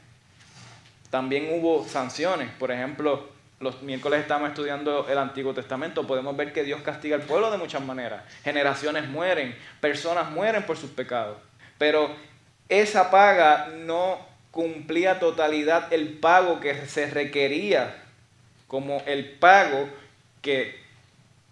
También 1.11 1.49
hubo 1.51 1.87
sanciones, 1.87 2.49
por 2.57 2.71
ejemplo, 2.71 3.29
los 3.63 3.81
miércoles 3.81 4.19
estamos 4.19 4.49
estudiando 4.49 5.07
el 5.09 5.17
Antiguo 5.17 5.53
Testamento, 5.53 6.05
podemos 6.05 6.35
ver 6.35 6.51
que 6.51 6.63
Dios 6.63 6.81
castiga 6.81 7.15
al 7.15 7.21
pueblo 7.21 7.49
de 7.49 7.57
muchas 7.57 7.81
maneras. 7.81 8.23
Generaciones 8.43 9.07
mueren, 9.07 9.55
personas 9.79 10.29
mueren 10.29 10.63
por 10.63 10.77
sus 10.77 10.91
pecados. 10.91 11.37
Pero 11.77 12.13
esa 12.67 13.09
paga 13.09 13.69
no 13.85 14.19
cumplía 14.51 15.19
totalidad 15.19 15.91
el 15.93 16.19
pago 16.19 16.59
que 16.59 16.85
se 16.85 17.09
requería, 17.09 18.03
como 18.67 19.01
el 19.05 19.31
pago 19.31 19.87
que 20.41 20.77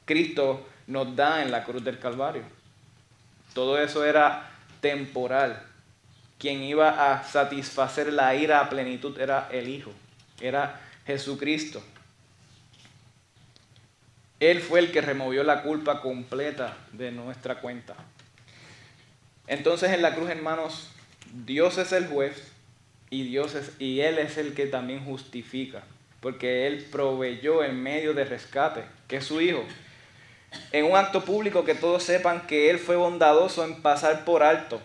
Cristo 0.05 0.67
nos 0.87 1.15
da 1.15 1.41
en 1.41 1.49
la 1.49 1.63
cruz 1.63 1.83
del 1.83 1.97
Calvario. 1.97 2.43
Todo 3.53 3.81
eso 3.81 4.03
era 4.03 4.51
temporal. 4.81 5.63
Quien 6.37 6.61
iba 6.63 7.11
a 7.11 7.23
satisfacer 7.23 8.11
la 8.11 8.35
ira 8.35 8.59
a 8.59 8.69
plenitud 8.69 9.17
era 9.19 9.47
el 9.51 9.69
Hijo, 9.69 9.91
era 10.41 10.81
Jesucristo. 11.05 11.81
Él 14.41 14.59
fue 14.59 14.79
el 14.79 14.91
que 14.91 15.01
removió 15.01 15.43
la 15.43 15.61
culpa 15.61 16.01
completa 16.01 16.75
de 16.93 17.11
nuestra 17.11 17.61
cuenta. 17.61 17.95
Entonces 19.45 19.91
en 19.91 20.01
la 20.01 20.15
cruz, 20.15 20.31
hermanos, 20.31 20.89
Dios 21.45 21.77
es 21.77 21.91
el 21.91 22.07
juez 22.07 22.51
y 23.11 23.21
Dios 23.21 23.53
es, 23.53 23.73
y 23.77 24.01
Él 24.01 24.17
es 24.17 24.39
el 24.39 24.55
que 24.55 24.65
también 24.65 25.05
justifica, 25.05 25.83
porque 26.21 26.65
Él 26.65 26.87
proveyó 26.91 27.63
el 27.63 27.73
medio 27.73 28.15
de 28.15 28.25
rescate, 28.25 28.83
que 29.07 29.17
es 29.17 29.25
su 29.25 29.41
Hijo. 29.41 29.63
En 30.71 30.85
un 30.85 30.97
acto 30.97 31.23
público 31.23 31.63
que 31.63 31.75
todos 31.75 32.01
sepan 32.01 32.47
que 32.47 32.71
Él 32.71 32.79
fue 32.79 32.95
bondadoso 32.95 33.63
en 33.63 33.83
pasar 33.83 34.25
por 34.25 34.41
alto, 34.41 34.81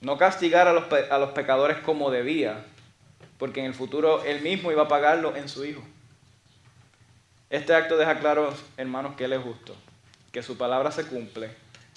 no 0.00 0.18
castigar 0.18 0.66
a 0.66 0.72
los, 0.72 0.92
a 0.92 1.18
los 1.18 1.30
pecadores 1.30 1.76
como 1.78 2.10
debía, 2.10 2.64
porque 3.38 3.60
en 3.60 3.66
el 3.66 3.74
futuro 3.74 4.24
Él 4.24 4.40
mismo 4.40 4.72
iba 4.72 4.82
a 4.82 4.88
pagarlo 4.88 5.36
en 5.36 5.48
su 5.48 5.64
Hijo. 5.64 5.84
Este 7.50 7.74
acto 7.74 7.96
deja 7.96 8.18
claro, 8.18 8.52
hermanos, 8.76 9.16
que 9.16 9.24
Él 9.24 9.32
es 9.32 9.42
justo, 9.42 9.76
que 10.32 10.42
su 10.42 10.56
palabra 10.56 10.90
se 10.90 11.06
cumple, 11.06 11.50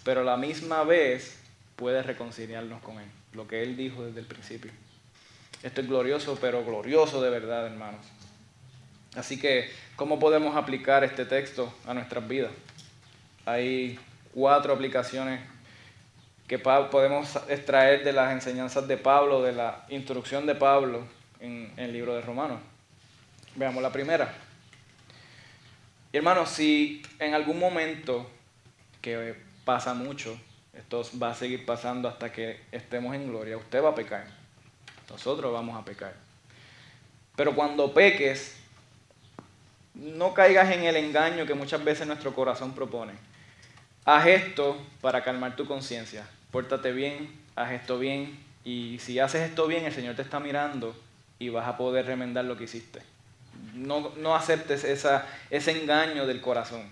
pero 0.04 0.24
la 0.24 0.38
misma 0.38 0.84
vez 0.84 1.40
puede 1.76 2.04
reconciliarnos 2.04 2.82
con 2.82 3.00
Él, 3.00 3.10
lo 3.34 3.48
que 3.48 3.64
Él 3.64 3.76
dijo 3.76 4.04
desde 4.04 4.20
el 4.20 4.26
principio. 4.26 4.72
Esto 5.64 5.82
es 5.82 5.88
glorioso, 5.88 6.38
pero 6.40 6.64
glorioso 6.64 7.22
de 7.22 7.30
verdad, 7.30 7.66
hermanos. 7.66 8.06
Así 9.16 9.40
que, 9.40 9.72
¿cómo 9.96 10.20
podemos 10.20 10.56
aplicar 10.56 11.04
este 11.04 11.26
texto 11.26 11.74
a 11.86 11.94
nuestras 11.94 12.28
vidas? 12.28 12.52
Hay 13.46 14.00
cuatro 14.34 14.74
aplicaciones 14.74 15.42
que 16.48 16.60
podemos 16.60 17.36
extraer 17.48 18.04
de 18.04 18.14
las 18.14 18.32
enseñanzas 18.32 18.88
de 18.88 18.98
Pablo, 18.98 19.42
de 19.42 19.52
la 19.52 19.86
instrucción 19.90 20.46
de 20.46 20.56
Pablo 20.56 21.04
en, 21.40 21.72
el 21.78 21.94
libro 21.94 22.16
de 22.16 22.22
Romanos. 22.22 22.60
Veamos 23.56 23.84
la 23.84 23.92
primera. 23.92 24.34
Y 26.12 26.18
hermanos, 26.18 26.50
si 26.50 27.02
en 27.20 27.34
algún 27.34 27.60
momento, 27.60 28.30
que 29.02 29.36
pasa 29.66 29.94
mucho, 29.94 30.40
esto 30.74 31.04
va 31.22 31.32
a 31.32 31.36
seguir 31.36 31.66
pasando 31.66 32.08
hasta 32.08 32.32
que 32.32 32.62
estemos 32.72 33.16
en 33.16 33.28
gloria, 33.30 33.58
usted 33.58 33.84
va 33.84 33.90
a 33.90 33.96
pecar 33.96 34.40
nosotros 35.10 35.52
vamos 35.52 35.78
a 35.78 35.86
pecar. 35.86 36.14
Pero 37.36 37.56
cuando 37.56 37.94
peques, 37.94 38.56
no 39.94 40.34
caigas 40.34 40.72
en 40.72 40.84
el 40.84 40.96
engaño 40.96 41.46
que 41.46 41.54
muchas 41.54 41.84
veces 41.84 42.08
nuestro 42.08 42.34
corazón 42.34 42.74
propone. 42.74 43.14
Haz 44.06 44.28
esto 44.28 44.78
para 45.02 45.24
calmar 45.24 45.56
tu 45.56 45.66
conciencia. 45.66 46.28
Pórtate 46.52 46.92
bien, 46.92 47.30
haz 47.56 47.72
esto 47.72 48.00
bien. 48.00 48.40
Y 48.64 49.00
si 49.00 49.20
haces 49.20 49.50
esto 49.50 49.68
bien, 49.68 49.86
el 49.86 49.94
Señor 49.94 50.16
te 50.16 50.22
está 50.22 50.40
mirando 50.40 50.96
y 51.38 51.50
vas 51.50 51.68
a 51.68 51.78
poder 51.78 52.06
remendar 52.06 52.46
lo 52.46 52.58
que 52.58 52.66
hiciste. 52.66 53.02
No, 53.74 54.12
no 54.18 54.36
aceptes 54.36 54.84
esa, 54.84 55.26
ese 55.50 55.82
engaño 55.82 56.26
del 56.26 56.42
corazón. 56.42 56.84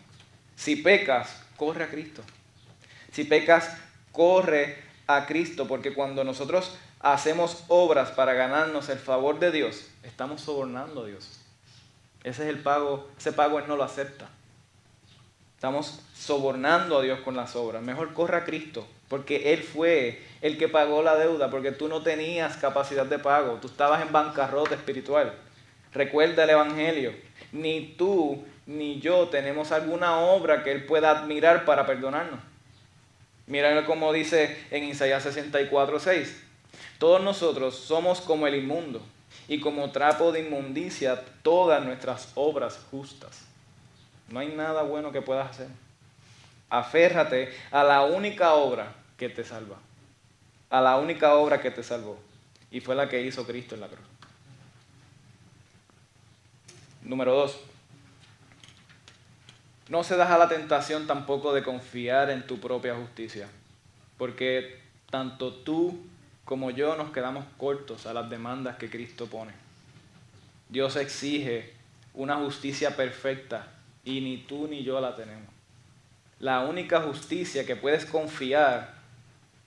Si 0.55 0.77
pecas, 0.77 1.41
corre 1.55 1.83
a 1.83 1.89
Cristo. 1.89 2.23
Si 3.11 3.23
pecas, 3.23 3.77
corre 4.11 4.77
a 5.07 5.25
Cristo, 5.25 5.67
porque 5.67 5.93
cuando 5.93 6.23
nosotros 6.23 6.77
hacemos 6.99 7.63
obras 7.67 8.11
para 8.11 8.33
ganarnos 8.33 8.89
el 8.89 8.99
favor 8.99 9.39
de 9.39 9.51
Dios, 9.51 9.87
estamos 10.03 10.41
sobornando 10.41 11.03
a 11.03 11.07
Dios. 11.07 11.39
Ese 12.23 12.43
es 12.43 12.49
el 12.49 12.59
pago, 12.59 13.09
ese 13.17 13.31
pago 13.31 13.61
no 13.61 13.75
lo 13.75 13.83
acepta. 13.83 14.29
Estamos 15.55 16.01
sobornando 16.15 16.99
a 16.99 17.01
Dios 17.01 17.19
con 17.21 17.35
las 17.35 17.55
obras. 17.55 17.81
Mejor 17.81 18.13
corre 18.13 18.37
a 18.37 18.45
Cristo 18.45 18.87
porque 19.07 19.53
Él 19.53 19.63
fue 19.63 20.21
el 20.41 20.57
que 20.57 20.67
pagó 20.67 21.01
la 21.01 21.15
deuda, 21.15 21.49
porque 21.49 21.71
tú 21.71 21.87
no 21.87 22.01
tenías 22.01 22.57
capacidad 22.57 23.05
de 23.05 23.19
pago, 23.19 23.57
tú 23.61 23.67
estabas 23.67 24.01
en 24.01 24.11
bancarrota 24.11 24.75
espiritual. 24.75 25.33
Recuerda 25.97 26.43
el 26.43 26.51
Evangelio, 26.51 27.11
ni 27.51 27.95
tú 27.97 28.45
ni 28.67 28.99
yo 28.99 29.29
tenemos 29.29 29.71
alguna 29.71 30.19
obra 30.19 30.63
que 30.63 30.71
Él 30.71 30.85
pueda 30.85 31.09
admirar 31.09 31.65
para 31.65 31.87
perdonarnos. 31.87 32.39
Mira 33.47 33.83
como 33.83 34.13
dice 34.13 34.63
en 34.69 34.83
Isaías 34.83 35.23
64, 35.23 35.99
6. 35.99 36.43
Todos 36.99 37.23
nosotros 37.23 37.75
somos 37.75 38.21
como 38.21 38.45
el 38.45 38.53
inmundo 38.53 39.01
y 39.47 39.59
como 39.59 39.89
trapo 39.91 40.31
de 40.31 40.41
inmundicia 40.41 41.19
todas 41.41 41.83
nuestras 41.83 42.31
obras 42.35 42.79
justas. 42.91 43.45
No 44.29 44.39
hay 44.39 44.49
nada 44.49 44.83
bueno 44.83 45.11
que 45.11 45.23
puedas 45.23 45.49
hacer. 45.49 45.67
Aférrate 46.69 47.51
a 47.71 47.83
la 47.83 48.03
única 48.03 48.53
obra 48.53 48.93
que 49.17 49.29
te 49.29 49.43
salva. 49.43 49.77
A 50.69 50.79
la 50.79 50.97
única 50.97 51.33
obra 51.33 51.59
que 51.59 51.71
te 51.71 51.81
salvó. 51.81 52.19
Y 52.69 52.81
fue 52.81 52.93
la 52.93 53.09
que 53.09 53.23
hizo 53.23 53.47
Cristo 53.47 53.73
en 53.73 53.81
la 53.81 53.87
cruz. 53.87 54.06
Número 57.07 57.33
dos. 57.33 57.57
No 59.87 60.03
se 60.03 60.15
a 60.15 60.37
la 60.37 60.49
tentación 60.49 61.07
tampoco 61.07 61.53
de 61.53 61.63
confiar 61.63 62.29
en 62.29 62.45
tu 62.45 62.59
propia 62.59 62.95
justicia. 62.95 63.47
Porque 64.17 64.81
tanto 65.09 65.53
tú 65.53 65.97
como 66.43 66.69
yo 66.71 66.97
nos 66.97 67.11
quedamos 67.11 67.45
cortos 67.57 68.05
a 68.05 68.13
las 68.13 68.29
demandas 68.29 68.75
que 68.75 68.89
Cristo 68.89 69.27
pone. 69.27 69.53
Dios 70.67 70.97
exige 70.97 71.73
una 72.13 72.35
justicia 72.35 72.97
perfecta 72.97 73.67
y 74.03 74.19
ni 74.19 74.37
tú 74.39 74.67
ni 74.67 74.83
yo 74.83 74.99
la 74.99 75.15
tenemos. 75.15 75.47
La 76.39 76.65
única 76.65 77.01
justicia 77.01 77.65
que 77.65 77.77
puedes 77.77 78.05
confiar, 78.05 78.95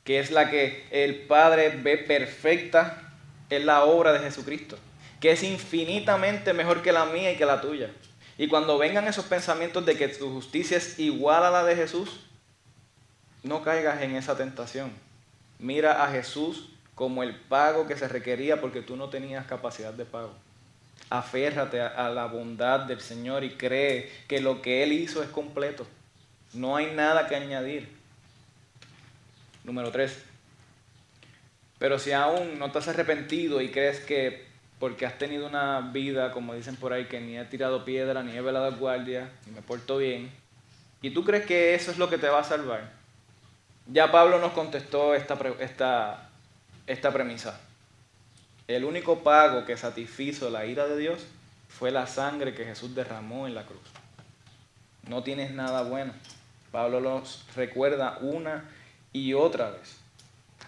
que 0.05 0.21
es 0.21 0.31
la 0.31 0.51
que 0.51 0.87
el 0.91 1.23
Padre 1.23 1.71
ve 1.83 1.97
perfecta, 1.97 3.15
es 3.49 3.65
la 3.65 3.85
obra 3.85 4.13
de 4.13 4.21
Jesucristo, 4.21 4.79
que 5.21 5.33
es 5.33 5.43
infinitamente 5.43 6.53
mejor 6.53 6.83
que 6.83 6.93
la 6.93 7.05
mía 7.05 7.33
y 7.33 7.37
que 7.37 7.45
la 7.45 7.61
tuya. 7.61 7.91
Y 8.39 8.49
cuando 8.49 8.79
vengan 8.79 9.07
esos 9.07 9.27
pensamientos 9.27 9.85
de 9.87 9.97
que 9.97 10.09
tu 10.09 10.33
justicia 10.33 10.79
es 10.79 10.99
igual 10.99 11.45
a 11.45 11.51
la 11.51 11.65
de 11.65 11.77
Jesús, 11.77 12.21
no 13.43 13.63
caigas 13.63 14.03
en 14.03 14.17
esa 14.17 14.37
tentación. 14.37 14.91
Mira 15.59 16.03
a 16.05 16.11
Jesús 16.11 16.71
como 16.95 17.23
el 17.23 17.37
pago 17.37 17.87
que 17.87 17.97
se 17.97 18.09
requería 18.09 18.61
porque 18.61 18.83
tú 18.83 18.97
no 18.97 19.11
tenías 19.11 19.47
capacidad 19.47 19.93
de 19.93 20.05
pago 20.05 20.35
aférrate 21.11 21.81
a, 21.81 22.09
la 22.09 22.27
bondad 22.27 22.81
del 22.81 23.01
Señor 23.01 23.43
y 23.43 23.51
cree 23.51 24.11
que 24.29 24.41
lo 24.41 24.63
que 24.63 24.85
Él 24.85 24.93
hizo 24.93 25.23
es 25.23 25.29
completo. 25.29 25.87
No 26.55 26.77
hay 26.77 26.93
nada 26.95 27.27
que 27.27 27.35
añadir. 27.35 27.89
Número 29.65 29.91
tres. 29.91 30.23
Pero 31.79 31.99
si 31.99 32.13
aún 32.13 32.59
no 32.59 32.71
te 32.71 32.79
has 32.79 32.89
arrepentido 32.89 33.61
y 33.61 33.71
crees 33.71 34.01
que 34.01 34.47
porque 34.81 35.07
has 35.07 35.19
tenido 35.19 35.47
una 35.47 35.93
vida, 35.93 36.33
como 36.33 36.55
dicen 36.55 36.75
por 36.75 36.93
ahí, 36.93 37.05
que 37.05 37.21
ni 37.21 37.39
he 37.39 37.45
tirado 37.45 37.85
piedra, 37.85 38.25
ni 38.25 38.33
he 38.33 38.41
velado 38.41 38.75
guardia, 38.77 39.31
ni 39.47 39.53
me 39.53 39.63
porto 39.63 39.99
bien, 39.99 40.33
y 41.03 41.11
tú 41.11 41.23
crees 41.23 41.47
que 41.47 41.75
eso 41.75 41.91
es 41.91 41.99
lo 41.99 42.11
que 42.11 42.19
te 42.19 42.29
va 42.29 42.41
a 42.41 42.45
salvar, 42.45 42.91
ya 43.87 44.11
Pablo 44.11 44.39
nos 44.39 44.53
contestó 44.53 45.15
esta, 45.15 46.29
esta, 46.87 47.13
premisa. 47.13 47.61
El 48.69 48.85
único 48.85 49.21
pago 49.21 49.65
que 49.65 49.77
satisfizo 49.77 50.49
la 50.49 50.65
ira 50.65 50.87
de 50.87 50.97
Dios 50.97 51.27
fue 51.69 51.91
la 51.91 52.07
sangre 52.07 52.55
que 52.55 52.65
Jesús 52.65 52.95
derramó 52.95 53.47
en 53.47 53.55
la 53.55 53.65
cruz. 53.65 53.83
No 55.09 55.23
tienes 55.25 55.53
nada 55.53 55.83
bueno. 55.83 56.13
Pablo 56.71 57.01
los 57.01 57.45
recuerda 57.57 58.19
una 58.21 58.71
y 59.13 59.35
otra 59.35 59.71
vez. 59.71 59.97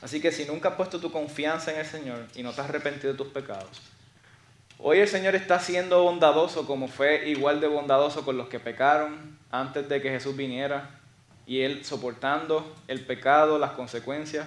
Así 0.01 0.21
que 0.21 0.33
si 0.33 0.45
nunca 0.45 0.71
has 0.71 0.75
puesto 0.75 0.99
tu 0.99 1.13
confianza 1.13 1.73
en 1.73 1.79
el 1.79 1.87
Señor 1.87 2.27
y 2.35 2.43
no 2.43 2.53
te 2.53 2.61
has 2.61 2.69
arrepentido 2.69 3.13
de 3.13 3.19
tus 3.19 3.29
pecados, 3.29 3.81
hoy 4.83 4.99
el 4.99 5.09
Señor 5.09 5.35
está 5.35 5.59
siendo 5.59 6.03
bondadoso 6.03 6.67
como 6.67 6.89
fue 6.89 7.29
igual 7.31 7.61
de 7.61 7.69
bondadoso 7.69 8.25
con 8.25 8.37
los 8.37 8.49
que 8.49 8.61
pecaron 8.61 9.39
antes 9.51 9.89
de 9.89 10.03
que 10.03 10.11
Jesús 10.11 10.37
viniera 10.37 10.91
y 11.47 11.61
Él 11.63 11.85
soportando 11.85 12.75
el 12.89 13.05
pecado, 13.05 13.59
las 13.59 13.73
consecuencias, 13.73 14.47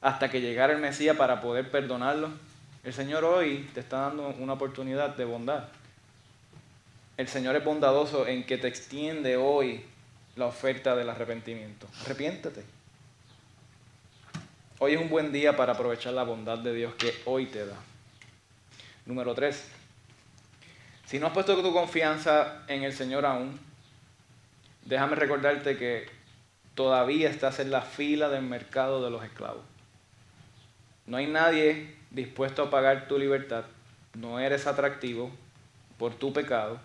hasta 0.00 0.30
que 0.30 0.40
llegara 0.40 0.72
el 0.72 0.80
Mesías 0.80 1.16
para 1.16 1.40
poder 1.40 1.70
perdonarlo 1.70 2.30
el 2.84 2.92
Señor 2.92 3.24
hoy 3.24 3.70
te 3.74 3.80
está 3.80 3.98
dando 3.98 4.34
una 4.40 4.54
oportunidad 4.54 5.10
de 5.10 5.24
bondad. 5.24 5.68
El 7.16 7.28
Señor 7.28 7.54
es 7.54 7.64
bondadoso 7.64 8.26
en 8.26 8.44
que 8.44 8.58
te 8.58 8.66
extiende 8.66 9.36
hoy 9.36 9.84
la 10.34 10.46
oferta 10.46 10.96
del 10.96 11.08
arrepentimiento. 11.08 11.86
Arrepiéntete. 12.04 12.64
Hoy 14.80 14.94
es 14.94 15.00
un 15.00 15.08
buen 15.08 15.30
día 15.30 15.56
para 15.56 15.74
aprovechar 15.74 16.12
la 16.12 16.24
bondad 16.24 16.58
de 16.58 16.74
Dios 16.74 16.94
que 16.94 17.14
hoy 17.24 17.46
te 17.46 17.64
da. 17.64 17.76
Número 19.06 19.34
tres. 19.34 19.68
Si 21.06 21.18
no 21.18 21.26
has 21.26 21.32
puesto 21.32 21.60
tu 21.60 21.72
confianza 21.72 22.62
en 22.68 22.84
el 22.84 22.92
Señor 22.92 23.26
aún, 23.26 23.58
déjame 24.84 25.16
recordarte 25.16 25.76
que 25.76 26.08
todavía 26.74 27.28
estás 27.28 27.58
en 27.58 27.70
la 27.70 27.82
fila 27.82 28.28
del 28.28 28.42
mercado 28.42 29.04
de 29.04 29.10
los 29.10 29.24
esclavos. 29.24 29.62
No 31.06 31.16
hay 31.16 31.26
nadie 31.26 31.96
dispuesto 32.10 32.62
a 32.62 32.70
pagar 32.70 33.08
tu 33.08 33.18
libertad, 33.18 33.64
no 34.14 34.38
eres 34.38 34.66
atractivo 34.66 35.30
por 35.98 36.14
tu 36.14 36.32
pecado 36.32 36.80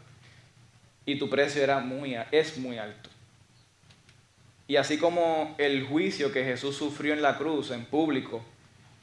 y 1.06 1.18
tu 1.18 1.30
precio 1.30 1.64
era 1.64 1.80
muy, 1.80 2.18
es 2.32 2.58
muy 2.58 2.78
alto. 2.78 3.10
Y 4.68 4.76
así 4.76 4.98
como 4.98 5.56
el 5.58 5.86
juicio 5.86 6.34
que 6.34 6.44
Jesús 6.44 6.76
sufrió 6.76 7.14
en 7.14 7.22
la 7.22 7.38
cruz, 7.38 7.72
en 7.72 7.86
público, 7.86 8.44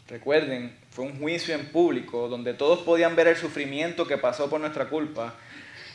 recuerden, 0.08 0.76
fue 0.94 1.04
un 1.04 1.18
juicio 1.18 1.56
en 1.56 1.66
público 1.66 2.28
donde 2.28 2.54
todos 2.54 2.78
podían 2.82 3.16
ver 3.16 3.26
el 3.26 3.36
sufrimiento 3.36 4.06
que 4.06 4.16
pasó 4.16 4.48
por 4.48 4.60
nuestra 4.60 4.88
culpa, 4.88 5.34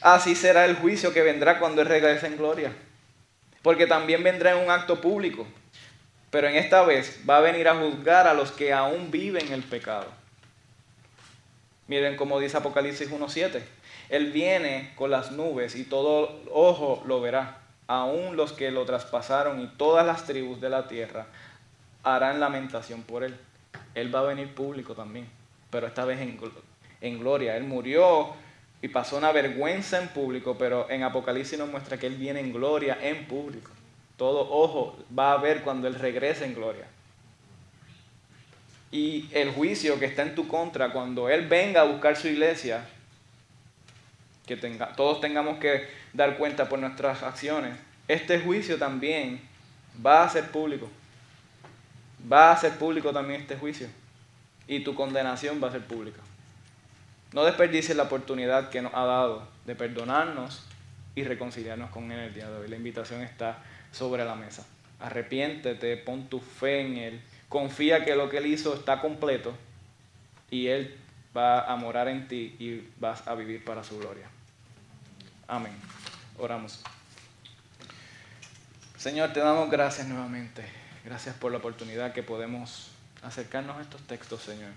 así 0.01 0.35
será 0.35 0.65
el 0.65 0.75
juicio 0.75 1.13
que 1.13 1.21
vendrá 1.21 1.57
cuando 1.57 1.81
Él 1.81 1.87
regrese 1.87 2.27
en 2.27 2.35
gloria. 2.35 2.73
Porque 3.61 3.87
también 3.87 4.25
vendrá 4.25 4.51
en 4.51 4.57
un 4.57 4.69
acto 4.69 4.99
público. 4.99 5.47
Pero 6.31 6.49
en 6.49 6.57
esta 6.57 6.83
vez 6.83 7.21
va 7.27 7.37
a 7.37 7.39
venir 7.39 7.69
a 7.69 7.75
juzgar 7.75 8.27
a 8.27 8.33
los 8.33 8.51
que 8.51 8.73
aún 8.73 9.09
viven 9.09 9.53
el 9.53 9.63
pecado. 9.63 10.07
Miren 11.87 12.17
cómo 12.17 12.37
dice 12.37 12.57
Apocalipsis 12.57 13.09
1.7. 13.09 13.61
Él 14.09 14.33
viene 14.33 14.91
con 14.97 15.11
las 15.11 15.31
nubes 15.31 15.77
y 15.77 15.85
todo 15.85 16.41
ojo 16.51 17.01
lo 17.05 17.21
verá. 17.21 17.59
Aún 17.87 18.35
los 18.35 18.51
que 18.51 18.69
lo 18.69 18.83
traspasaron 18.83 19.61
y 19.61 19.67
todas 19.77 20.05
las 20.05 20.25
tribus 20.25 20.59
de 20.59 20.69
la 20.69 20.89
tierra 20.89 21.27
harán 22.03 22.41
lamentación 22.41 23.03
por 23.03 23.23
él. 23.23 23.39
Él 23.95 24.13
va 24.13 24.19
a 24.19 24.23
venir 24.23 24.53
público 24.53 24.93
también, 24.93 25.27
pero 25.69 25.87
esta 25.87 26.05
vez 26.05 26.19
en, 27.01 27.19
gloria. 27.19 27.57
Él 27.57 27.63
murió 27.63 28.33
y 28.81 28.87
pasó 28.87 29.17
una 29.17 29.31
vergüenza 29.31 30.01
en 30.01 30.09
público, 30.09 30.57
pero 30.57 30.89
en 30.89 31.03
Apocalipsis 31.03 31.57
nos 31.59 31.69
muestra 31.69 31.97
que 31.97 32.07
Él 32.07 32.15
viene 32.15 32.39
en 32.39 32.53
gloria 32.53 32.97
en 33.01 33.25
público. 33.27 33.71
Todo 34.17 34.49
ojo 34.51 34.97
va 35.17 35.33
a 35.33 35.37
ver 35.37 35.61
cuando 35.61 35.87
Él 35.87 35.95
regrese 35.95 36.45
en 36.45 36.55
gloria 36.55 36.87
y 38.91 39.29
el 39.31 39.51
juicio 39.51 39.99
que 39.99 40.05
está 40.05 40.23
en 40.23 40.35
tu 40.35 40.47
contra 40.47 40.91
cuando 40.91 41.29
Él 41.29 41.47
venga 41.47 41.81
a 41.81 41.85
buscar 41.85 42.15
su 42.15 42.27
iglesia, 42.27 42.85
que 44.45 44.57
tenga, 44.57 44.93
todos 44.95 45.21
tengamos 45.21 45.59
que 45.59 45.87
dar 46.13 46.37
cuenta 46.37 46.67
por 46.67 46.79
nuestras 46.79 47.21
acciones, 47.21 47.75
este 48.07 48.39
juicio 48.39 48.77
también 48.77 49.41
va 50.03 50.23
a 50.23 50.29
ser 50.29 50.49
público. 50.49 50.89
Va 52.31 52.51
a 52.51 52.57
ser 52.57 52.73
público 52.77 53.11
también 53.13 53.41
este 53.41 53.55
juicio. 53.55 53.87
Y 54.67 54.83
tu 54.83 54.95
condenación 54.95 55.61
va 55.63 55.69
a 55.69 55.71
ser 55.71 55.81
pública. 55.85 56.21
No 57.33 57.43
desperdicies 57.43 57.95
la 57.95 58.03
oportunidad 58.03 58.69
que 58.69 58.81
nos 58.81 58.93
ha 58.93 59.05
dado 59.05 59.47
de 59.65 59.75
perdonarnos 59.75 60.65
y 61.15 61.23
reconciliarnos 61.23 61.89
con 61.91 62.11
Él 62.11 62.19
el 62.19 62.33
día 62.33 62.49
de 62.49 62.57
hoy. 62.57 62.67
La 62.67 62.75
invitación 62.75 63.21
está 63.21 63.57
sobre 63.91 64.25
la 64.25 64.35
mesa. 64.35 64.65
Arrepiéntete, 64.99 65.97
pon 65.97 66.27
tu 66.27 66.39
fe 66.39 66.81
en 66.81 66.97
Él 66.97 67.21
confía 67.49 68.05
que 68.05 68.15
lo 68.15 68.29
que 68.29 68.37
Él 68.37 68.45
hizo 68.45 68.73
está 68.75 69.01
completo 69.01 69.53
y 70.49 70.67
Él 70.67 70.95
va 71.35 71.65
a 71.65 71.75
morar 71.75 72.07
en 72.07 72.27
ti 72.27 72.55
y 72.59 72.87
vas 72.99 73.27
a 73.27 73.35
vivir 73.35 73.65
para 73.65 73.83
su 73.83 73.99
gloria. 73.99 74.27
Amén. 75.47 75.73
Oramos. 76.37 76.81
Señor, 78.97 79.33
te 79.33 79.39
damos 79.39 79.69
gracias 79.69 80.07
nuevamente. 80.07 80.63
Gracias 81.05 81.35
por 81.35 81.51
la 81.51 81.59
oportunidad 81.59 82.13
que 82.13 82.23
podemos 82.23 82.89
acercarnos 83.21 83.77
a 83.77 83.81
estos 83.81 84.01
textos, 84.01 84.41
Señor. 84.41 84.71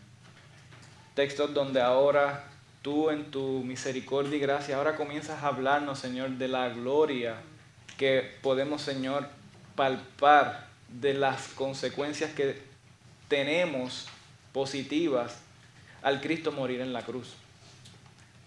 Textos 1.15 1.53
donde 1.53 1.81
ahora 1.81 2.45
tú 2.83 3.11
en 3.11 3.31
tu 3.31 3.63
misericordia 3.65 4.37
y 4.37 4.41
gracia, 4.41 4.77
ahora 4.77 4.97
comienzas 4.97 5.43
a 5.43 5.49
hablarnos, 5.49 5.99
Señor, 5.99 6.31
de 6.31 6.49
la 6.49 6.69
gloria 6.69 7.37
que 7.97 8.39
podemos, 8.43 8.83
Señor, 8.83 9.29
palpar 9.77 10.69
de 10.89 11.15
las 11.15 11.49
consecuencias 11.49 12.33
que 12.33 12.61
tenemos 13.29 14.09
positivas 14.53 15.39
al 16.03 16.21
Cristo 16.21 16.53
morir 16.53 16.81
en 16.81 16.93
la 16.93 17.03
cruz. 17.03 17.35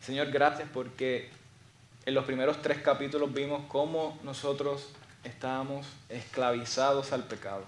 Señor, 0.02 0.32
gracias 0.32 0.70
porque 0.74 1.30
en 2.06 2.14
los 2.14 2.26
primeros 2.26 2.62
tres 2.62 2.80
capítulos 2.80 3.34
vimos 3.34 3.64
cómo 3.68 4.20
nosotros 4.24 4.90
estábamos 5.26 5.86
esclavizados 6.10 7.12
al 7.12 7.24
pecado. 7.24 7.66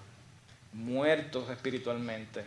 muertos 0.72 1.48
espiritualmente. 1.50 2.44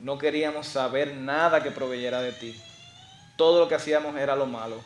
No 0.00 0.18
queríamos 0.18 0.66
saber 0.66 1.14
nada 1.14 1.62
que 1.62 1.70
proveyera 1.70 2.20
de 2.20 2.32
ti. 2.32 2.60
Todo 3.36 3.60
lo 3.60 3.68
que 3.68 3.74
hacíamos 3.74 4.16
era 4.16 4.36
lo 4.36 4.46
malo. 4.46 4.82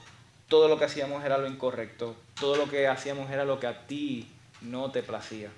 Todo 0.49 0.68
lo 0.68 0.78
que 0.78 0.84
hacíamos 0.84 1.24
era 1.24 1.38
lo 1.38 1.47
incorrecto. 1.47 2.16
Todo 2.38 2.57
lo 2.57 2.68
que 2.68 2.88
hacíamos 2.88 3.30
era 3.30 3.45
lo 3.45 3.61
que 3.61 3.66
a 3.66 3.86
ti 3.86 4.28
no 4.61 4.91
te 4.91 5.03
placía. 5.03 5.51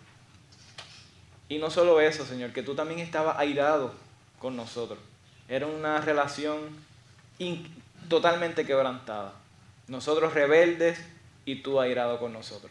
Y 1.48 1.58
no 1.58 1.70
solo 1.70 2.00
eso, 2.00 2.24
Señor, 2.24 2.52
que 2.52 2.62
tú 2.62 2.74
también 2.74 3.00
estabas 3.00 3.38
airado 3.38 3.94
con 4.38 4.56
nosotros. 4.56 4.98
Era 5.48 5.66
una 5.66 6.00
relación 6.00 6.60
totalmente 8.08 8.64
quebrantada. 8.64 9.32
Nosotros 9.88 10.34
rebeldes 10.34 10.98
y 11.44 11.62
tú 11.62 11.80
airado 11.80 12.18
con 12.18 12.32
nosotros. 12.32 12.70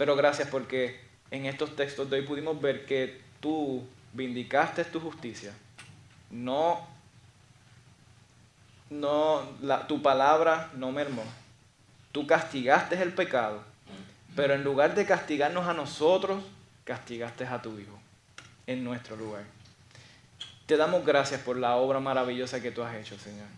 Pero 0.00 0.16
gracias 0.16 0.48
porque 0.48 0.98
en 1.30 1.44
estos 1.44 1.76
textos 1.76 2.08
de 2.08 2.20
hoy 2.20 2.22
pudimos 2.24 2.58
ver 2.58 2.86
que 2.86 3.20
tú 3.38 3.86
vindicaste 4.14 4.82
tu 4.86 4.98
justicia. 4.98 5.52
No, 6.30 6.88
no, 8.88 9.42
tu 9.88 10.00
palabra 10.00 10.70
no 10.74 10.90
mermó. 10.90 11.22
Tú 12.12 12.26
castigaste 12.26 13.02
el 13.02 13.12
pecado, 13.12 13.62
pero 14.34 14.54
en 14.54 14.64
lugar 14.64 14.94
de 14.94 15.04
castigarnos 15.04 15.68
a 15.68 15.74
nosotros, 15.74 16.42
castigaste 16.84 17.44
a 17.44 17.60
tu 17.60 17.78
Hijo 17.78 18.00
en 18.66 18.82
nuestro 18.82 19.16
lugar. 19.16 19.44
Te 20.64 20.78
damos 20.78 21.04
gracias 21.04 21.42
por 21.42 21.58
la 21.58 21.76
obra 21.76 22.00
maravillosa 22.00 22.62
que 22.62 22.70
tú 22.70 22.82
has 22.82 22.94
hecho, 22.94 23.18
Señor. 23.18 23.48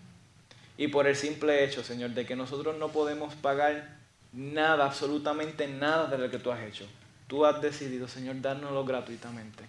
Y 0.76 0.88
por 0.88 1.06
el 1.06 1.14
simple 1.14 1.62
hecho, 1.62 1.84
Señor, 1.84 2.10
de 2.10 2.26
que 2.26 2.34
nosotros 2.34 2.76
no 2.78 2.88
podemos 2.88 3.32
pagar 3.36 4.01
nada, 4.32 4.86
absolutamente 4.86 5.66
nada 5.68 6.06
de 6.06 6.18
lo 6.18 6.30
que 6.30 6.38
tú 6.38 6.50
has 6.50 6.60
hecho. 6.60 6.86
Tú 7.26 7.46
has 7.46 7.60
decidido, 7.62 8.08
Señor, 8.08 8.40
dárnoslo 8.40 8.84
gratuitamente. 8.84 9.64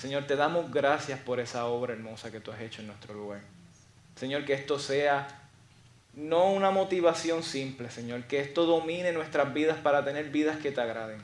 Señor, 0.00 0.24
te 0.24 0.36
damos 0.36 0.70
gracias 0.70 1.20
por 1.20 1.40
esa 1.40 1.66
obra 1.66 1.94
hermosa 1.94 2.30
que 2.30 2.40
tú 2.40 2.52
has 2.52 2.60
hecho 2.60 2.80
en 2.80 2.88
nuestro 2.88 3.14
lugar. 3.14 3.40
Señor, 4.16 4.44
que 4.44 4.54
esto 4.54 4.78
sea 4.78 5.46
no 6.14 6.50
una 6.50 6.70
motivación 6.70 7.42
simple, 7.42 7.90
Señor, 7.90 8.24
que 8.24 8.40
esto 8.40 8.64
domine 8.64 9.12
nuestras 9.12 9.52
vidas 9.52 9.78
para 9.78 10.04
tener 10.04 10.30
vidas 10.30 10.58
que 10.58 10.72
te 10.72 10.80
agraden. 10.80 11.20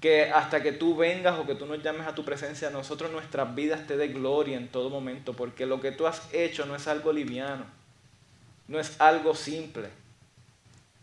Que 0.00 0.30
hasta 0.30 0.62
que 0.62 0.72
tú 0.72 0.96
vengas 0.96 1.38
o 1.38 1.46
que 1.46 1.54
tú 1.54 1.66
nos 1.66 1.82
llames 1.82 2.06
a 2.06 2.14
tu 2.14 2.24
presencia, 2.24 2.70
nosotros 2.70 3.10
nuestras 3.12 3.54
vidas 3.54 3.86
te 3.86 3.96
dé 3.96 4.08
gloria 4.08 4.56
en 4.56 4.68
todo 4.68 4.88
momento, 4.88 5.34
porque 5.34 5.66
lo 5.66 5.80
que 5.80 5.92
tú 5.92 6.06
has 6.06 6.22
hecho 6.32 6.64
no 6.64 6.74
es 6.74 6.88
algo 6.88 7.12
liviano, 7.12 7.64
no 8.68 8.80
es 8.80 9.00
algo 9.00 9.34
simple. 9.34 9.88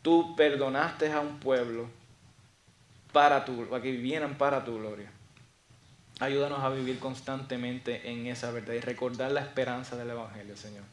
Tú 0.03 0.35
perdonaste 0.35 1.11
a 1.11 1.19
un 1.19 1.39
pueblo 1.39 1.87
para, 3.11 3.45
tu, 3.45 3.67
para 3.67 3.81
que 3.81 3.91
vivieran 3.91 4.37
para 4.37 4.63
tu 4.63 4.77
gloria. 4.77 5.09
Ayúdanos 6.19 6.59
a 6.59 6.69
vivir 6.69 6.99
constantemente 6.99 8.11
en 8.11 8.27
esa 8.27 8.51
verdad 8.51 8.75
y 8.75 8.79
recordar 8.79 9.31
la 9.31 9.41
esperanza 9.41 9.95
del 9.95 10.11
Evangelio, 10.11 10.55
Señor 10.55 10.83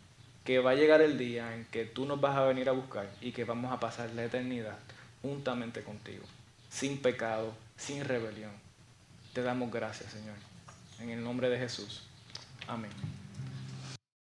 que 0.44 0.58
va 0.58 0.72
a 0.72 0.74
llegar 0.74 1.00
el 1.00 1.18
día 1.18 1.54
en 1.54 1.64
que 1.66 1.84
tú 1.84 2.06
nos 2.06 2.20
vas 2.20 2.36
a 2.36 2.42
venir 2.42 2.68
a 2.68 2.72
buscar 2.72 3.08
y 3.20 3.32
que 3.32 3.44
vamos 3.44 3.72
a 3.72 3.80
pasar 3.80 4.10
la 4.10 4.24
eternidad 4.24 4.78
juntamente 5.22 5.82
contigo, 5.82 6.24
sin 6.70 7.00
pecado, 7.00 7.52
sin 7.76 8.04
rebelión. 8.04 8.52
Te 9.32 9.42
damos 9.42 9.70
gracias, 9.70 10.12
Señor. 10.12 10.36
En 10.98 11.10
el 11.10 11.22
nombre 11.22 11.48
de 11.48 11.58
Jesús. 11.58 12.02
Amén. 12.66 12.90